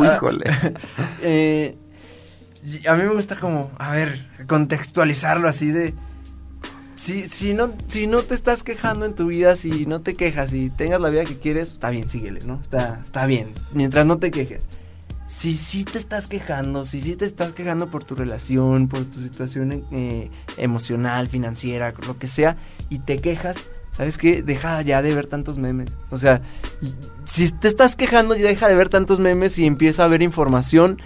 Híjole. 0.03 0.45
eh, 1.23 1.77
y 2.65 2.87
a 2.87 2.95
mí 2.95 3.05
me 3.05 3.15
gusta 3.15 3.37
como, 3.37 3.71
a 3.79 3.93
ver, 3.95 4.27
contextualizarlo 4.47 5.49
así 5.49 5.71
de... 5.71 5.95
Si, 6.99 7.29
si, 7.29 7.55
no, 7.55 7.73
si 7.87 8.09
no 8.09 8.23
te 8.23 8.35
estás 8.35 8.65
quejando 8.65 9.07
en 9.07 9.15
tu 9.15 9.29
vida, 9.29 9.55
si 9.55 9.87
no 9.87 10.01
te 10.01 10.17
quejas 10.17 10.53
y 10.53 10.69
tengas 10.69 11.01
la 11.01 11.09
vida 11.11 11.25
que 11.25 11.39
quieres, 11.39 11.73
está 11.73 11.91
bien, 11.91 12.09
síguele, 12.11 12.41
¿no? 12.45 12.61
Está, 12.61 12.99
está 13.01 13.25
bien, 13.27 13.53
mientras 13.73 14.05
no 14.05 14.19
te 14.19 14.33
quejes. 14.33 14.67
Si 15.29 15.57
sí 15.57 15.85
te 15.85 15.99
estás 15.99 16.27
quejando, 16.27 16.85
si 16.85 17.01
sí 17.01 17.15
te 17.15 17.25
estás 17.25 17.53
quejando 17.53 17.89
por 17.89 18.03
tu 18.03 18.17
relación, 18.17 18.89
por 18.89 19.05
tu 19.05 19.21
situación 19.21 19.85
eh, 19.93 20.31
emocional, 20.57 21.29
financiera, 21.29 21.95
lo 22.05 22.19
que 22.19 22.27
sea, 22.27 22.57
y 22.91 22.99
te 22.99 23.19
quejas, 23.19 23.71
¿sabes 23.93 24.19
qué? 24.19 24.43
Deja 24.43 24.83
ya 24.83 25.01
de 25.01 25.15
ver 25.15 25.29
tantos 25.29 25.57
memes. 25.57 25.91
O 26.11 26.19
sea, 26.19 26.43
si 27.27 27.49
te 27.53 27.69
estás 27.69 27.95
quejando, 27.95 28.35
ya 28.35 28.49
deja 28.49 28.67
de 28.67 28.75
ver 28.75 28.89
tantos 28.89 29.21
memes 29.21 29.57
y 29.61 29.67
empieza 29.67 30.05
a 30.05 30.09
ver 30.09 30.21
información 30.21 31.01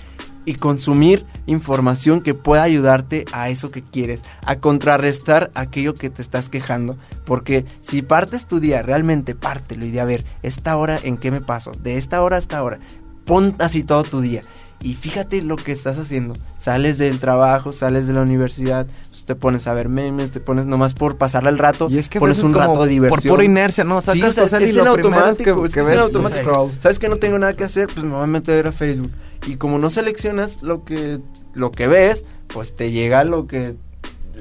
y 0.45 0.55
consumir 0.55 1.27
información 1.47 2.21
que 2.21 2.35
pueda 2.35 2.63
ayudarte 2.63 3.25
a 3.33 3.49
eso 3.51 3.71
que 3.71 3.83
quieres, 3.83 4.23
a 4.45 4.57
contrarrestar 4.57 5.51
aquello 5.55 5.95
que 5.95 6.11
te 6.11 6.23
estás 6.23 6.49
quejando. 6.49 6.97
Porque 7.25 7.65
si 7.81 8.03
partes 8.03 8.47
tu 8.47 8.61
día, 8.61 8.83
realmente 8.83 9.35
pártelo 9.35 9.85
y 9.85 9.91
de 9.91 10.01
a 10.01 10.05
ver, 10.05 10.25
esta 10.43 10.77
hora 10.77 10.99
en 11.03 11.17
qué 11.17 11.31
me 11.31 11.41
paso, 11.41 11.73
de 11.73 11.99
esta 11.99 12.23
hora 12.23 12.37
a 12.37 12.41
esta 12.41 12.63
hora, 12.63 12.81
pon 13.25 13.55
así 13.59 13.83
todo 13.83 14.03
tu 14.05 14.21
día. 14.21 14.43
Y 14.83 14.95
fíjate 14.95 15.43
lo 15.43 15.55
que 15.55 15.71
estás 15.71 15.99
haciendo. 15.99 16.35
Sales 16.59 16.99
del 16.99 17.21
trabajo, 17.21 17.73
sales 17.73 18.09
de 18.09 18.13
la 18.15 18.23
universidad, 18.23 18.87
pues, 19.09 19.25
te 19.25 19.37
pones 19.37 19.69
a 19.69 19.75
ver 19.75 19.89
memes, 19.89 20.33
te 20.33 20.41
pones 20.41 20.67
nomás 20.67 20.93
por 20.93 21.17
pasarle 21.17 21.51
el 21.51 21.59
rato, 21.59 21.87
Y 21.89 21.99
es 21.99 22.09
que 22.09 22.19
pones 22.19 22.41
un 22.41 22.53
rato 22.53 22.83
de 22.83 22.89
diversión. 22.89 23.31
Por 23.31 23.37
pura 23.37 23.45
inercia, 23.45 23.85
¿no? 23.85 24.01
Sacas 24.01 24.35
Sí, 24.35 24.41
o 24.41 24.49
sea, 24.49 24.61
y 24.61 24.65
es 24.65 24.75
lo 24.75 24.83
en 24.83 24.89
automático, 24.89 25.61
que, 25.61 25.67
es 25.67 25.73
que 25.73 25.81
que 25.81 25.87
ves, 25.87 25.89
es 25.91 25.99
en 25.99 26.01
automático. 26.01 26.71
¿Sabes 26.81 26.99
que 26.99 27.09
no 27.09 27.17
tengo 27.17 27.39
nada 27.39 27.55
que 27.55 27.63
hacer? 27.63 27.87
Pues 27.87 28.05
me 28.05 28.11
voy 28.11 28.25
a 28.25 28.27
meter 28.27 28.67
a 28.67 28.73
Facebook. 28.73 29.13
Y 29.47 29.57
como 29.57 29.79
no 29.79 29.91
seleccionas 29.91 30.63
lo 30.63 30.85
que, 30.85 31.21
lo 31.55 31.71
que 31.71 31.87
ves, 31.89 32.25
pues 32.49 32.75
te 32.77 32.91
llega 32.91 33.25
lo 33.25 33.47
que... 33.47 33.75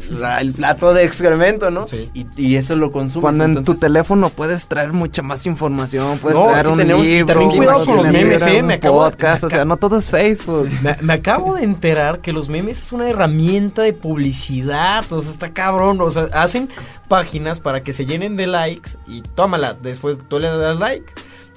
la- 0.10 0.42
el 0.42 0.54
plato 0.54 0.94
de 0.94 1.04
excremento, 1.06 1.70
¿no? 1.72 1.88
Sí. 1.88 2.10
Y, 2.14 2.26
y 2.38 2.56
eso 2.56 2.76
lo 2.76 2.92
consumes. 2.92 3.22
Cuando 3.22 3.44
en 3.46 3.64
tu 3.64 3.76
teléfono 3.76 4.30
puedes 4.30 4.66
traer 4.68 4.94
mucha 4.94 5.22
más 5.22 5.46
información, 5.46 6.18
puedes 6.20 6.38
No, 6.38 6.46
es 6.46 6.50
traer 6.52 6.66
que 6.66 6.72
un 6.72 6.78
tenemos- 6.78 7.04
libro, 7.06 7.26
también 7.28 7.50
cuidado 7.58 7.86
con 7.86 7.98
los 7.98 8.08
memes, 8.08 8.46
¿eh? 8.46 8.62
Me 8.64 8.76
acabo 8.76 9.04
de- 9.06 9.12
podcast, 9.12 9.42
me 9.44 9.48
o 9.48 9.50
sea, 9.50 9.66
no 9.66 9.78
todo 9.78 9.98
es 9.98 10.10
Facebook. 10.10 10.70
Me, 10.84 10.96
me 11.02 11.14
acabo 11.14 11.56
de 11.56 11.64
enterar 11.64 12.22
que 12.22 12.32
los 12.34 12.48
memes 12.50 12.80
es 12.80 12.92
una 12.92 13.10
herramienta 13.10 13.82
de 13.84 13.94
publicidad. 13.94 15.04
O 15.12 15.22
sea, 15.22 15.32
está 15.32 15.52
cabrón. 15.54 16.00
O 16.02 16.10
sea, 16.12 16.28
hacen 16.34 16.70
páginas 17.08 17.60
para 17.60 17.82
que 17.84 17.94
se 17.94 18.06
llenen 18.06 18.36
de 18.38 18.48
likes 18.48 18.92
y 19.08 19.22
tómala. 19.22 19.74
Después 19.74 20.18
tú 20.30 20.40
le 20.40 20.48
das 20.48 20.80
like. 20.80 21.06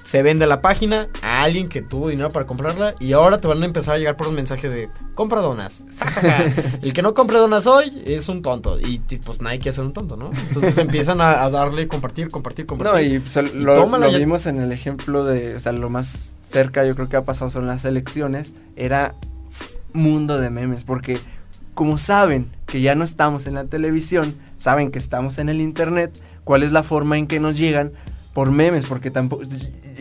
Se 0.05 0.21
vende 0.21 0.45
la 0.45 0.61
página 0.61 1.09
a 1.23 1.41
alguien 1.41 1.67
que 1.67 1.81
tuvo 1.81 2.09
dinero 2.09 2.29
para 2.29 2.45
comprarla 2.45 2.93
y 2.99 3.13
ahora 3.13 3.41
te 3.41 3.47
van 3.47 3.63
a 3.63 3.65
empezar 3.65 3.95
a 3.95 3.97
llegar 3.97 4.15
por 4.15 4.27
los 4.27 4.35
mensajes 4.35 4.71
de 4.71 4.87
compra 5.15 5.41
donas. 5.41 5.83
El 6.83 6.93
que 6.93 7.01
no 7.01 7.15
compre 7.15 7.39
donas 7.39 7.65
hoy 7.65 8.03
es 8.05 8.29
un 8.29 8.43
tonto 8.43 8.79
y 8.79 8.99
pues 8.99 9.41
nadie 9.41 9.57
quiere 9.57 9.75
ser 9.75 9.83
un 9.83 9.93
tonto, 9.93 10.15
¿no? 10.15 10.29
Entonces 10.47 10.77
empiezan 10.77 11.21
a, 11.21 11.43
a 11.43 11.49
darle 11.49 11.87
compartir, 11.87 12.29
compartir, 12.29 12.67
compartir. 12.67 12.93
No, 12.93 13.15
y 13.15 13.19
pues, 13.19 13.35
Y 13.51 13.57
lo, 13.57 13.73
tómala 13.73 14.05
lo 14.05 14.11
ya. 14.11 14.19
vimos 14.19 14.45
en 14.45 14.61
el 14.61 14.71
ejemplo 14.71 15.25
de, 15.25 15.55
o 15.55 15.59
sea, 15.59 15.71
lo 15.71 15.89
más 15.89 16.35
cerca 16.47 16.85
yo 16.85 16.93
creo 16.93 17.09
que 17.09 17.17
ha 17.17 17.25
pasado 17.25 17.49
son 17.49 17.65
las 17.65 17.83
elecciones, 17.83 18.53
era 18.75 19.15
mundo 19.91 20.37
de 20.37 20.51
memes, 20.51 20.83
porque 20.83 21.17
como 21.73 21.97
saben 21.97 22.51
que 22.67 22.81
ya 22.81 22.93
no 22.93 23.03
estamos 23.03 23.47
en 23.47 23.55
la 23.55 23.65
televisión, 23.65 24.35
saben 24.55 24.91
que 24.91 24.99
estamos 24.99 25.39
en 25.39 25.49
el 25.49 25.61
internet, 25.61 26.15
¿cuál 26.43 26.61
es 26.61 26.71
la 26.71 26.83
forma 26.83 27.17
en 27.17 27.25
que 27.25 27.39
nos 27.39 27.57
llegan? 27.57 27.93
Por 28.33 28.51
memes, 28.51 28.85
porque 28.85 29.11
tampoco... 29.11 29.43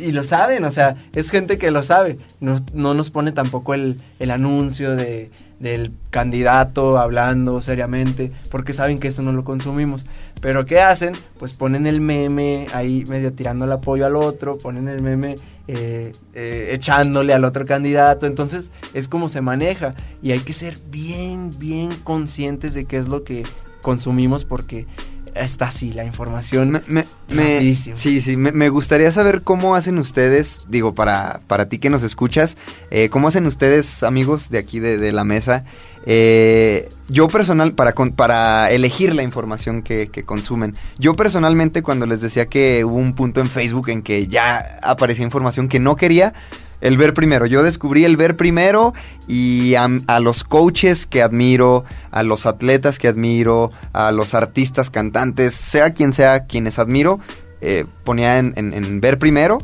Y 0.05 0.13
lo 0.13 0.23
saben, 0.23 0.65
o 0.67 0.71
sea, 0.71 0.97
es 1.15 1.31
gente 1.31 1.57
que 1.57 1.71
lo 1.71 1.83
sabe. 1.83 2.19
No, 2.41 2.61
no 2.75 2.93
nos 2.93 3.09
pone 3.09 3.33
tampoco 3.33 3.73
el, 3.73 4.03
el 4.19 4.31
anuncio 4.31 4.95
de, 4.97 5.31
del 5.59 5.93
candidato 6.11 6.99
hablando 6.99 7.63
seriamente, 7.63 8.31
porque 8.51 8.75
saben 8.75 8.99
que 8.99 9.09
eso 9.09 9.23
no 9.23 9.33
lo 9.33 9.45
consumimos. 9.45 10.05
Pero 10.43 10.67
¿qué 10.67 10.81
hacen? 10.81 11.15
Pues 11.39 11.55
ponen 11.55 11.87
el 11.87 12.03
meme 12.03 12.67
ahí 12.75 13.05
medio 13.09 13.33
tirando 13.33 13.65
el 13.65 13.73
apoyo 13.73 14.05
al 14.05 14.15
otro, 14.15 14.59
ponen 14.59 14.89
el 14.89 15.01
meme 15.01 15.37
eh, 15.69 16.13
eh, 16.35 16.69
echándole 16.73 17.33
al 17.33 17.47
otro 17.47 17.65
candidato. 17.65 18.27
Entonces 18.27 18.73
es 18.93 19.09
como 19.09 19.31
se 19.31 19.41
maneja 19.41 19.95
y 20.23 20.33
hay 20.33 20.41
que 20.41 20.53
ser 20.53 20.77
bien, 20.91 21.51
bien 21.59 21.89
conscientes 22.05 22.75
de 22.75 22.85
qué 22.85 22.99
es 22.99 23.09
lo 23.09 23.25
que 23.25 23.45
consumimos 23.81 24.45
porque 24.45 24.87
está 25.35 25.67
así 25.69 25.93
la 25.93 26.05
información. 26.05 26.71
Me- 26.87 27.05
me- 27.29 27.59
sí, 27.97 28.21
sí, 28.21 28.37
me, 28.37 28.53
me 28.53 28.69
gustaría 28.69 29.11
saber 29.13 29.43
cómo 29.43 29.75
hacen 29.75 29.99
ustedes, 29.99 30.63
digo, 30.69 30.95
para, 30.95 31.41
para 31.47 31.69
ti 31.69 31.79
que 31.79 31.91
nos 31.91 32.03
escuchas, 32.03 32.57
eh, 32.91 33.09
cómo 33.09 33.29
hacen 33.29 33.47
ustedes, 33.47 34.03
amigos 34.03 34.51
de 34.51 34.59
aquí 34.59 34.79
de, 34.81 34.99
de 34.99 35.13
la 35.13 35.25
mesa, 35.25 35.65
eh, 36.07 36.89
yo 37.09 37.29
personal, 37.29 37.73
para, 37.73 37.93
para 38.15 38.71
elegir 38.71 39.15
la 39.15 39.23
información 39.23 39.83
que, 39.83 40.09
que 40.09 40.23
consumen. 40.25 40.75
Yo 40.99 41.15
personalmente, 41.17 41.83
cuando 41.83 42.05
les 42.07 42.21
decía 42.21 42.47
que 42.47 42.85
hubo 42.85 42.97
un 42.97 43.15
punto 43.15 43.41
en 43.41 43.49
Facebook 43.49 43.89
en 43.89 44.03
que 44.03 44.27
ya 44.29 44.79
aparecía 44.83 45.25
información 45.25 45.69
que 45.69 45.81
no 45.81 45.97
quería, 45.97 46.35
el 46.81 46.97
ver 46.99 47.15
primero. 47.15 47.47
Yo 47.47 47.63
descubrí 47.63 48.05
el 48.05 48.17
ver 48.17 48.37
primero 48.37 48.95
y 49.29 49.75
a, 49.75 49.89
los 50.21 50.45
coaches 50.45 51.07
que 51.07 51.23
admiro, 51.23 51.85
a 52.11 52.23
los 52.23 52.47
atletas 52.47 52.99
que 52.99 53.09
admiro, 53.09 53.71
a 53.93 54.13
los 54.13 54.35
artistas, 54.35 54.91
cantantes, 54.91 55.55
sea 55.55 55.95
quien 55.95 56.13
sea 56.13 56.47
quienes 56.47 56.79
admiro, 56.79 57.21
eh, 57.61 57.87
ponía 58.05 58.39
en- 58.39 58.53
en 58.57 59.01
ver 59.01 59.19
primero 59.19 59.59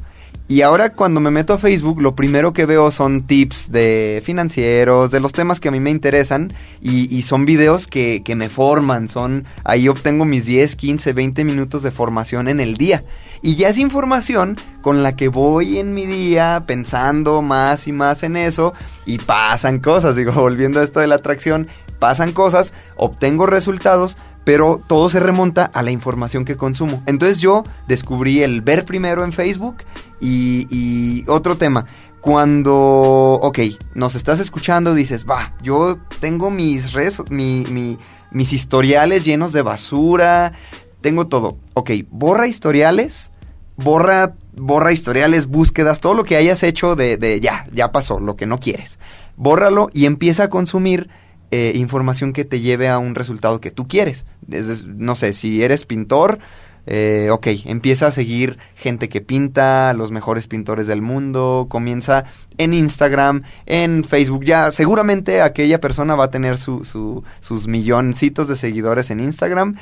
Y 0.51 0.63
ahora 0.63 0.91
cuando 0.91 1.21
me 1.21 1.31
meto 1.31 1.55
a 1.55 1.59
Facebook, 1.59 2.03
lo 2.03 2.17
primero 2.17 2.53
que 2.53 2.67
veo 2.67 2.91
son 2.91 3.23
tips 3.23 3.71
de 3.71 4.21
financieros, 4.25 5.13
de 5.13 5.21
los 5.21 5.31
temas 5.31 5.61
que 5.61 5.69
a 5.69 5.71
mí 5.71 5.79
me 5.79 5.91
interesan, 5.91 6.53
y, 6.81 7.23
son 7.23 7.45
videos 7.47 7.87
que, 7.87 8.25
que, 8.25 8.35
me 8.35 8.49
forman, 8.49 9.09
son, 9.09 9.45
ahí 9.63 9.87
obtengo 9.87 10.25
mis 10.25 10.47
10, 10.47 10.75
15, 10.75 11.13
20 11.13 11.45
minutos 11.45 11.85
de 11.85 11.93
formación 11.93 12.49
en 12.49 12.59
el 12.59 12.77
día. 12.77 13.05
Y 13.43 13.55
ya 13.55 13.69
es 13.69 13.79
información 13.79 14.57
con 14.83 15.05
la 15.05 15.15
que 15.15 15.29
voy 15.29 15.79
en 15.79 15.95
mi 15.95 16.07
día 16.07 16.65
pensando 16.67 17.43
más 17.43 17.87
y 17.87 17.93
más 17.93 18.25
en 18.25 18.37
eso, 18.37 18.75
y 19.07 19.19
pasan 19.19 19.79
cosas, 19.79 20.17
digo, 20.17 20.33
volviendo 20.33 20.81
a 20.81 20.83
esto 20.83 20.99
de 20.99 21.07
la 21.07 21.15
atracción, 21.15 21.69
pasan 22.01 22.33
cosas, 22.33 22.75
obtengo 22.97 23.47
resultados, 23.47 24.17
pero 24.51 24.83
todo 24.85 25.09
se 25.09 25.21
remonta 25.21 25.71
a 25.73 25.81
la 25.85 25.93
información 25.93 26.45
que 26.45 26.57
consumo. 26.57 27.05
Entonces 27.07 27.39
yo 27.39 27.63
descubrí 27.87 28.43
el 28.43 28.63
ver 28.63 28.85
primero 28.85 29.23
en 29.23 29.33
Facebook 29.33 29.85
y, 30.19 30.67
y 30.71 31.25
otro 31.29 31.57
tema. 31.57 31.87
Cuando, 32.21 32.75
ok, 32.75 33.61
nos 33.95 34.17
estás 34.17 34.41
escuchando, 34.41 34.93
dices, 34.93 35.25
va, 35.25 35.55
yo 35.63 35.99
tengo 36.19 36.51
mis, 36.51 36.91
mi, 37.31 37.97
mis 38.33 38.53
historiales 38.53 39.25
llenos 39.25 39.53
de 39.53 39.63
basura, 39.63 40.53
tengo 41.01 41.29
todo. 41.29 41.57
Ok, 41.75 41.93
borra 42.11 42.49
historiales, 42.49 43.31
borra, 43.77 44.35
borra 44.57 44.91
historiales, 44.91 45.47
búsquedas, 45.47 46.01
todo 46.01 46.15
lo 46.15 46.25
que 46.25 46.35
hayas 46.35 46.65
hecho 46.65 46.97
de, 46.97 47.19
de 47.19 47.39
ya, 47.41 47.67
ya 47.73 47.93
pasó, 47.93 48.19
lo 48.19 48.35
que 48.35 48.47
no 48.47 48.59
quieres. 48.59 48.99
Bórralo 49.37 49.91
y 49.93 50.07
empieza 50.07 50.43
a 50.43 50.51
consumir 50.51 51.09
eh, 51.51 51.73
información 51.75 52.33
que 52.33 52.45
te 52.45 52.61
lleve 52.61 52.89
a 52.89 52.99
un 52.99 53.15
resultado 53.15 53.61
que 53.61 53.71
tú 53.71 53.89
quieres. 53.89 54.27
Es, 54.51 54.87
no 54.87 55.15
sé, 55.15 55.33
si 55.33 55.63
eres 55.63 55.87
pintor, 55.87 56.39
eh, 56.87 57.29
ok, 57.31 57.47
empieza 57.67 58.09
a 58.09 58.13
seguir 58.13 58.59
gente 58.75 59.09
que 59.09 59.21
pinta, 59.21 59.93
los 59.95 60.11
mejores 60.11 60.47
pintores 60.47 60.87
del 60.87 61.03
mundo, 61.03 61.67
comienza 61.69 62.25
en 62.59 62.75
Instagram, 62.75 63.43
en 63.67 64.05
Facebook, 64.05 64.45
ya 64.45 64.73
seguramente 64.73 65.43
aquella 65.43 65.81
persona 65.81 66.17
va 66.17 66.25
a 66.25 66.31
tener 66.31 66.57
su, 66.57 66.85
su, 66.85 67.23
sus 67.41 67.69
milloncitos 67.69 68.49
de 68.49 68.57
seguidores 68.57 69.11
en 69.11 69.21
Instagram 69.21 69.77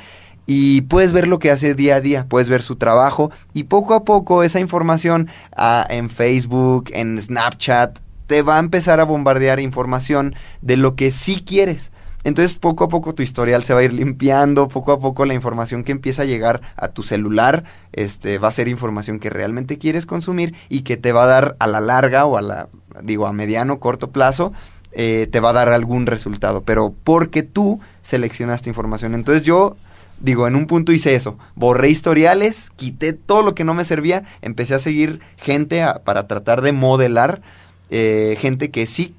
y 0.45 0.81
puedes 0.81 1.11
ver 1.11 1.27
lo 1.27 1.39
que 1.39 1.51
hace 1.51 1.75
día 1.75 1.97
a 1.97 2.01
día, 2.01 2.25
puedes 2.27 2.49
ver 2.49 2.63
su 2.63 2.75
trabajo 2.75 3.31
y 3.53 3.65
poco 3.65 3.93
a 3.93 4.03
poco 4.03 4.43
esa 4.43 4.59
información 4.59 5.29
ah, 5.55 5.85
en 5.89 6.09
Facebook, 6.09 6.89
en 6.91 7.21
Snapchat, 7.21 7.99
te 8.29 8.43
va 8.43 8.57
a 8.57 8.59
empezar 8.59 8.99
a 8.99 9.05
bombardear 9.05 9.59
información 9.59 10.35
de 10.61 10.77
lo 10.77 10.95
que 10.95 11.09
sí 11.09 11.41
quieres. 11.43 11.91
Entonces 12.23 12.53
poco 12.53 12.83
a 12.83 12.87
poco 12.87 13.15
tu 13.15 13.23
historial 13.23 13.63
se 13.63 13.73
va 13.73 13.79
a 13.79 13.83
ir 13.83 13.91
limpiando, 13.91 14.67
poco 14.67 14.91
a 14.91 14.99
poco 14.99 15.25
la 15.25 15.33
información 15.33 15.83
que 15.83 15.91
empieza 15.91 16.21
a 16.21 16.25
llegar 16.25 16.61
a 16.75 16.89
tu 16.89 17.01
celular 17.01 17.63
este, 17.91 18.37
va 18.37 18.49
a 18.49 18.51
ser 18.51 18.67
información 18.67 19.17
que 19.19 19.31
realmente 19.31 19.79
quieres 19.79 20.05
consumir 20.05 20.53
y 20.69 20.81
que 20.81 20.95
te 20.95 21.11
va 21.11 21.23
a 21.23 21.27
dar 21.27 21.55
a 21.57 21.65
la 21.65 21.79
larga 21.79 22.25
o 22.25 22.37
a 22.37 22.43
la, 22.43 22.69
digo, 23.01 23.25
a 23.25 23.33
mediano, 23.33 23.79
corto 23.79 24.11
plazo, 24.11 24.53
eh, 24.91 25.27
te 25.31 25.39
va 25.39 25.49
a 25.49 25.53
dar 25.53 25.69
algún 25.69 26.05
resultado, 26.05 26.61
pero 26.61 26.93
porque 27.03 27.41
tú 27.41 27.79
seleccionaste 28.03 28.69
información. 28.69 29.15
Entonces 29.15 29.43
yo 29.43 29.75
digo, 30.19 30.47
en 30.47 30.55
un 30.55 30.67
punto 30.67 30.91
hice 30.91 31.15
eso, 31.15 31.39
borré 31.55 31.89
historiales, 31.89 32.69
quité 32.75 33.13
todo 33.13 33.41
lo 33.41 33.55
que 33.55 33.63
no 33.63 33.73
me 33.73 33.85
servía, 33.85 34.23
empecé 34.43 34.75
a 34.75 34.79
seguir 34.79 35.19
gente 35.37 35.83
para 36.05 36.27
tratar 36.27 36.61
de 36.61 36.73
modelar 36.73 37.41
eh, 37.89 38.37
gente 38.39 38.71
que 38.71 38.87
sí, 38.87 39.15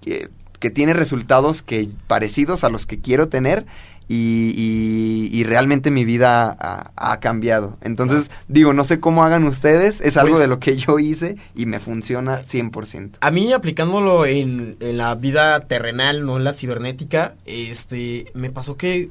que, 0.00 0.28
que, 0.58 0.70
tiene 0.70 0.94
resultados 0.94 1.62
que 1.62 1.88
parecidos 2.06 2.64
a 2.64 2.70
los 2.70 2.86
que 2.86 3.00
quiero 3.00 3.28
tener 3.28 3.66
y, 4.08 4.52
y, 4.56 5.30
y 5.32 5.44
realmente 5.44 5.92
mi 5.92 6.04
vida 6.04 6.56
ha, 6.58 6.90
ha, 6.96 7.20
cambiado. 7.20 7.78
Entonces, 7.80 8.32
digo, 8.48 8.72
no 8.72 8.82
sé 8.82 8.98
cómo 8.98 9.22
hagan 9.22 9.44
ustedes, 9.44 10.00
es 10.00 10.16
algo 10.16 10.32
pues, 10.32 10.40
de 10.40 10.48
lo 10.48 10.58
que 10.58 10.76
yo 10.76 10.98
hice 10.98 11.36
y 11.54 11.66
me 11.66 11.78
funciona 11.78 12.42
100%. 12.42 13.18
A 13.20 13.30
mí 13.30 13.52
aplicándolo 13.52 14.26
en, 14.26 14.76
en 14.80 14.98
la 14.98 15.14
vida 15.14 15.60
terrenal, 15.68 16.26
no 16.26 16.38
en 16.38 16.44
la 16.44 16.52
cibernética, 16.52 17.36
este, 17.46 18.32
me 18.34 18.50
pasó 18.50 18.76
que 18.76 19.10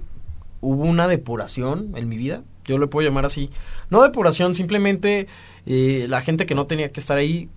hubo 0.60 0.84
una 0.84 1.08
depuración 1.08 1.94
en 1.96 2.10
mi 2.10 2.18
vida, 2.18 2.44
yo 2.66 2.78
lo 2.78 2.90
puedo 2.90 3.08
llamar 3.08 3.26
así. 3.26 3.50
No 3.90 4.04
depuración, 4.04 4.54
simplemente 4.54 5.28
eh, 5.66 6.08
la 6.10 6.22
gente 6.22 6.46
que 6.46 6.56
no 6.56 6.68
tenía 6.68 6.92
que 6.92 7.00
estar 7.00 7.18
ahí 7.18 7.50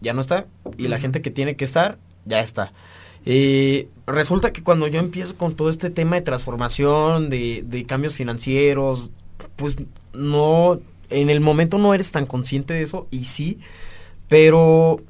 ya 0.00 0.12
no 0.12 0.20
está 0.20 0.46
y 0.76 0.88
la 0.88 0.98
gente 0.98 1.22
que 1.22 1.30
tiene 1.30 1.56
que 1.56 1.64
estar 1.64 1.98
ya 2.24 2.40
está. 2.40 2.72
Eh, 3.24 3.88
resulta 4.06 4.52
que 4.52 4.62
cuando 4.62 4.86
yo 4.86 5.00
empiezo 5.00 5.36
con 5.36 5.54
todo 5.54 5.68
este 5.70 5.90
tema 5.90 6.16
de 6.16 6.22
transformación, 6.22 7.30
de, 7.30 7.62
de, 7.66 7.84
cambios 7.84 8.14
financieros, 8.14 9.10
pues 9.56 9.76
no, 10.12 10.80
en 11.10 11.30
el 11.30 11.40
momento 11.40 11.78
no 11.78 11.94
eres 11.94 12.12
tan 12.12 12.26
consciente 12.26 12.74
de 12.74 12.82
eso 12.82 13.06
y 13.10 13.24
sí, 13.24 13.58
pero 14.28 15.00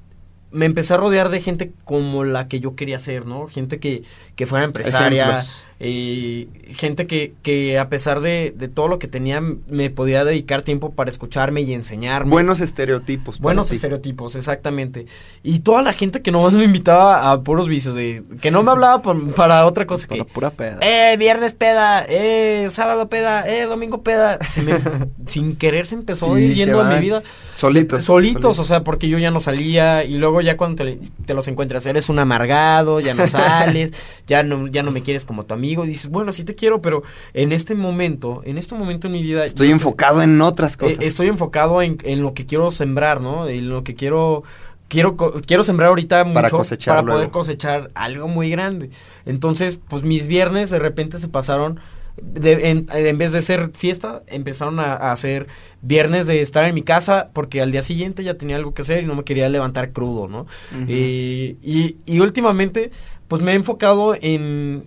me 0.51 0.67
empecé 0.67 0.95
a 0.95 0.97
rodear 0.97 1.29
de 1.29 1.41
gente 1.41 1.73
como 1.85 2.25
la 2.25 2.49
que 2.49 2.61
yo 2.61 2.75
quería 2.75 2.99
ser, 2.99 3.27
¿no? 3.27 3.49
Gente 3.49 3.79
que, 3.79 4.03
que 4.35 4.47
fuera 4.47 4.65
empresaria, 4.65 5.45
eh, 5.81 6.49
gente 6.75 7.07
que, 7.07 7.35
que 7.43 7.79
a 7.79 7.89
pesar 7.89 8.21
de, 8.21 8.53
de, 8.57 8.67
todo 8.69 8.89
lo 8.89 8.99
que 8.99 9.07
tenía 9.07 9.41
me 9.41 9.91
podía 9.91 10.25
dedicar 10.25 10.63
tiempo 10.63 10.93
para 10.93 11.11
escucharme 11.11 11.61
y 11.61 11.73
enseñarme. 11.73 12.31
Buenos 12.31 12.61
estereotipos. 12.61 13.39
Buenos 13.41 13.71
estereotipos, 13.71 14.35
exactamente. 14.37 15.07
Y 15.43 15.61
toda 15.61 15.83
la 15.83 15.93
gente 15.93 16.23
que 16.23 16.33
nomás 16.33 16.55
me 16.55 16.65
invitaba 16.65 17.31
a 17.31 17.43
puros 17.43 17.69
vicios, 17.69 17.95
de 17.95 18.25
que 18.41 18.51
no 18.51 18.63
me 18.63 18.71
hablaba 18.71 19.03
por, 19.03 19.35
para 19.35 19.67
otra 19.67 19.87
cosa 19.87 20.09
para 20.09 20.25
que... 20.25 20.33
pura 20.33 20.51
peda. 20.51 20.79
Eh, 20.81 21.17
viernes 21.19 21.55
peda, 21.55 22.05
eh, 22.09 22.69
sábado 22.71 23.09
peda, 23.09 23.49
eh, 23.49 23.67
domingo 23.67 24.03
peda. 24.03 24.39
Se 24.47 24.63
me, 24.63 24.81
sin 25.27 25.57
querer 25.57 25.87
se 25.87 25.95
empezó 25.95 26.35
sí, 26.37 26.55
yendo 26.55 26.81
a 26.81 26.85
mi 26.89 27.01
vida. 27.01 27.23
Solitos. 27.59 28.05
Solitos, 28.05 28.05
solitos, 28.05 28.59
o 28.61 28.65
sea, 28.65 28.85
porque 28.85 29.09
yo 29.09 29.19
ya 29.19 29.33
no 29.33 29.41
salía 29.41 30.05
y 30.05 30.17
luego 30.17 30.41
ya 30.41 30.57
cuando 30.57 30.85
te, 30.85 31.01
te 31.27 31.35
los 31.35 31.49
encuentras, 31.49 31.85
eres 31.87 32.09
un 32.09 32.21
amargado, 32.21 33.01
ya 33.01 33.15
no 33.15 33.27
sales, 33.27 33.93
ya 34.29 34.45
no, 34.45 34.69
ya 34.69 34.85
no 34.85 34.93
me 34.93 35.03
quieres 35.03 35.25
como 35.25 35.45
tu 35.45 35.55
amigo 35.55 35.85
y 35.85 35.89
dices, 35.89 36.09
bueno, 36.09 36.33
sí 36.33 36.45
te 36.45 36.55
quiero, 36.55 36.81
pero 36.81 37.03
en 37.35 37.51
este 37.51 37.75
momento, 37.75 38.43
en 38.45 38.59
este 38.59 38.77
momento 38.77 39.09
en 39.09 39.15
mi 39.15 39.25
vida... 39.25 39.45
Estoy 39.45 39.73
enfocado 39.73 40.23
en 40.23 40.41
otras 40.41 40.77
cosas. 40.77 41.01
Eh, 41.01 41.07
estoy 41.07 41.27
enfocado 41.27 41.83
en, 41.83 41.99
en, 42.05 42.23
lo 42.23 42.33
que 42.33 42.47
quiero 42.47 42.71
sembrar, 42.71 43.21
¿no? 43.21 43.49
En 43.49 43.69
lo 43.69 43.83
que 43.83 43.97
quiero... 43.97 44.45
Quiero, 44.87 45.17
quiero 45.17 45.65
sembrar 45.65 45.91
ahorita 45.91 46.25
mucho 46.25 46.35
para, 46.35 46.49
cosechar 46.49 46.95
para 46.95 47.03
luego. 47.03 47.19
poder 47.19 47.31
cosechar 47.31 47.91
algo 47.95 48.27
muy 48.27 48.49
grande. 48.49 48.89
Entonces, 49.27 49.79
pues 49.87 50.03
mis 50.03 50.29
viernes 50.29 50.71
de 50.71 50.79
repente 50.79 51.19
se 51.19 51.29
pasaron 51.29 51.79
de, 52.23 52.71
en, 52.71 52.87
en, 52.91 53.19
vez 53.19 53.33
de 53.33 53.43
ser 53.43 53.71
fiesta, 53.75 54.23
empezaron 54.27 54.81
a, 54.81 54.95
a, 54.95 55.13
hacer 55.13 55.47
viernes 55.83 56.27
de 56.27 56.41
estar 56.41 56.65
en 56.65 56.75
mi 56.75 56.83
casa 56.83 57.31
porque 57.33 57.61
al 57.61 57.71
día 57.71 57.83
siguiente 57.83 58.25
ya 58.25 58.35
tenía 58.35 58.57
algo 58.57 58.75
que 58.75 58.83
hacer 58.83 59.03
y 59.03 59.07
no 59.07 59.15
me 59.15 59.25
quería 59.25 59.49
levantar 59.49 59.93
crudo, 59.93 60.29
¿no? 60.29 60.41
Uh 60.41 60.77
-huh. 60.77 60.87
eh, 60.89 61.57
y, 61.63 61.97
y, 62.07 62.21
últimamente, 62.21 62.91
pues 63.29 63.43
me 63.43 63.53
he 63.53 63.55
enfocado 63.55 64.17
en, 64.21 64.85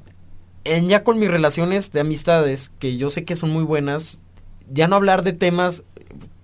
en 0.63 0.89
ya 0.89 1.03
con 1.03 1.19
mis 1.19 1.29
relaciones 1.29 1.91
de 1.91 1.99
amistades, 2.01 2.71
que 2.79 2.97
yo 2.97 3.09
sé 3.09 3.25
que 3.25 3.36
son 3.36 3.49
muy 3.49 3.63
buenas, 3.63 4.21
ya 4.69 4.88
no 4.88 4.95
hablar 4.95 5.23
de 5.23 5.34
temas, 5.34 5.84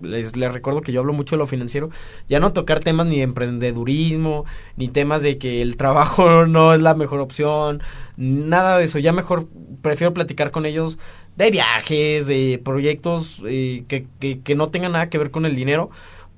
les, 0.00 0.36
les, 0.36 0.52
recuerdo 0.52 0.80
que 0.80 0.92
yo 0.92 1.00
hablo 1.00 1.12
mucho 1.12 1.36
de 1.36 1.40
lo 1.40 1.46
financiero, 1.46 1.90
ya 2.28 2.40
no 2.40 2.52
tocar 2.52 2.80
temas 2.80 3.06
ni 3.06 3.16
de 3.16 3.22
emprendedurismo, 3.22 4.44
ni 4.76 4.88
temas 4.88 5.22
de 5.22 5.38
que 5.38 5.62
el 5.62 5.76
trabajo 5.76 6.46
no 6.46 6.74
es 6.74 6.80
la 6.80 6.94
mejor 6.94 7.20
opción, 7.20 7.82
nada 8.16 8.78
de 8.78 8.84
eso, 8.84 8.98
ya 8.98 9.12
mejor 9.12 9.48
prefiero 9.82 10.14
platicar 10.14 10.50
con 10.50 10.66
ellos 10.66 10.98
de 11.36 11.50
viajes, 11.50 12.26
de 12.26 12.60
proyectos 12.64 13.42
eh, 13.46 13.84
que, 13.88 14.06
que, 14.18 14.40
que, 14.40 14.54
no 14.54 14.70
tengan 14.70 14.92
nada 14.92 15.08
que 15.08 15.18
ver 15.18 15.30
con 15.30 15.46
el 15.46 15.54
dinero, 15.54 15.90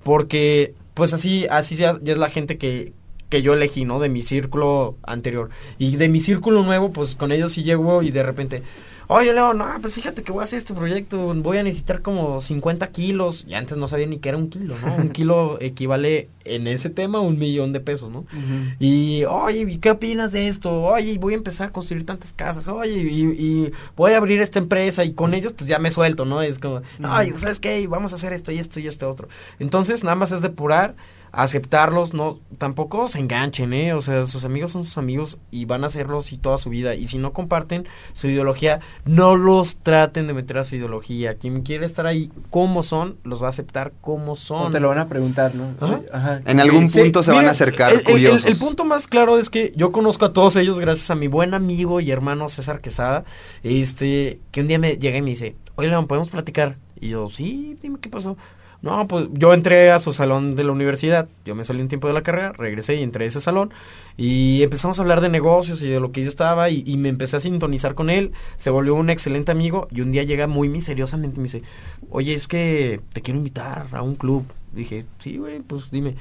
porque 0.02 0.74
pues 0.94 1.12
así, 1.12 1.46
así 1.50 1.76
ya, 1.76 1.98
ya 2.02 2.12
es 2.12 2.18
la 2.18 2.28
gente 2.28 2.58
que, 2.58 2.92
que 3.30 3.42
yo 3.42 3.54
elegí, 3.54 3.86
¿no? 3.86 4.00
De 4.00 4.10
mi 4.10 4.20
círculo 4.20 4.96
anterior. 5.02 5.48
Y 5.78 5.96
de 5.96 6.08
mi 6.08 6.20
círculo 6.20 6.62
nuevo, 6.62 6.92
pues 6.92 7.14
con 7.14 7.32
ellos 7.32 7.52
sí 7.52 7.62
llego 7.62 8.02
y 8.02 8.10
de 8.10 8.22
repente, 8.22 8.62
oye, 9.10 9.34
Leo, 9.34 9.54
no, 9.54 9.66
pues 9.80 9.94
fíjate 9.94 10.22
que 10.22 10.30
voy 10.30 10.40
a 10.40 10.44
hacer 10.44 10.58
este 10.58 10.72
proyecto, 10.72 11.34
voy 11.34 11.58
a 11.58 11.62
necesitar 11.64 12.00
como 12.00 12.40
50 12.40 12.86
kilos. 12.92 13.44
Y 13.46 13.54
antes 13.54 13.76
no 13.76 13.88
sabía 13.88 14.06
ni 14.06 14.18
qué 14.18 14.28
era 14.28 14.38
un 14.38 14.48
kilo, 14.48 14.76
¿no? 14.84 14.94
un 14.94 15.10
kilo 15.10 15.58
equivale 15.60 16.28
en 16.44 16.68
ese 16.68 16.90
tema 16.90 17.18
a 17.18 17.20
un 17.20 17.38
millón 17.38 17.72
de 17.72 17.80
pesos, 17.80 18.10
¿no? 18.10 18.20
Uh 18.20 18.24
-huh. 18.32 18.76
Y, 18.78 19.24
oye, 19.24 19.78
¿qué 19.80 19.90
opinas 19.90 20.30
de 20.32 20.48
esto? 20.48 20.82
Oye, 20.82 21.18
voy 21.18 21.34
a 21.34 21.36
empezar 21.36 21.68
a 21.68 21.72
construir 21.72 22.06
tantas 22.06 22.32
casas, 22.32 22.68
oye, 22.68 22.98
y, 23.00 23.22
y 23.24 23.72
voy 23.96 24.12
a 24.12 24.16
abrir 24.18 24.40
esta 24.40 24.58
empresa 24.60 25.04
y 25.04 25.12
con 25.12 25.34
ellos 25.34 25.52
pues 25.52 25.68
ya 25.68 25.78
me 25.78 25.90
suelto, 25.90 26.24
¿no? 26.24 26.40
Es 26.42 26.58
como, 26.58 26.82
no, 26.98 27.08
uh 27.08 27.12
-huh. 27.12 27.36
¿sabes 27.36 27.58
qué? 27.58 27.86
Vamos 27.88 28.12
a 28.12 28.16
hacer 28.16 28.32
esto 28.32 28.52
y 28.52 28.58
esto 28.58 28.78
y 28.80 28.86
esto 28.86 29.08
otro. 29.08 29.28
Entonces, 29.58 30.04
nada 30.04 30.16
más 30.16 30.30
es 30.32 30.40
depurar 30.40 30.94
aceptarlos, 31.32 32.12
no, 32.12 32.40
tampoco 32.58 33.06
se 33.06 33.18
enganchen, 33.18 33.72
eh, 33.72 33.94
o 33.94 34.00
sea, 34.00 34.26
sus 34.26 34.44
amigos 34.44 34.72
son 34.72 34.84
sus 34.84 34.98
amigos 34.98 35.38
y 35.50 35.64
van 35.64 35.84
a 35.84 35.86
hacerlo 35.86 36.18
así 36.18 36.36
toda 36.36 36.58
su 36.58 36.70
vida, 36.70 36.94
y 36.94 37.06
si 37.06 37.18
no 37.18 37.32
comparten 37.32 37.86
su 38.12 38.28
ideología, 38.28 38.80
no 39.04 39.36
los 39.36 39.76
traten 39.76 40.26
de 40.26 40.34
meter 40.34 40.58
a 40.58 40.64
su 40.64 40.76
ideología, 40.76 41.34
quien 41.34 41.62
quiere 41.62 41.86
estar 41.86 42.06
ahí 42.06 42.30
como 42.50 42.82
son, 42.82 43.16
los 43.24 43.42
va 43.42 43.46
a 43.46 43.50
aceptar 43.50 43.92
como 44.00 44.36
son. 44.36 44.66
O 44.66 44.70
te 44.70 44.80
lo 44.80 44.88
van 44.88 44.98
a 44.98 45.08
preguntar, 45.08 45.54
¿no? 45.54 45.74
Ajá. 45.80 46.00
Ajá. 46.12 46.42
En 46.46 46.60
algún 46.60 46.90
punto 46.90 47.22
sí, 47.22 47.30
se 47.30 47.36
van 47.36 47.46
a 47.46 47.50
acercar 47.50 47.92
el, 47.92 48.02
curiosos. 48.02 48.42
El, 48.42 48.48
el, 48.48 48.52
el, 48.54 48.58
punto 48.58 48.84
más 48.84 49.06
claro 49.06 49.38
es 49.38 49.50
que 49.50 49.72
yo 49.76 49.92
conozco 49.92 50.24
a 50.24 50.32
todos 50.32 50.56
ellos 50.56 50.80
gracias 50.80 51.10
a 51.10 51.14
mi 51.14 51.28
buen 51.28 51.54
amigo 51.54 52.00
y 52.00 52.10
hermano 52.10 52.48
César 52.48 52.80
Quesada, 52.80 53.24
este, 53.62 54.40
que 54.50 54.62
un 54.62 54.68
día 54.68 54.78
me 54.78 54.96
llega 54.96 55.18
y 55.18 55.22
me 55.22 55.30
dice, 55.30 55.54
oye 55.76 55.88
León, 55.88 56.06
¿podemos 56.06 56.28
platicar? 56.28 56.76
Y 57.00 57.08
yo, 57.10 57.28
sí, 57.28 57.78
dime 57.80 57.98
qué 58.00 58.08
pasó 58.08 58.36
No, 58.82 59.06
pues 59.06 59.26
yo 59.32 59.52
entré 59.52 59.90
a 59.90 59.98
su 60.00 60.12
salón 60.14 60.56
de 60.56 60.64
la 60.64 60.72
universidad. 60.72 61.28
Yo 61.44 61.54
me 61.54 61.64
salí 61.64 61.82
un 61.82 61.88
tiempo 61.88 62.08
de 62.08 62.14
la 62.14 62.22
carrera, 62.22 62.52
regresé 62.52 62.94
y 62.96 63.02
entré 63.02 63.24
a 63.24 63.28
ese 63.28 63.40
salón. 63.42 63.70
Y 64.16 64.62
empezamos 64.62 64.98
a 64.98 65.02
hablar 65.02 65.20
de 65.20 65.28
negocios 65.28 65.82
y 65.82 65.88
de 65.88 66.00
lo 66.00 66.12
que 66.12 66.22
yo 66.22 66.28
estaba. 66.28 66.70
Y, 66.70 66.82
y 66.86 66.96
me 66.96 67.10
empecé 67.10 67.36
a 67.36 67.40
sintonizar 67.40 67.94
con 67.94 68.08
él. 68.08 68.32
Se 68.56 68.70
volvió 68.70 68.94
un 68.94 69.10
excelente 69.10 69.52
amigo. 69.52 69.86
Y 69.90 70.00
un 70.00 70.12
día 70.12 70.22
llega 70.22 70.46
muy 70.46 70.68
misteriosamente 70.68 71.36
y 71.36 71.40
me 71.40 71.44
dice: 71.44 71.62
Oye, 72.10 72.32
es 72.32 72.48
que 72.48 73.00
te 73.12 73.20
quiero 73.20 73.36
invitar 73.38 73.86
a 73.92 74.00
un 74.02 74.14
club. 74.14 74.46
Dije: 74.72 75.04
Sí, 75.18 75.36
güey, 75.36 75.60
pues 75.60 75.90
dime. 75.90 76.16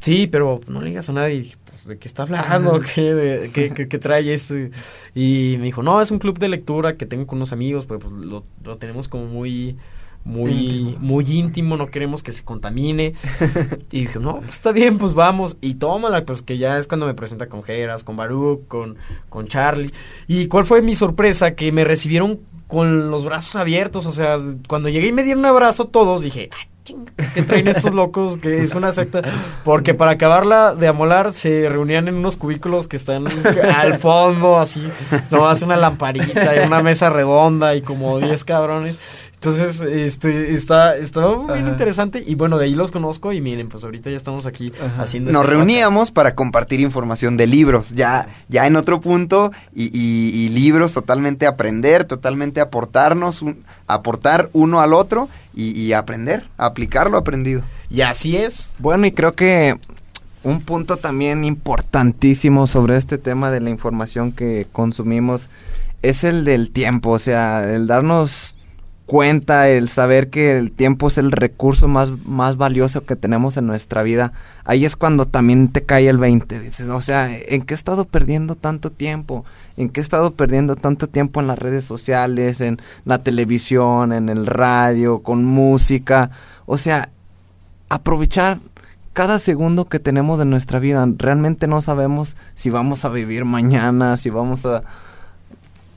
Sí, 0.00 0.26
pero 0.26 0.60
no 0.68 0.80
le 0.82 0.90
digas 0.90 1.08
a 1.08 1.12
nadie. 1.12 1.34
Y 1.36 1.38
dije, 1.40 1.56
pues, 1.64 1.86
¿de 1.86 1.98
qué 1.98 2.08
está 2.08 2.24
hablando? 2.24 2.80
¿Qué, 2.94 3.14
de, 3.14 3.50
qué, 3.52 3.72
qué- 3.72 3.88
qué 3.88 3.98
trae 3.98 4.34
eso? 4.34 4.54
Y 5.14 5.56
me 5.58 5.64
dijo, 5.64 5.82
no, 5.82 6.00
es 6.00 6.10
un 6.10 6.18
club 6.18 6.38
de 6.38 6.48
lectura 6.48 6.96
que 6.96 7.06
tengo 7.06 7.26
con 7.26 7.38
unos 7.38 7.52
amigos, 7.52 7.86
pues, 7.86 8.00
pues, 8.02 8.12
lo, 8.12 8.44
lo 8.62 8.76
tenemos 8.76 9.08
como 9.08 9.26
muy, 9.26 9.76
muy, 10.24 10.52
Íntimo. 10.52 10.98
muy 11.00 11.24
íntimo, 11.30 11.76
no 11.76 11.90
queremos 11.90 12.22
que 12.22 12.32
se 12.32 12.42
contamine. 12.42 13.14
y 13.92 14.00
dije, 14.00 14.18
no, 14.18 14.38
pues 14.38 14.52
está 14.52 14.72
bien, 14.72 14.98
pues 14.98 15.14
vamos. 15.14 15.58
Y 15.60 15.74
tómala, 15.74 16.24
pues 16.24 16.42
que 16.42 16.58
ya 16.58 16.78
es 16.78 16.86
cuando 16.88 17.06
me 17.06 17.14
presenta 17.14 17.48
con 17.48 17.62
Geras, 17.62 18.04
con 18.04 18.16
Baruch, 18.16 18.66
con, 18.66 18.96
con 19.28 19.46
Charlie. 19.46 19.92
¿Y 20.26 20.46
cuál 20.46 20.64
fue 20.64 20.82
mi 20.82 20.96
sorpresa? 20.96 21.54
Que 21.54 21.72
me 21.72 21.84
recibieron 21.84 22.40
con 22.66 23.10
los 23.10 23.24
brazos 23.24 23.56
abiertos, 23.56 24.06
o 24.06 24.12
sea, 24.12 24.40
cuando 24.66 24.88
llegué 24.88 25.08
y 25.08 25.12
me 25.12 25.22
dieron 25.22 25.40
un 25.40 25.46
abrazo 25.46 25.84
todos, 25.84 26.22
dije, 26.22 26.48
ching, 26.84 27.04
¿qué 27.34 27.42
traen 27.42 27.68
estos 27.68 27.92
locos? 27.94 28.36
Que 28.38 28.62
es 28.62 28.74
una 28.74 28.92
secta. 28.92 29.22
Porque 29.64 29.94
para 29.94 30.12
acabarla 30.12 30.74
de 30.74 30.88
amolar 30.88 31.32
se 31.32 31.68
reunían 31.68 32.08
en 32.08 32.14
unos 32.14 32.36
cubículos 32.36 32.88
que 32.88 32.96
están 32.96 33.26
al 33.74 33.98
fondo, 33.98 34.58
así, 34.58 34.82
nomás 35.30 35.62
una 35.62 35.76
lamparita 35.76 36.56
y 36.56 36.66
una 36.66 36.82
mesa 36.82 37.10
redonda 37.10 37.74
y 37.74 37.82
como 37.82 38.18
10 38.18 38.44
cabrones. 38.44 38.98
Entonces, 39.46 39.80
este, 39.82 40.52
está, 40.54 40.96
está 40.96 41.20
bien 41.26 41.50
Ajá. 41.50 41.68
interesante 41.68 42.24
y 42.26 42.34
bueno, 42.34 42.56
de 42.56 42.64
ahí 42.64 42.74
los 42.74 42.90
conozco 42.90 43.32
y 43.32 43.40
miren, 43.42 43.68
pues 43.68 43.84
ahorita 43.84 44.08
ya 44.08 44.16
estamos 44.16 44.46
aquí 44.46 44.72
Ajá. 44.82 45.02
haciendo 45.02 45.30
Nos 45.32 45.42
este 45.42 45.52
reuníamos 45.54 46.10
para 46.10 46.34
compartir 46.34 46.80
información 46.80 47.36
de 47.36 47.46
libros, 47.46 47.90
ya, 47.90 48.26
ya 48.48 48.66
en 48.66 48.76
otro 48.76 49.02
punto, 49.02 49.52
y, 49.74 49.84
y- 49.92 50.30
y 50.46 50.48
libros 50.48 50.94
totalmente 50.94 51.46
aprender, 51.46 52.04
totalmente 52.04 52.60
aportarnos, 52.62 53.42
un- 53.42 53.62
aportar 53.86 54.48
uno 54.54 54.80
al 54.80 54.94
otro 54.94 55.28
y, 55.54 55.78
y 55.78 55.92
aprender, 55.92 56.44
aplicar 56.56 57.10
lo 57.10 57.18
aprendido. 57.18 57.62
Y 57.90 58.00
así 58.00 58.36
es. 58.38 58.70
Bueno, 58.78 59.06
y 59.06 59.12
creo 59.12 59.34
que 59.34 59.76
un 60.42 60.62
punto 60.62 60.96
también 60.96 61.44
importantísimo 61.44 62.66
sobre 62.66 62.96
este 62.96 63.18
tema 63.18 63.50
de 63.50 63.60
la 63.60 63.68
información 63.70 64.32
que 64.32 64.66
consumimos 64.72 65.50
es 66.02 66.24
el 66.24 66.44
del 66.44 66.70
tiempo, 66.70 67.10
o 67.10 67.18
sea, 67.18 67.70
el 67.74 67.86
darnos 67.86 68.53
cuenta, 69.06 69.68
el 69.68 69.88
saber 69.88 70.30
que 70.30 70.58
el 70.58 70.72
tiempo 70.72 71.08
es 71.08 71.18
el 71.18 71.30
recurso 71.30 71.88
más, 71.88 72.10
más 72.24 72.56
valioso 72.56 73.04
que 73.04 73.16
tenemos 73.16 73.56
en 73.56 73.66
nuestra 73.66 74.02
vida. 74.02 74.32
Ahí 74.64 74.84
es 74.84 74.96
cuando 74.96 75.26
también 75.26 75.68
te 75.68 75.84
cae 75.84 76.08
el 76.08 76.18
20. 76.18 76.58
Dices, 76.60 76.88
o 76.88 77.00
sea, 77.00 77.28
¿en 77.36 77.62
qué 77.62 77.74
he 77.74 77.76
estado 77.76 78.04
perdiendo 78.04 78.54
tanto 78.54 78.90
tiempo? 78.90 79.44
¿En 79.76 79.90
qué 79.90 80.00
he 80.00 80.02
estado 80.02 80.32
perdiendo 80.32 80.76
tanto 80.76 81.08
tiempo 81.08 81.40
en 81.40 81.46
las 81.46 81.58
redes 81.58 81.84
sociales, 81.84 82.60
en 82.60 82.78
la 83.04 83.22
televisión, 83.22 84.12
en 84.12 84.28
el 84.28 84.46
radio, 84.46 85.22
con 85.22 85.44
música? 85.44 86.30
O 86.66 86.78
sea, 86.78 87.10
aprovechar 87.88 88.58
cada 89.12 89.38
segundo 89.38 89.84
que 89.84 90.00
tenemos 90.00 90.38
de 90.38 90.44
nuestra 90.44 90.78
vida. 90.78 91.06
Realmente 91.18 91.66
no 91.66 91.82
sabemos 91.82 92.36
si 92.54 92.70
vamos 92.70 93.04
a 93.04 93.10
vivir 93.10 93.44
mañana, 93.44 94.16
si 94.16 94.30
vamos 94.30 94.64
a 94.66 94.82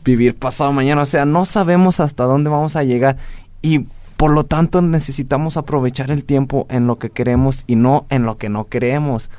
vivir 0.08 0.36
pasado 0.36 0.72
mañana. 0.72 1.01
O 1.01 1.05
sea, 1.05 1.26
no 1.26 1.43
sabemos 1.43 1.99
hasta 1.99 2.24
dónde 2.24 2.49
vamos 2.49 2.78
a 2.78 2.84
llegar. 2.84 3.18
Y 3.62 3.86
por 4.16 4.32
lo 4.32 4.45
tanto 4.45 4.82
necesitamos 4.82 5.58
aprovechar 5.58 6.10
el 6.12 6.24
tiempo 6.24 6.66
en 6.70 6.88
lo 6.88 6.97
que 6.97 7.10
queremos 7.10 7.66
y 7.68 7.76
no 7.76 8.05
en 8.10 8.24
lo 8.26 8.38
que 8.38 8.47
no 8.49 8.66
queremos. 8.66 9.30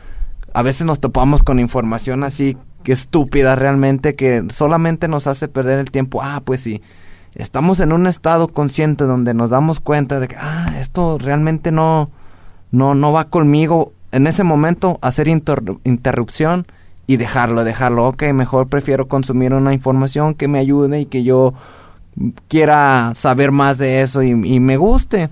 A 0.53 0.63
veces 0.63 0.87
nos 0.87 1.01
topamos 1.01 1.43
con 1.43 1.59
información 1.59 2.23
así 2.23 2.57
que 2.85 2.93
estúpida 2.93 3.57
realmente 3.57 4.15
que 4.15 4.45
solamente 4.51 5.09
nos 5.09 5.27
hace 5.27 5.49
perder 5.49 5.79
el 5.79 5.91
tiempo. 5.91 6.21
Ah, 6.23 6.43
pues 6.45 6.61
sí. 6.61 6.83
Estamos 7.35 7.81
en 7.81 7.93
un 7.93 8.07
estado 8.07 8.49
consciente 8.49 9.05
donde 9.05 9.33
nos 9.33 9.51
damos 9.51 9.81
cuenta 9.81 10.21
de 10.21 10.29
que 10.29 10.37
ah, 10.37 10.67
esto 10.79 11.19
realmente 11.19 11.73
no 11.73 12.11
no 12.71 12.95
no 12.95 13.11
va 13.13 13.25
conmigo. 13.31 13.93
En 14.13 14.27
ese 14.27 14.45
momento 14.45 14.99
hacer 15.01 15.29
inter- 15.29 15.63
interrupción 15.85 16.67
y 17.09 17.17
dejarlo, 17.17 17.65
dejarlo. 17.65 18.07
Ok, 18.07 18.23
mejor 18.35 18.69
prefiero 18.69 19.09
consumir 19.09 19.55
una 19.55 19.73
información 19.73 20.35
que 20.35 20.47
me 20.47 20.61
ayude 20.61 21.01
y 21.01 21.07
que 21.07 21.25
yo 21.25 21.55
quiera 22.49 23.13
saber 23.17 23.51
más 23.51 23.79
de 23.79 24.03
eso 24.03 24.23
y, 24.23 24.29
y 24.31 24.61
me 24.61 24.77
guste. 24.77 25.31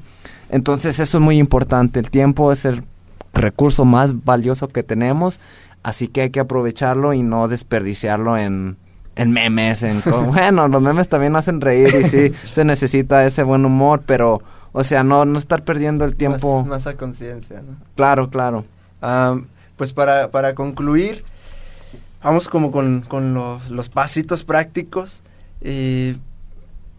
Entonces 0.48 0.98
eso 0.98 1.18
es 1.18 1.22
muy 1.22 1.38
importante. 1.38 2.00
El 2.00 2.10
tiempo 2.10 2.50
es 2.50 2.64
el 2.64 2.82
recurso 3.34 3.84
más 3.84 4.24
valioso 4.24 4.68
que 4.68 4.82
tenemos, 4.82 5.38
así 5.82 6.08
que 6.08 6.22
hay 6.22 6.30
que 6.30 6.40
aprovecharlo 6.40 7.12
y 7.12 7.22
no 7.22 7.46
desperdiciarlo 7.46 8.38
en, 8.38 8.78
en 9.14 9.30
memes. 9.30 9.82
En 9.82 10.02
bueno, 10.28 10.68
los 10.68 10.80
memes 10.80 11.10
también 11.10 11.36
hacen 11.36 11.60
reír 11.60 11.94
y 11.94 12.04
sí 12.04 12.32
se 12.52 12.64
necesita 12.64 13.26
ese 13.26 13.42
buen 13.42 13.66
humor, 13.66 14.02
pero, 14.06 14.40
o 14.72 14.82
sea, 14.82 15.04
no, 15.04 15.26
no 15.26 15.38
estar 15.38 15.62
perdiendo 15.62 16.06
el 16.06 16.16
tiempo. 16.16 16.60
Más, 16.60 16.68
más 16.68 16.86
a 16.86 16.96
conciencia, 16.96 17.60
¿no? 17.60 17.76
Claro, 17.96 18.30
claro. 18.30 18.64
Am, 19.02 19.46
pues 19.76 19.92
para, 19.92 20.30
para 20.30 20.54
concluir, 20.54 21.22
vamos 22.26 22.48
como 22.48 22.72
con, 22.72 23.02
con 23.02 23.34
los, 23.34 23.70
los 23.70 23.88
pasitos 23.88 24.44
prácticos. 24.44 25.22
Eh, 25.60 26.16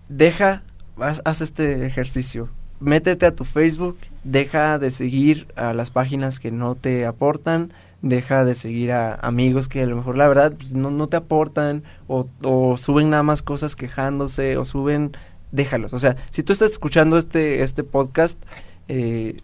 deja, 0.07 0.63
haz, 0.97 1.21
haz 1.25 1.41
este 1.41 1.85
ejercicio. 1.85 2.47
Métete 2.79 3.25
a 3.25 3.35
tu 3.35 3.43
Facebook, 3.43 3.97
deja 4.23 4.79
de 4.79 4.89
seguir 4.89 5.47
a 5.57 5.73
las 5.73 5.89
páginas 5.89 6.39
que 6.39 6.49
no 6.49 6.75
te 6.75 7.05
aportan, 7.05 7.73
deja 8.01 8.45
de 8.45 8.55
seguir 8.55 8.93
a 8.93 9.15
amigos 9.15 9.67
que 9.67 9.81
a 9.81 9.85
lo 9.85 9.97
mejor 9.97 10.15
la 10.15 10.29
verdad 10.29 10.53
pues, 10.55 10.73
no, 10.73 10.91
no 10.91 11.07
te 11.07 11.17
aportan 11.17 11.83
o, 12.07 12.27
o 12.43 12.77
suben 12.77 13.09
nada 13.09 13.23
más 13.23 13.41
cosas 13.41 13.75
quejándose 13.75 14.55
o 14.55 14.63
suben, 14.63 15.11
déjalos. 15.51 15.91
O 15.91 15.99
sea, 15.99 16.15
si 16.29 16.41
tú 16.41 16.53
estás 16.53 16.71
escuchando 16.71 17.17
este, 17.17 17.63
este 17.63 17.83
podcast, 17.83 18.41
eh, 18.87 19.41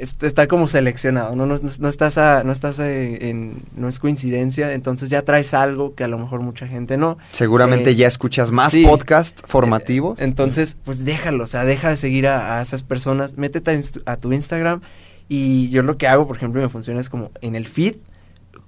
está 0.00 0.46
como 0.46 0.68
seleccionado, 0.68 1.34
¿no? 1.34 1.46
No, 1.46 1.56
no- 1.58 1.70
no 1.78 1.88
estás, 1.88 2.18
a- 2.18 2.44
no 2.44 2.52
estás 2.52 2.78
eh, 2.78 3.30
en, 3.30 3.54
no 3.76 3.88
es 3.88 3.98
coincidencia, 3.98 4.72
entonces 4.72 5.08
ya 5.10 5.22
traes 5.22 5.54
algo 5.54 5.94
que 5.94 6.04
a 6.04 6.08
lo 6.08 6.18
mejor 6.18 6.40
mucha 6.40 6.66
gente 6.68 6.96
no. 6.96 7.18
Seguramente 7.30 7.90
Eh, 7.90 7.94
ya 7.96 8.06
escuchas 8.06 8.50
más 8.50 8.72
sí. 8.72 8.84
podcasts 8.84 9.42
formativos. 9.46 10.20
Eh, 10.20 10.24
Entonces, 10.24 10.76
pues 10.84 11.04
déjalo, 11.04 11.44
o 11.44 11.46
sea, 11.46 11.64
deja 11.64 11.90
de 11.90 11.96
seguir 11.96 12.26
a, 12.26 12.58
a 12.58 12.62
esas 12.62 12.82
personas, 12.82 13.36
métete 13.36 13.70
a, 14.06 14.12
a 14.12 14.16
tu 14.16 14.32
Instagram 14.32 14.80
y 15.28 15.68
yo 15.70 15.82
lo 15.82 15.96
que 15.96 16.08
hago, 16.08 16.26
por 16.26 16.36
ejemplo, 16.36 16.60
me 16.60 16.68
funciona 16.68 17.00
es 17.00 17.08
como 17.08 17.30
en 17.40 17.54
el 17.54 17.66
feed, 17.66 17.96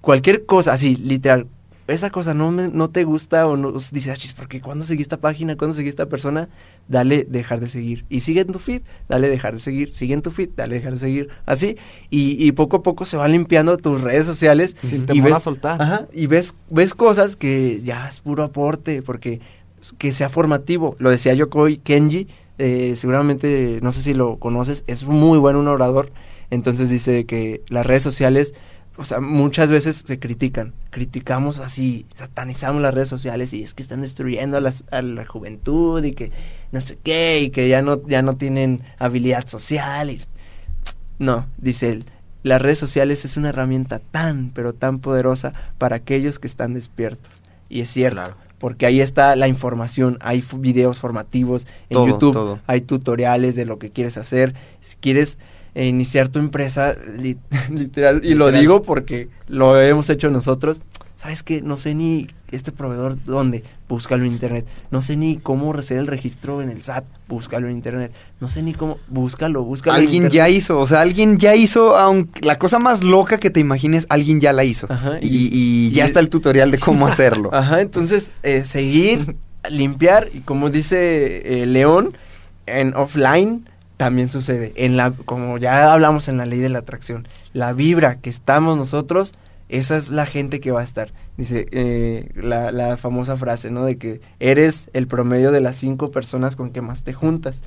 cualquier 0.00 0.46
cosa, 0.46 0.72
así, 0.72 0.96
literal, 0.96 1.46
esa 1.92 2.10
cosa 2.10 2.34
no, 2.34 2.50
me- 2.50 2.68
no 2.68 2.90
te 2.90 3.04
gusta 3.04 3.46
o 3.46 3.56
no 3.56 3.72
dices, 3.72 4.08
ah, 4.08 4.16
chis, 4.16 4.32
¿por 4.32 4.48
qué? 4.48 4.60
¿Cuándo 4.60 4.84
seguí 4.84 5.02
esta 5.02 5.18
página? 5.18 5.56
¿Cuándo 5.56 5.74
seguí 5.74 5.88
esta 5.88 6.06
persona? 6.06 6.48
Dale 6.88 7.24
dejar 7.24 7.60
de 7.60 7.68
seguir. 7.68 8.04
Y 8.08 8.20
sigue 8.20 8.40
en 8.40 8.48
tu 8.48 8.58
feed, 8.58 8.82
dale 9.08 9.28
dejar 9.28 9.54
de 9.54 9.58
seguir. 9.60 9.92
Sigue 9.94 10.14
en 10.14 10.22
tu 10.22 10.30
feed, 10.30 10.50
dale 10.56 10.74
dejar 10.76 10.94
de 10.94 10.98
seguir. 10.98 11.28
Así. 11.46 11.76
Y, 12.10 12.44
y 12.44 12.52
poco 12.52 12.78
a 12.78 12.82
poco 12.82 13.04
se 13.04 13.16
van 13.16 13.32
limpiando 13.32 13.76
tus 13.76 14.00
redes 14.00 14.26
sociales. 14.26 14.76
Y 14.82 14.98
temor 14.98 15.24
ves, 15.24 15.32
a 15.34 15.40
soltar. 15.40 15.80
Ajá, 15.82 16.06
y 16.12 16.26
ves, 16.26 16.54
ves 16.70 16.94
cosas 16.94 17.36
que 17.36 17.80
ya 17.84 18.08
es 18.08 18.20
puro 18.20 18.42
aporte, 18.44 19.02
porque 19.02 19.40
que 19.98 20.12
sea 20.12 20.28
formativo. 20.28 20.96
Lo 20.98 21.10
decía 21.10 21.34
Yokoi 21.34 21.78
Kenji, 21.78 22.28
eh, 22.58 22.94
seguramente, 22.96 23.80
no 23.82 23.90
sé 23.92 24.02
si 24.02 24.14
lo 24.14 24.36
conoces, 24.38 24.84
es 24.86 25.04
muy 25.04 25.38
buen 25.38 25.56
un 25.56 25.68
orador. 25.68 26.12
Entonces 26.50 26.90
dice 26.90 27.24
que 27.24 27.62
las 27.68 27.86
redes 27.86 28.02
sociales, 28.02 28.54
o 28.96 29.04
sea, 29.04 29.20
muchas 29.20 29.70
veces 29.70 30.04
se 30.06 30.18
critican. 30.18 30.74
Criticamos 30.90 31.58
así, 31.58 32.06
satanizamos 32.16 32.82
las 32.82 32.92
redes 32.92 33.08
sociales 33.08 33.52
y 33.52 33.62
es 33.62 33.72
que 33.74 33.82
están 33.82 34.02
destruyendo 34.02 34.56
a, 34.56 34.60
las, 34.60 34.84
a 34.90 35.00
la 35.02 35.24
juventud 35.26 36.02
y 36.04 36.12
que 36.12 36.30
no 36.72 36.80
sé 36.80 36.98
qué, 37.02 37.40
y 37.40 37.50
que 37.50 37.68
ya 37.68 37.80
no, 37.82 38.06
ya 38.06 38.22
no 38.22 38.36
tienen 38.36 38.82
habilidad 38.98 39.46
social. 39.46 40.10
y- 40.10 40.20
No, 41.18 41.46
dice 41.58 41.90
él, 41.90 42.04
las 42.42 42.60
redes 42.60 42.78
sociales 42.78 43.24
es 43.24 43.36
una 43.36 43.50
herramienta 43.50 43.98
tan, 43.98 44.50
pero 44.54 44.72
tan 44.74 44.98
poderosa 44.98 45.52
para 45.78 45.96
aquellos 45.96 46.38
que 46.38 46.46
están 46.48 46.74
despiertos. 46.74 47.30
Y 47.68 47.80
es 47.80 47.90
cierto, 47.90 48.16
Claro. 48.16 48.36
porque 48.58 48.84
ahí 48.86 49.00
está 49.00 49.36
la 49.36 49.48
información, 49.48 50.18
hay 50.20 50.44
videos 50.58 50.98
formativos 50.98 51.66
en 51.88 51.94
Todo, 51.94 52.06
YouTube, 52.08 52.32
todo. 52.32 52.58
hay 52.66 52.80
tutoriales 52.82 53.54
de 53.54 53.64
lo 53.64 53.78
que 53.78 53.90
quieres 53.90 54.16
hacer. 54.18 54.54
Si 54.80 54.96
quieres 54.96 55.38
eh, 55.74 55.86
iniciar 55.86 56.28
tu 56.28 56.38
empresa, 56.38 56.94
li- 57.18 57.38
literal, 57.70 58.20
y 58.24 58.34
lo 58.34 58.50
digo 58.52 58.82
porque 58.82 59.28
lo 59.48 59.80
hemos 59.80 60.08
hecho 60.10 60.30
nosotros. 60.30 60.82
¿Sabes 61.16 61.44
qué? 61.44 61.62
No 61.62 61.76
sé 61.76 61.94
ni 61.94 62.26
este 62.50 62.72
proveedor 62.72 63.16
dónde, 63.24 63.62
búscalo 63.88 64.24
en 64.24 64.32
internet. 64.32 64.66
No 64.90 65.00
sé 65.00 65.16
ni 65.16 65.36
cómo 65.38 65.72
hacer 65.72 65.98
el 65.98 66.08
registro 66.08 66.60
en 66.62 66.68
el 66.68 66.82
SAT, 66.82 67.04
búscalo 67.28 67.68
en 67.68 67.76
internet. 67.76 68.10
No 68.40 68.48
sé 68.48 68.60
ni 68.64 68.74
cómo, 68.74 68.98
búscalo, 69.06 69.62
búscalo. 69.62 69.96
en 69.98 70.02
Alguien 70.04 70.30
ya 70.30 70.48
hizo, 70.48 70.80
o 70.80 70.86
sea, 70.88 71.00
alguien 71.00 71.38
ya 71.38 71.54
hizo, 71.54 71.96
aunque 71.96 72.40
la 72.44 72.58
cosa 72.58 72.80
más 72.80 73.04
loca 73.04 73.38
que 73.38 73.50
te 73.50 73.60
imagines, 73.60 74.04
alguien 74.08 74.40
ya 74.40 74.52
la 74.52 74.64
hizo. 74.64 74.88
Ajá, 74.90 75.18
y, 75.22 75.28
y- 75.28 75.48
y 75.52 75.86
y 75.86 75.90
ya 75.92 76.02
es- 76.02 76.10
está 76.10 76.18
el 76.18 76.28
tutorial 76.28 76.72
de 76.72 76.78
cómo 76.80 77.06
hacerlo. 77.06 77.50
Ajá, 77.54 77.80
entonces 77.82 78.32
eh, 78.42 78.64
seguir, 78.64 79.36
limpiar 79.70 80.28
y 80.34 80.40
como 80.40 80.70
dice 80.70 81.62
eh, 81.62 81.66
León, 81.66 82.16
en 82.66 82.96
offline 82.96 83.64
también 84.02 84.30
sucede. 84.30 84.72
En 84.74 84.96
la, 84.96 85.12
como 85.12 85.58
ya 85.58 85.92
hablamos 85.92 86.26
en 86.26 86.36
la 86.36 86.44
ley 86.44 86.58
de 86.58 86.68
la 86.68 86.80
atracción, 86.80 87.28
la 87.52 87.72
vibra 87.72 88.16
que 88.16 88.30
estamos 88.30 88.76
nosotros, 88.76 89.32
esa 89.68 89.96
es 89.96 90.10
la 90.10 90.26
gente 90.26 90.58
que 90.58 90.72
va 90.72 90.80
a 90.80 90.82
estar. 90.82 91.12
Dice 91.36 91.66
eh, 91.70 92.28
la, 92.34 92.72
la 92.72 92.96
famosa 92.96 93.36
frase, 93.36 93.70
¿no? 93.70 93.84
De 93.84 93.98
que 93.98 94.20
eres 94.40 94.90
el 94.92 95.06
promedio 95.06 95.52
de 95.52 95.60
las 95.60 95.76
cinco 95.76 96.10
personas 96.10 96.56
con 96.56 96.72
que 96.72 96.82
más 96.82 97.04
te 97.04 97.12
juntas. 97.12 97.62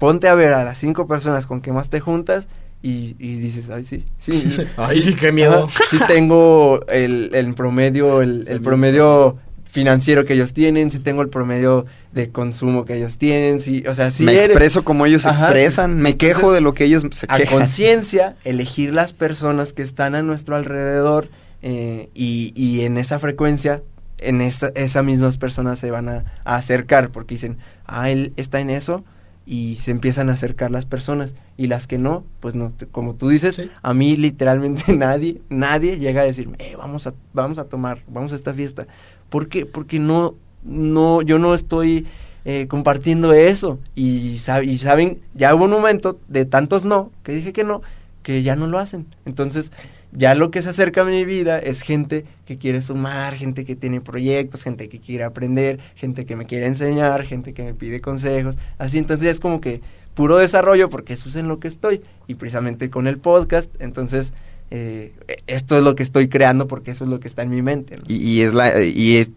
Ponte 0.00 0.26
a 0.26 0.34
ver 0.34 0.52
a 0.52 0.64
las 0.64 0.78
cinco 0.78 1.06
personas 1.06 1.46
con 1.46 1.60
que 1.60 1.70
más 1.70 1.90
te 1.90 2.00
juntas 2.00 2.48
y, 2.82 3.14
y 3.20 3.36
dices, 3.38 3.70
ay, 3.70 3.84
sí, 3.84 4.04
sí. 4.16 4.56
Ay, 4.76 5.00
sí, 5.00 5.14
qué 5.14 5.30
miedo. 5.30 5.66
Ajá, 5.66 5.84
sí 5.90 5.98
tengo 6.08 6.84
el, 6.88 7.30
el 7.32 7.54
promedio, 7.54 8.20
el, 8.20 8.48
el 8.48 8.60
promedio 8.62 9.36
financiero 9.70 10.24
que 10.24 10.34
ellos 10.34 10.52
tienen, 10.54 10.90
si 10.90 10.98
tengo 10.98 11.22
el 11.22 11.28
promedio 11.28 11.86
de 12.12 12.30
consumo 12.30 12.84
que 12.84 12.94
ellos 12.96 13.18
tienen, 13.18 13.60
si, 13.60 13.86
o 13.86 13.94
sea, 13.94 14.10
si 14.10 14.24
me 14.24 14.32
eres- 14.32 14.46
expreso 14.46 14.82
como 14.82 15.04
ellos 15.06 15.26
Ajá, 15.26 15.44
expresan, 15.44 15.96
sí. 15.96 16.02
me 16.02 16.16
quejo 16.16 16.38
Entonces, 16.40 16.54
de 16.54 16.60
lo 16.62 16.74
que 16.74 16.84
ellos 16.84 17.04
se 17.10 17.26
a 17.28 17.36
quejan. 17.36 17.58
conciencia 17.60 18.36
elegir 18.44 18.92
las 18.94 19.12
personas 19.12 19.72
que 19.72 19.82
están 19.82 20.14
a 20.14 20.22
nuestro 20.22 20.56
alrededor 20.56 21.28
eh, 21.62 22.08
y, 22.14 22.52
y 22.56 22.82
en 22.82 22.98
esa 22.98 23.18
frecuencia 23.18 23.82
en 24.20 24.40
esa, 24.40 24.68
esas 24.74 25.04
mismas 25.04 25.36
personas 25.38 25.78
se 25.78 25.90
van 25.92 26.08
a, 26.08 26.24
a 26.44 26.56
acercar 26.56 27.10
porque 27.10 27.34
dicen 27.36 27.58
ah 27.84 28.10
él 28.10 28.32
está 28.36 28.58
en 28.60 28.70
eso 28.70 29.04
y 29.46 29.76
se 29.80 29.92
empiezan 29.92 30.28
a 30.28 30.32
acercar 30.34 30.70
las 30.72 30.86
personas 30.86 31.34
y 31.56 31.68
las 31.68 31.86
que 31.86 31.98
no 31.98 32.24
pues 32.40 32.54
no 32.56 32.72
como 32.90 33.14
tú 33.14 33.28
dices 33.28 33.54
Sí. 33.54 33.70
a 33.82 33.94
mí 33.94 34.16
literalmente 34.16 34.92
nadie 34.96 35.40
nadie 35.50 35.98
llega 35.98 36.22
a 36.22 36.24
decirme 36.24 36.56
eh, 36.58 36.74
vamos 36.76 37.06
a 37.06 37.14
vamos 37.32 37.58
a 37.60 37.64
tomar 37.64 38.00
vamos 38.08 38.32
a 38.32 38.34
esta 38.36 38.52
fiesta 38.54 38.86
¿por 39.28 39.48
qué? 39.48 39.66
porque 39.66 39.98
no 39.98 40.34
no 40.62 41.22
yo 41.22 41.38
no 41.38 41.54
estoy 41.54 42.06
eh, 42.44 42.66
compartiendo 42.66 43.34
eso 43.34 43.78
y, 43.94 44.38
y 44.64 44.78
saben, 44.78 45.18
ya 45.34 45.54
hubo 45.54 45.64
un 45.64 45.70
momento 45.70 46.18
de 46.28 46.46
tantos 46.46 46.84
no, 46.84 47.10
que 47.22 47.32
dije 47.32 47.52
que 47.52 47.62
no, 47.62 47.82
que 48.22 48.42
ya 48.42 48.56
no 48.56 48.66
lo 48.66 48.78
hacen. 48.78 49.06
Entonces, 49.26 49.70
ya 50.12 50.34
lo 50.34 50.50
que 50.50 50.62
se 50.62 50.70
acerca 50.70 51.02
a 51.02 51.04
mi 51.04 51.24
vida 51.24 51.58
es 51.58 51.82
gente 51.82 52.24
que 52.46 52.56
quiere 52.56 52.80
sumar, 52.80 53.34
gente 53.34 53.64
que 53.66 53.76
tiene 53.76 54.00
proyectos, 54.00 54.62
gente 54.62 54.88
que 54.88 54.98
quiere 55.00 55.24
aprender, 55.24 55.78
gente 55.94 56.24
que 56.24 56.36
me 56.36 56.46
quiere 56.46 56.66
enseñar, 56.66 57.24
gente 57.24 57.52
que 57.52 57.64
me 57.64 57.74
pide 57.74 58.00
consejos, 58.00 58.58
así 58.78 58.96
entonces 58.96 59.28
es 59.28 59.40
como 59.40 59.60
que 59.60 59.82
puro 60.14 60.38
desarrollo 60.38 60.88
porque 60.88 61.12
eso 61.12 61.28
es 61.28 61.36
en 61.36 61.48
lo 61.48 61.60
que 61.60 61.68
estoy 61.68 62.00
y 62.26 62.36
precisamente 62.36 62.88
con 62.88 63.06
el 63.06 63.18
podcast, 63.18 63.70
entonces 63.78 64.32
eh, 64.70 65.12
esto 65.46 65.76
es 65.76 65.82
lo 65.82 65.94
que 65.94 66.02
estoy 66.02 66.28
creando 66.28 66.68
porque 66.68 66.90
eso 66.90 67.04
es 67.04 67.10
lo 67.10 67.20
que 67.20 67.28
está 67.28 67.42
en 67.42 67.50
mi 67.50 67.62
mente. 67.62 67.98
y 68.06 68.42
es 68.42 68.52
la 68.52 68.82
y 68.82 69.16
es 69.16 69.28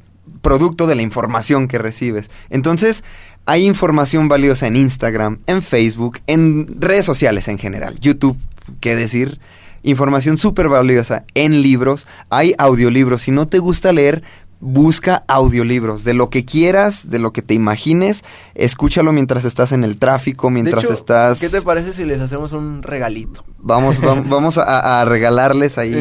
producto 0.42 0.88
de 0.88 0.96
la 0.96 1.02
información 1.02 1.68
que 1.68 1.78
recibes. 1.78 2.30
Entonces, 2.50 3.04
hay 3.46 3.66
información 3.66 4.28
valiosa 4.28 4.68
en 4.68 4.76
Instagram, 4.76 5.40
en 5.48 5.62
Facebook, 5.62 6.20
en 6.28 6.68
redes 6.80 7.06
sociales 7.06 7.48
en 7.48 7.58
general, 7.58 8.00
YouTube, 8.00 8.38
qué 8.80 8.96
decir, 8.96 9.40
información 9.84 10.38
súper 10.38 10.70
valiosa 10.70 11.26
en 11.34 11.62
libros, 11.62 12.08
hay 12.30 12.54
audiolibros. 12.58 13.24
Si 13.24 13.32
no 13.32 13.48
te 13.48 13.60
gusta 13.60 13.92
leer, 13.92 14.24
busca 14.62 15.24
audiolibros 15.28 16.04
de 16.04 16.14
lo 16.14 16.30
que 16.30 16.46
quieras, 16.46 17.10
de 17.10 17.20
lo 17.20 17.34
que 17.34 17.42
te 17.42 17.54
imagines, 17.56 18.24
escúchalo 18.56 19.12
mientras 19.12 19.44
estás 19.44 19.72
en 19.72 19.84
el 19.84 19.98
tráfico, 19.98 20.48
De 20.48 20.54
mientras 20.54 20.84
hecho, 20.86 20.94
estás 20.94 21.40
¿Qué 21.40 21.50
te 21.50 21.62
parece 21.62 21.94
si 21.94 22.06
les 22.06 22.22
hacemos 22.22 22.54
un 22.54 22.84
regalito? 22.84 23.44
Vamos 23.58 24.00
vam- 24.02 24.26
vamos 24.30 24.58
a, 24.60 25.02
a 25.02 25.06
regalarles 25.06 25.78
ahí 25.78 25.92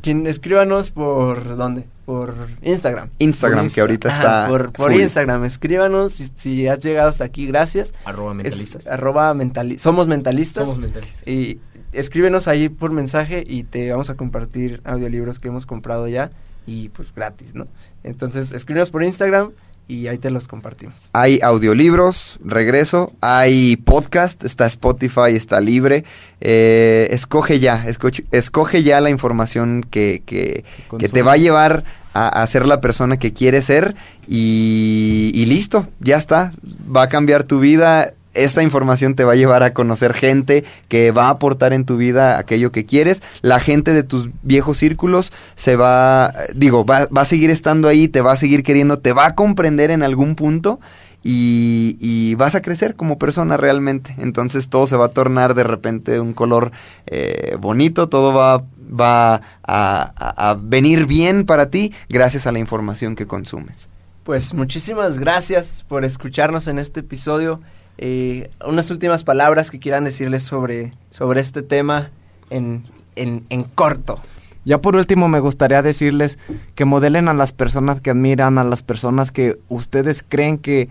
quien 0.00 0.26
escríbanos 0.26 0.90
por 0.90 1.56
dónde? 1.56 1.84
Por 2.06 2.34
Instagram. 2.62 3.10
Instagram 3.18 3.66
Por 3.66 3.74
que 3.74 3.80
ahorita 3.80 4.08
Ajá, 4.08 4.18
está 4.44 4.46
por. 4.46 4.92
Instagram, 4.92 5.44
escríbanos 5.44 6.12
si, 6.14 6.28
si 6.36 6.68
has 6.68 6.78
llegado 6.78 7.08
hasta 7.08 7.24
aquí, 7.24 7.46
gracias. 7.46 7.94
Arroba 8.04 8.30
Es 8.30 8.36
mentalistas. 8.36 8.86
arroba 8.86 9.34
mentali- 9.34 9.78
somos 9.78 10.06
mentalistas. 10.06 10.64
Somos 10.64 10.78
mentalistas. 10.78 11.26
Y 11.26 11.58
escríbenos 11.92 12.46
ahí 12.48 12.68
por 12.68 12.92
mensaje 12.92 13.42
y 13.46 13.64
te 13.64 13.90
vamos 13.90 14.08
a 14.08 14.14
compartir 14.14 14.80
audiolibros 14.84 15.38
que 15.40 15.48
hemos 15.48 15.66
comprado 15.66 16.06
ya 16.08 16.30
y 16.66 16.88
pues 16.90 17.08
gratis, 17.14 17.54
¿no? 17.54 17.66
Entonces, 18.04 18.52
escríbenos 18.52 18.90
por 18.90 19.02
Instagram 19.02 19.50
y 19.88 20.08
ahí 20.08 20.18
te 20.18 20.30
los 20.30 20.48
compartimos. 20.48 21.10
Hay 21.12 21.38
audiolibros, 21.42 22.38
regreso, 22.44 23.12
hay 23.20 23.76
podcast, 23.76 24.42
está 24.44 24.66
Spotify, 24.66 25.30
está 25.34 25.60
libre. 25.60 26.04
Eh, 26.40 27.06
escoge 27.10 27.60
ya, 27.60 27.84
escoche- 27.86 28.24
escoge 28.32 28.82
ya 28.82 29.00
la 29.00 29.10
información 29.10 29.86
que, 29.88 30.22
que, 30.26 30.64
que 30.98 31.08
te 31.08 31.22
va 31.22 31.32
a 31.34 31.36
llevar 31.36 31.84
a, 32.14 32.28
a 32.42 32.46
ser 32.48 32.66
la 32.66 32.80
persona 32.80 33.18
que 33.18 33.32
quieres 33.32 33.66
ser 33.66 33.94
y, 34.26 35.30
y 35.34 35.46
listo, 35.46 35.86
ya 36.00 36.16
está, 36.16 36.52
va 36.94 37.02
a 37.02 37.08
cambiar 37.08 37.44
tu 37.44 37.60
vida. 37.60 38.12
Esta 38.36 38.62
información 38.62 39.14
te 39.14 39.24
va 39.24 39.32
a 39.32 39.36
llevar 39.36 39.62
a 39.62 39.72
conocer 39.72 40.12
gente 40.14 40.64
que 40.88 41.10
va 41.10 41.26
a 41.26 41.30
aportar 41.30 41.72
en 41.72 41.84
tu 41.84 41.96
vida 41.96 42.38
aquello 42.38 42.72
que 42.72 42.86
quieres. 42.86 43.22
La 43.42 43.60
gente 43.60 43.92
de 43.92 44.02
tus 44.02 44.30
viejos 44.42 44.78
círculos 44.78 45.32
se 45.54 45.76
va, 45.76 46.32
digo, 46.54 46.84
va, 46.84 47.06
va 47.06 47.22
a 47.22 47.26
seguir 47.26 47.50
estando 47.50 47.88
ahí, 47.88 48.08
te 48.08 48.20
va 48.20 48.32
a 48.32 48.36
seguir 48.36 48.62
queriendo, 48.62 48.98
te 48.98 49.12
va 49.12 49.26
a 49.26 49.34
comprender 49.34 49.90
en 49.90 50.02
algún 50.02 50.34
punto 50.34 50.80
y, 51.28 51.96
y 52.00 52.36
vas 52.36 52.54
a 52.54 52.62
crecer 52.62 52.94
como 52.94 53.18
persona 53.18 53.56
realmente. 53.56 54.14
Entonces 54.18 54.68
todo 54.68 54.86
se 54.86 54.96
va 54.96 55.06
a 55.06 55.08
tornar 55.08 55.54
de 55.54 55.64
repente 55.64 56.12
de 56.12 56.20
un 56.20 56.32
color 56.32 56.70
eh, 57.06 57.56
bonito, 57.58 58.08
todo 58.08 58.32
va, 58.32 58.64
va 58.88 59.42
a, 59.64 60.56
venir 60.60 61.06
bien 61.06 61.44
para 61.44 61.68
ti 61.68 61.92
gracias 62.08 62.46
a 62.46 62.52
la 62.52 62.60
información 62.60 63.16
que 63.16 63.26
consumes. 63.26 63.88
Pues 64.22 64.54
muchísimas 64.54 65.18
gracias 65.18 65.84
por 65.88 66.04
escucharnos 66.04 66.68
en 66.68 66.78
este 66.78 67.00
episodio. 67.00 67.60
Eh, 67.98 68.50
unas 68.66 68.90
últimas 68.90 69.24
palabras 69.24 69.70
que 69.70 69.78
quieran 69.78 70.04
decirles 70.04 70.42
sobre, 70.42 70.92
sobre 71.10 71.40
este 71.40 71.62
tema 71.62 72.10
en, 72.50 72.82
en, 73.14 73.44
en 73.48 73.64
corto. 73.64 74.20
Ya 74.64 74.80
por 74.80 74.96
último 74.96 75.28
me 75.28 75.38
gustaría 75.38 75.80
decirles 75.80 76.38
que 76.74 76.84
modelen 76.84 77.28
a 77.28 77.34
las 77.34 77.52
personas 77.52 78.00
que 78.00 78.10
admiran, 78.10 78.58
a 78.58 78.64
las 78.64 78.82
personas 78.82 79.30
que 79.30 79.58
ustedes 79.68 80.24
creen 80.28 80.58
que 80.58 80.88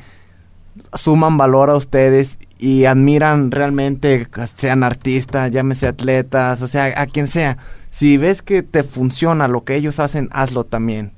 suman 0.94 1.38
valor 1.38 1.70
a 1.70 1.76
ustedes 1.76 2.38
y 2.58 2.86
admiran 2.86 3.52
realmente, 3.52 4.28
sean 4.54 4.84
artistas, 4.84 5.52
llámese 5.52 5.88
atletas, 5.88 6.62
o 6.62 6.68
sea, 6.68 6.94
a 6.96 7.06
quien 7.06 7.28
sea. 7.28 7.58
Si 7.90 8.18
ves 8.18 8.42
que 8.42 8.64
te 8.64 8.84
funciona 8.84 9.48
lo 9.48 9.64
que 9.64 9.76
ellos 9.76 10.00
hacen, 10.00 10.30
hazlo 10.32 10.64
también. 10.64 11.12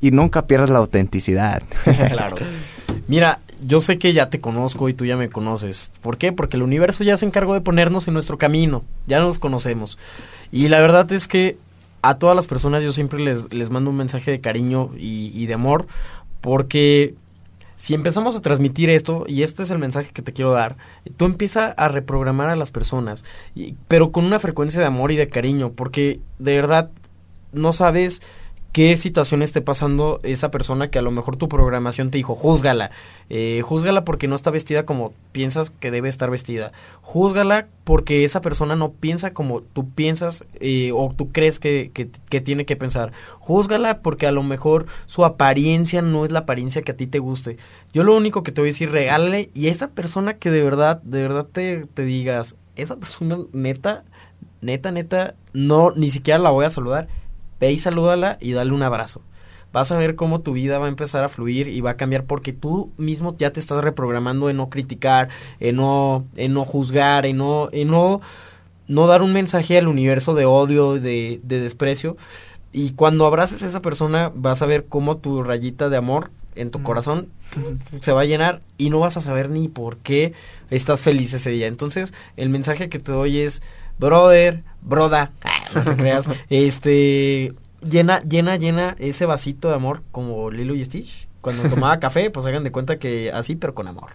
Y 0.00 0.10
nunca 0.10 0.46
pierdas 0.46 0.70
la 0.70 0.78
autenticidad. 0.78 1.62
claro. 2.10 2.36
Mira, 3.08 3.40
yo 3.66 3.80
sé 3.80 3.98
que 3.98 4.12
ya 4.12 4.30
te 4.30 4.40
conozco 4.40 4.88
y 4.88 4.94
tú 4.94 5.04
ya 5.04 5.16
me 5.16 5.28
conoces. 5.28 5.92
¿Por 6.00 6.18
qué? 6.18 6.32
Porque 6.32 6.56
el 6.56 6.62
universo 6.62 7.04
ya 7.04 7.16
se 7.16 7.26
encargó 7.26 7.54
de 7.54 7.60
ponernos 7.60 8.08
en 8.08 8.14
nuestro 8.14 8.38
camino. 8.38 8.84
Ya 9.06 9.20
nos 9.20 9.38
conocemos. 9.38 9.98
Y 10.50 10.68
la 10.68 10.80
verdad 10.80 11.10
es 11.12 11.28
que 11.28 11.58
a 12.02 12.18
todas 12.18 12.36
las 12.36 12.46
personas 12.46 12.82
yo 12.82 12.92
siempre 12.92 13.20
les, 13.20 13.52
les 13.52 13.70
mando 13.70 13.90
un 13.90 13.96
mensaje 13.96 14.30
de 14.30 14.40
cariño 14.40 14.90
y, 14.96 15.46
de 15.46 15.54
amor. 15.54 15.86
Porque 16.40 17.14
si 17.76 17.94
empezamos 17.94 18.36
a 18.36 18.42
transmitir 18.42 18.90
esto, 18.90 19.24
y 19.28 19.42
este 19.42 19.62
es 19.62 19.70
el 19.70 19.78
mensaje 19.78 20.10
que 20.12 20.22
te 20.22 20.32
quiero 20.32 20.52
dar, 20.52 20.76
tú 21.16 21.24
empieza 21.24 21.68
a 21.70 21.88
reprogramar 21.88 22.48
a 22.48 22.56
las 22.56 22.70
personas, 22.70 23.24
pero 23.88 24.10
con 24.12 24.24
una 24.24 24.40
frecuencia 24.40 24.80
de 24.80 24.86
amor 24.86 25.12
y 25.12 25.16
de 25.16 25.28
cariño, 25.28 25.72
porque 25.72 26.20
de 26.38 26.54
verdad 26.54 26.90
no 27.52 27.72
sabes 27.72 28.22
qué 28.72 28.96
situación 28.96 29.42
esté 29.42 29.60
pasando 29.60 30.18
esa 30.22 30.50
persona 30.50 30.88
que 30.90 30.98
a 30.98 31.02
lo 31.02 31.10
mejor 31.10 31.36
tu 31.36 31.46
programación 31.48 32.10
te 32.10 32.16
dijo, 32.16 32.34
júzgala, 32.34 32.90
eh, 33.28 33.60
júzgala 33.62 34.02
porque 34.04 34.28
no 34.28 34.34
está 34.34 34.50
vestida 34.50 34.86
como 34.86 35.12
piensas 35.32 35.68
que 35.68 35.90
debe 35.90 36.08
estar 36.08 36.30
vestida, 36.30 36.72
júzgala 37.02 37.68
porque 37.84 38.24
esa 38.24 38.40
persona 38.40 38.74
no 38.74 38.92
piensa 38.92 39.34
como 39.34 39.60
tú 39.60 39.90
piensas 39.90 40.44
eh, 40.60 40.90
o 40.94 41.12
tú 41.14 41.30
crees 41.32 41.58
que, 41.58 41.90
que- 41.92 42.08
que 42.30 42.40
tiene 42.40 42.64
que 42.64 42.76
pensar, 42.76 43.12
júzgala 43.40 44.00
porque 44.00 44.26
a 44.26 44.32
lo 44.32 44.42
mejor 44.42 44.86
su 45.06 45.24
apariencia 45.26 46.00
no 46.00 46.24
es 46.24 46.32
la 46.32 46.40
apariencia 46.40 46.80
que 46.82 46.92
a 46.92 46.96
ti 46.96 47.06
te 47.06 47.18
guste. 47.18 47.58
Yo 47.92 48.04
lo 48.04 48.16
único 48.16 48.42
que 48.42 48.52
te 48.52 48.62
voy 48.62 48.68
a 48.68 48.72
decir, 48.72 48.90
regálale 48.90 49.50
y 49.52 49.66
esa 49.66 49.88
persona 49.88 50.34
que 50.38 50.50
de 50.50 50.62
verdad, 50.62 51.02
de 51.02 51.20
verdad 51.20 51.46
te, 51.50 51.86
te 51.92 52.04
digas, 52.06 52.54
esa 52.76 52.96
persona 52.96 53.36
neta, 53.52 54.04
neta, 54.62 54.90
neta, 54.92 55.34
no, 55.52 55.90
ni 55.94 56.10
siquiera 56.10 56.38
la 56.38 56.48
voy 56.50 56.64
a 56.64 56.70
saludar 56.70 57.08
ve 57.62 57.70
y 57.70 57.78
salúdala 57.78 58.38
y 58.40 58.52
dale 58.52 58.72
un 58.72 58.82
abrazo. 58.82 59.22
Vas 59.72 59.92
a 59.92 59.96
ver 59.96 60.16
cómo 60.16 60.40
tu 60.40 60.52
vida 60.52 60.78
va 60.80 60.86
a 60.86 60.88
empezar 60.88 61.22
a 61.22 61.28
fluir 61.28 61.68
y 61.68 61.80
va 61.80 61.90
a 61.90 61.96
cambiar 61.96 62.24
porque 62.24 62.52
tú 62.52 62.90
mismo 62.98 63.36
ya 63.38 63.52
te 63.52 63.60
estás 63.60 63.82
reprogramando 63.84 64.50
en 64.50 64.56
no 64.56 64.68
criticar, 64.68 65.28
en 65.60 65.76
no, 65.76 66.26
en 66.34 66.54
no 66.54 66.64
juzgar, 66.64 67.24
en 67.24 67.38
no, 67.38 67.68
en 67.70 67.88
no, 67.88 68.20
no 68.88 69.06
dar 69.06 69.22
un 69.22 69.32
mensaje 69.32 69.78
al 69.78 69.86
universo 69.86 70.34
de 70.34 70.44
odio, 70.44 70.94
de, 70.94 71.40
de 71.44 71.60
desprecio. 71.60 72.16
Y 72.72 72.94
cuando 72.94 73.26
abraces 73.26 73.62
a 73.62 73.68
esa 73.68 73.80
persona, 73.80 74.32
vas 74.34 74.60
a 74.60 74.66
ver 74.66 74.86
cómo 74.86 75.18
tu 75.18 75.44
rayita 75.44 75.88
de 75.88 75.96
amor 75.96 76.30
en 76.54 76.70
tu 76.70 76.82
corazón 76.82 77.28
se 78.00 78.12
va 78.12 78.22
a 78.22 78.24
llenar 78.24 78.60
y 78.78 78.90
no 78.90 79.00
vas 79.00 79.16
a 79.16 79.20
saber 79.20 79.50
ni 79.50 79.68
por 79.68 79.98
qué 79.98 80.32
estás 80.70 81.02
feliz 81.02 81.32
ese 81.32 81.50
día. 81.50 81.66
Entonces, 81.66 82.12
el 82.36 82.48
mensaje 82.48 82.88
que 82.88 82.98
te 82.98 83.12
doy 83.12 83.38
es, 83.38 83.62
brother, 84.02 84.64
broda, 84.82 85.32
no 85.74 85.84
te 85.84 85.96
creas, 85.96 86.28
este, 86.50 87.54
llena, 87.88 88.20
llena, 88.22 88.56
llena 88.56 88.96
ese 88.98 89.26
vasito 89.26 89.68
de 89.68 89.76
amor 89.76 90.02
como 90.10 90.50
Lilo 90.50 90.74
y 90.74 90.84
Stitch. 90.84 91.28
Cuando 91.40 91.68
tomaba 91.68 91.98
café, 91.98 92.30
pues 92.30 92.46
hagan 92.46 92.62
de 92.62 92.70
cuenta 92.70 92.98
que 92.98 93.32
así, 93.32 93.56
pero 93.56 93.74
con 93.74 93.88
amor. 93.88 94.10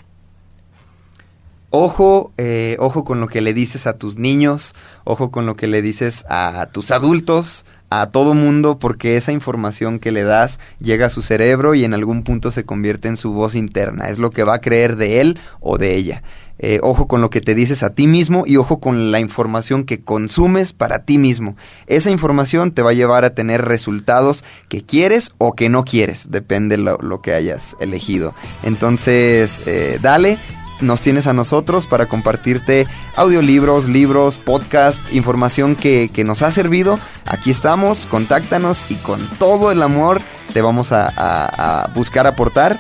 Ojo, 1.69 2.31
eh, 2.37 2.77
ojo 2.79 3.03
con 3.03 3.19
lo 3.19 3.27
que 3.27 3.41
le 3.41 3.53
dices 3.53 3.87
a 3.87 3.97
tus 3.97 4.17
niños, 4.17 4.73
ojo 5.03 5.31
con 5.31 5.45
lo 5.45 5.57
que 5.57 5.67
le 5.67 5.81
dices 5.81 6.25
a 6.29 6.69
tus 6.71 6.91
adultos, 6.91 7.65
a 7.89 8.07
todo 8.07 8.33
mundo, 8.33 8.79
porque 8.79 9.17
esa 9.17 9.31
información 9.31 9.99
que 9.99 10.11
le 10.11 10.23
das 10.23 10.59
llega 10.79 11.07
a 11.07 11.09
su 11.09 11.21
cerebro 11.21 11.75
y 11.75 11.83
en 11.83 11.93
algún 11.93 12.23
punto 12.23 12.51
se 12.51 12.65
convierte 12.65 13.07
en 13.07 13.17
su 13.17 13.31
voz 13.31 13.55
interna. 13.55 14.09
Es 14.09 14.17
lo 14.17 14.29
que 14.29 14.43
va 14.43 14.55
a 14.55 14.61
creer 14.61 14.95
de 14.95 15.21
él 15.21 15.39
o 15.59 15.77
de 15.77 15.95
ella. 15.95 16.23
Eh, 16.59 16.79
ojo 16.81 17.07
con 17.07 17.21
lo 17.21 17.29
que 17.29 17.41
te 17.41 17.53
dices 17.53 17.83
a 17.83 17.91
ti 17.91 18.07
mismo 18.07 18.43
y 18.47 18.57
ojo 18.57 18.79
con 18.79 19.11
la 19.11 19.19
información 19.19 19.83
que 19.83 20.01
consumes 20.01 20.73
para 20.73 21.05
ti 21.05 21.17
mismo. 21.17 21.55
Esa 21.85 22.09
información 22.09 22.71
te 22.71 22.81
va 22.81 22.91
a 22.91 22.93
llevar 22.93 23.25
a 23.25 23.35
tener 23.35 23.63
resultados 23.65 24.43
que 24.67 24.83
quieres 24.83 25.33
o 25.37 25.53
que 25.53 25.69
no 25.69 25.85
quieres, 25.85 26.31
depende 26.31 26.77
lo, 26.77 26.97
lo 26.97 27.21
que 27.21 27.33
hayas 27.33 27.77
elegido. 27.79 28.33
Entonces, 28.63 29.61
eh, 29.67 29.99
dale, 30.01 30.39
nos 30.81 31.01
tienes 31.01 31.27
a 31.27 31.33
nosotros 31.33 31.87
para 31.87 32.07
compartirte 32.07 32.87
audiolibros, 33.15 33.87
libros, 33.87 34.37
podcast, 34.37 34.99
información 35.13 35.75
que, 35.75 36.09
que, 36.13 36.23
nos 36.23 36.41
ha 36.41 36.51
servido. 36.51 36.99
Aquí 37.25 37.51
estamos, 37.51 38.05
contáctanos 38.05 38.83
y 38.89 38.95
con 38.95 39.27
todo 39.37 39.71
el 39.71 39.81
amor 39.81 40.21
te 40.53 40.61
vamos 40.61 40.91
a, 40.91 41.11
a, 41.15 41.87
buscar 41.93 42.27
aportar. 42.27 42.79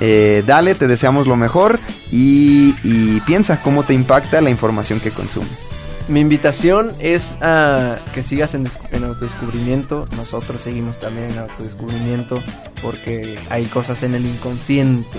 Eh, 0.00 0.42
dale, 0.46 0.74
te 0.74 0.88
deseamos 0.88 1.26
lo 1.26 1.36
mejor 1.36 1.80
y, 2.10 2.74
y, 2.84 3.20
piensa 3.20 3.62
cómo 3.62 3.82
te 3.82 3.94
impacta 3.94 4.40
la 4.40 4.50
información 4.50 5.00
que 5.00 5.10
consumes. 5.10 5.58
Mi 6.08 6.20
invitación 6.20 6.92
es 7.00 7.34
a 7.40 7.98
que 8.14 8.22
sigas 8.22 8.54
en, 8.54 8.68
en, 8.92 9.04
autodescubrimiento. 9.04 10.06
Nosotros 10.16 10.60
seguimos 10.60 11.00
también 11.00 11.30
en 11.32 11.38
autodescubrimiento 11.38 12.42
porque 12.82 13.38
hay 13.50 13.64
cosas 13.64 14.02
en 14.02 14.14
el 14.14 14.24
inconsciente 14.24 15.18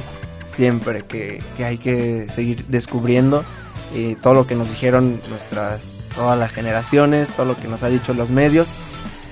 siempre 0.57 1.03
que, 1.03 1.41
que 1.55 1.63
hay 1.63 1.77
que 1.77 2.27
seguir 2.33 2.65
descubriendo. 2.65 3.45
Eh, 3.93 4.17
todo 4.21 4.33
lo 4.33 4.47
que 4.47 4.55
nos 4.55 4.67
dijeron 4.69 5.21
nuestras, 5.29 5.83
todas 6.15 6.37
las 6.37 6.51
generaciones, 6.51 7.29
todo 7.29 7.45
lo 7.45 7.55
que 7.55 7.67
nos 7.67 7.83
ha 7.83 7.89
dicho 7.89 8.13
los 8.13 8.31
medios, 8.31 8.69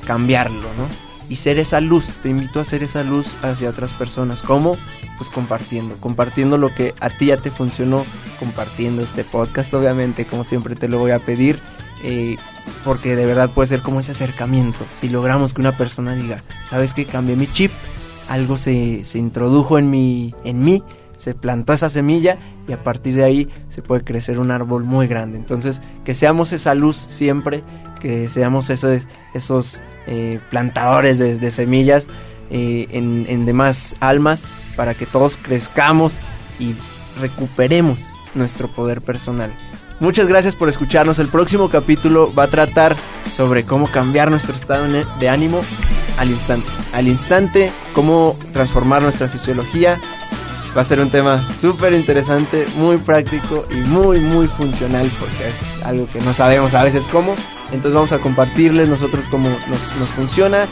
cambiarlo, 0.05 0.61
¿no? 0.77 1.05
y 1.29 1.37
ser 1.37 1.59
esa 1.59 1.81
luz. 1.81 2.17
Te 2.21 2.29
invito 2.29 2.59
a 2.59 2.65
ser 2.65 2.83
esa 2.83 3.03
luz 3.03 3.35
hacia 3.41 3.69
otras 3.69 3.91
personas. 3.93 4.41
¿Cómo? 4.41 4.77
Pues 5.17 5.29
compartiendo, 5.29 5.95
compartiendo 5.97 6.57
lo 6.57 6.73
que 6.73 6.93
a 6.99 7.09
ti 7.09 7.27
ya 7.27 7.37
te 7.37 7.51
funcionó, 7.51 8.05
compartiendo 8.39 9.01
este 9.01 9.23
podcast, 9.23 9.73
obviamente, 9.73 10.25
como 10.25 10.43
siempre 10.43 10.75
te 10.75 10.87
lo 10.87 10.99
voy 10.99 11.11
a 11.11 11.19
pedir, 11.19 11.59
eh, 12.03 12.37
porque 12.83 13.15
de 13.15 13.25
verdad 13.25 13.49
puede 13.51 13.67
ser 13.67 13.81
como 13.81 13.99
ese 13.99 14.11
acercamiento. 14.11 14.85
Si 14.93 15.09
logramos 15.09 15.53
que 15.53 15.61
una 15.61 15.77
persona 15.77 16.15
diga, 16.15 16.43
¿sabes 16.69 16.93
qué? 16.93 17.05
Cambié 17.05 17.35
mi 17.35 17.47
chip, 17.47 17.71
algo 18.27 18.57
se, 18.57 19.03
se 19.05 19.17
introdujo 19.17 19.79
en 19.79 19.89
mi, 19.89 20.35
en 20.43 20.63
mí, 20.63 20.83
se 21.25 21.33
plantó 21.33 21.73
esa 21.73 21.89
semilla 21.89 22.37
y 22.67 22.71
a 22.71 22.83
partir 22.83 23.15
de 23.15 23.23
ahí 23.23 23.49
se 23.67 23.81
puede 23.81 24.03
crecer 24.03 24.37
un 24.37 24.51
árbol 24.51 24.83
muy 24.83 25.07
grande. 25.07 25.39
Entonces, 25.39 25.81
que 26.03 26.13
seamos 26.13 26.51
esa 26.53 26.75
luz 26.75 26.97
siempre, 27.09 27.63
que 27.99 28.29
seamos 28.29 28.69
esos, 28.69 29.07
esos 29.33 29.81
eh, 30.05 30.39
plantadores 30.51 31.17
de, 31.17 31.49
semillas 31.49 32.07
eh, 32.51 32.85
en, 32.91 33.25
en 33.27 33.47
demás 33.47 33.95
almas 34.01 34.47
para 34.75 34.93
que 34.93 35.07
todos 35.07 35.35
crezcamos 35.35 36.21
y 36.59 36.75
recuperemos 37.19 38.13
nuestro 38.35 38.67
poder 38.67 39.01
personal. 39.01 39.51
Muchas 39.99 40.27
gracias 40.27 40.55
por 40.55 40.69
escucharnos. 40.69 41.17
El 41.17 41.29
próximo 41.29 41.71
capítulo 41.71 42.31
va 42.35 42.43
a 42.43 42.49
tratar 42.51 42.95
sobre 43.35 43.63
cómo 43.63 43.87
cambiar 43.87 44.29
nuestro 44.29 44.53
estado 44.53 44.85
de 45.19 45.29
ánimo 45.29 45.63
al 46.17 46.29
instante. 46.29 46.67
Al 46.93 47.07
instante, 47.07 47.71
cómo 47.93 48.37
transformar 48.53 49.01
nuestra 49.01 49.27
fisiología. 49.27 49.99
Va 50.75 50.81
a 50.81 50.85
ser 50.85 50.99
un 50.99 51.09
tema 51.09 51.47
súper 51.59 51.93
interesante, 51.93 52.67
muy 52.75 52.97
práctico 52.97 53.65
y 53.69 53.75
muy, 53.75 54.19
muy 54.19 54.47
funcional 54.47 55.09
porque 55.19 55.47
es 55.47 55.83
algo 55.83 56.07
que 56.07 56.19
no 56.19 56.33
sabemos 56.33 56.73
a 56.73 56.83
veces 56.83 57.07
cómo. 57.07 57.35
Entonces 57.67 57.93
vamos 57.93 58.11
a 58.11 58.19
compartirles 58.19 58.89
nosotros 58.89 59.27
cómo 59.29 59.49
nos, 59.67 59.95
nos 59.97 60.09
funciona. 60.09 60.67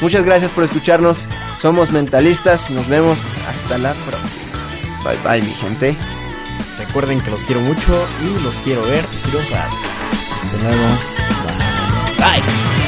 Muchas 0.00 0.24
gracias 0.24 0.50
por 0.50 0.64
escucharnos. 0.64 1.28
Somos 1.60 1.92
mentalistas. 1.92 2.70
Nos 2.70 2.88
vemos 2.88 3.18
hasta 3.48 3.78
la 3.78 3.94
próxima. 3.94 4.44
Bye 5.04 5.18
bye, 5.24 5.42
mi 5.42 5.54
gente. 5.54 5.96
Recuerden 6.78 7.20
que 7.20 7.30
los 7.30 7.44
quiero 7.44 7.60
mucho 7.60 8.06
y 8.22 8.42
los 8.42 8.60
quiero 8.60 8.82
ver 8.82 9.04
triunfar. 9.28 9.68
Hasta 10.42 10.56
luego. 10.62 11.18
Bye. 12.18 12.78
How 12.78 12.87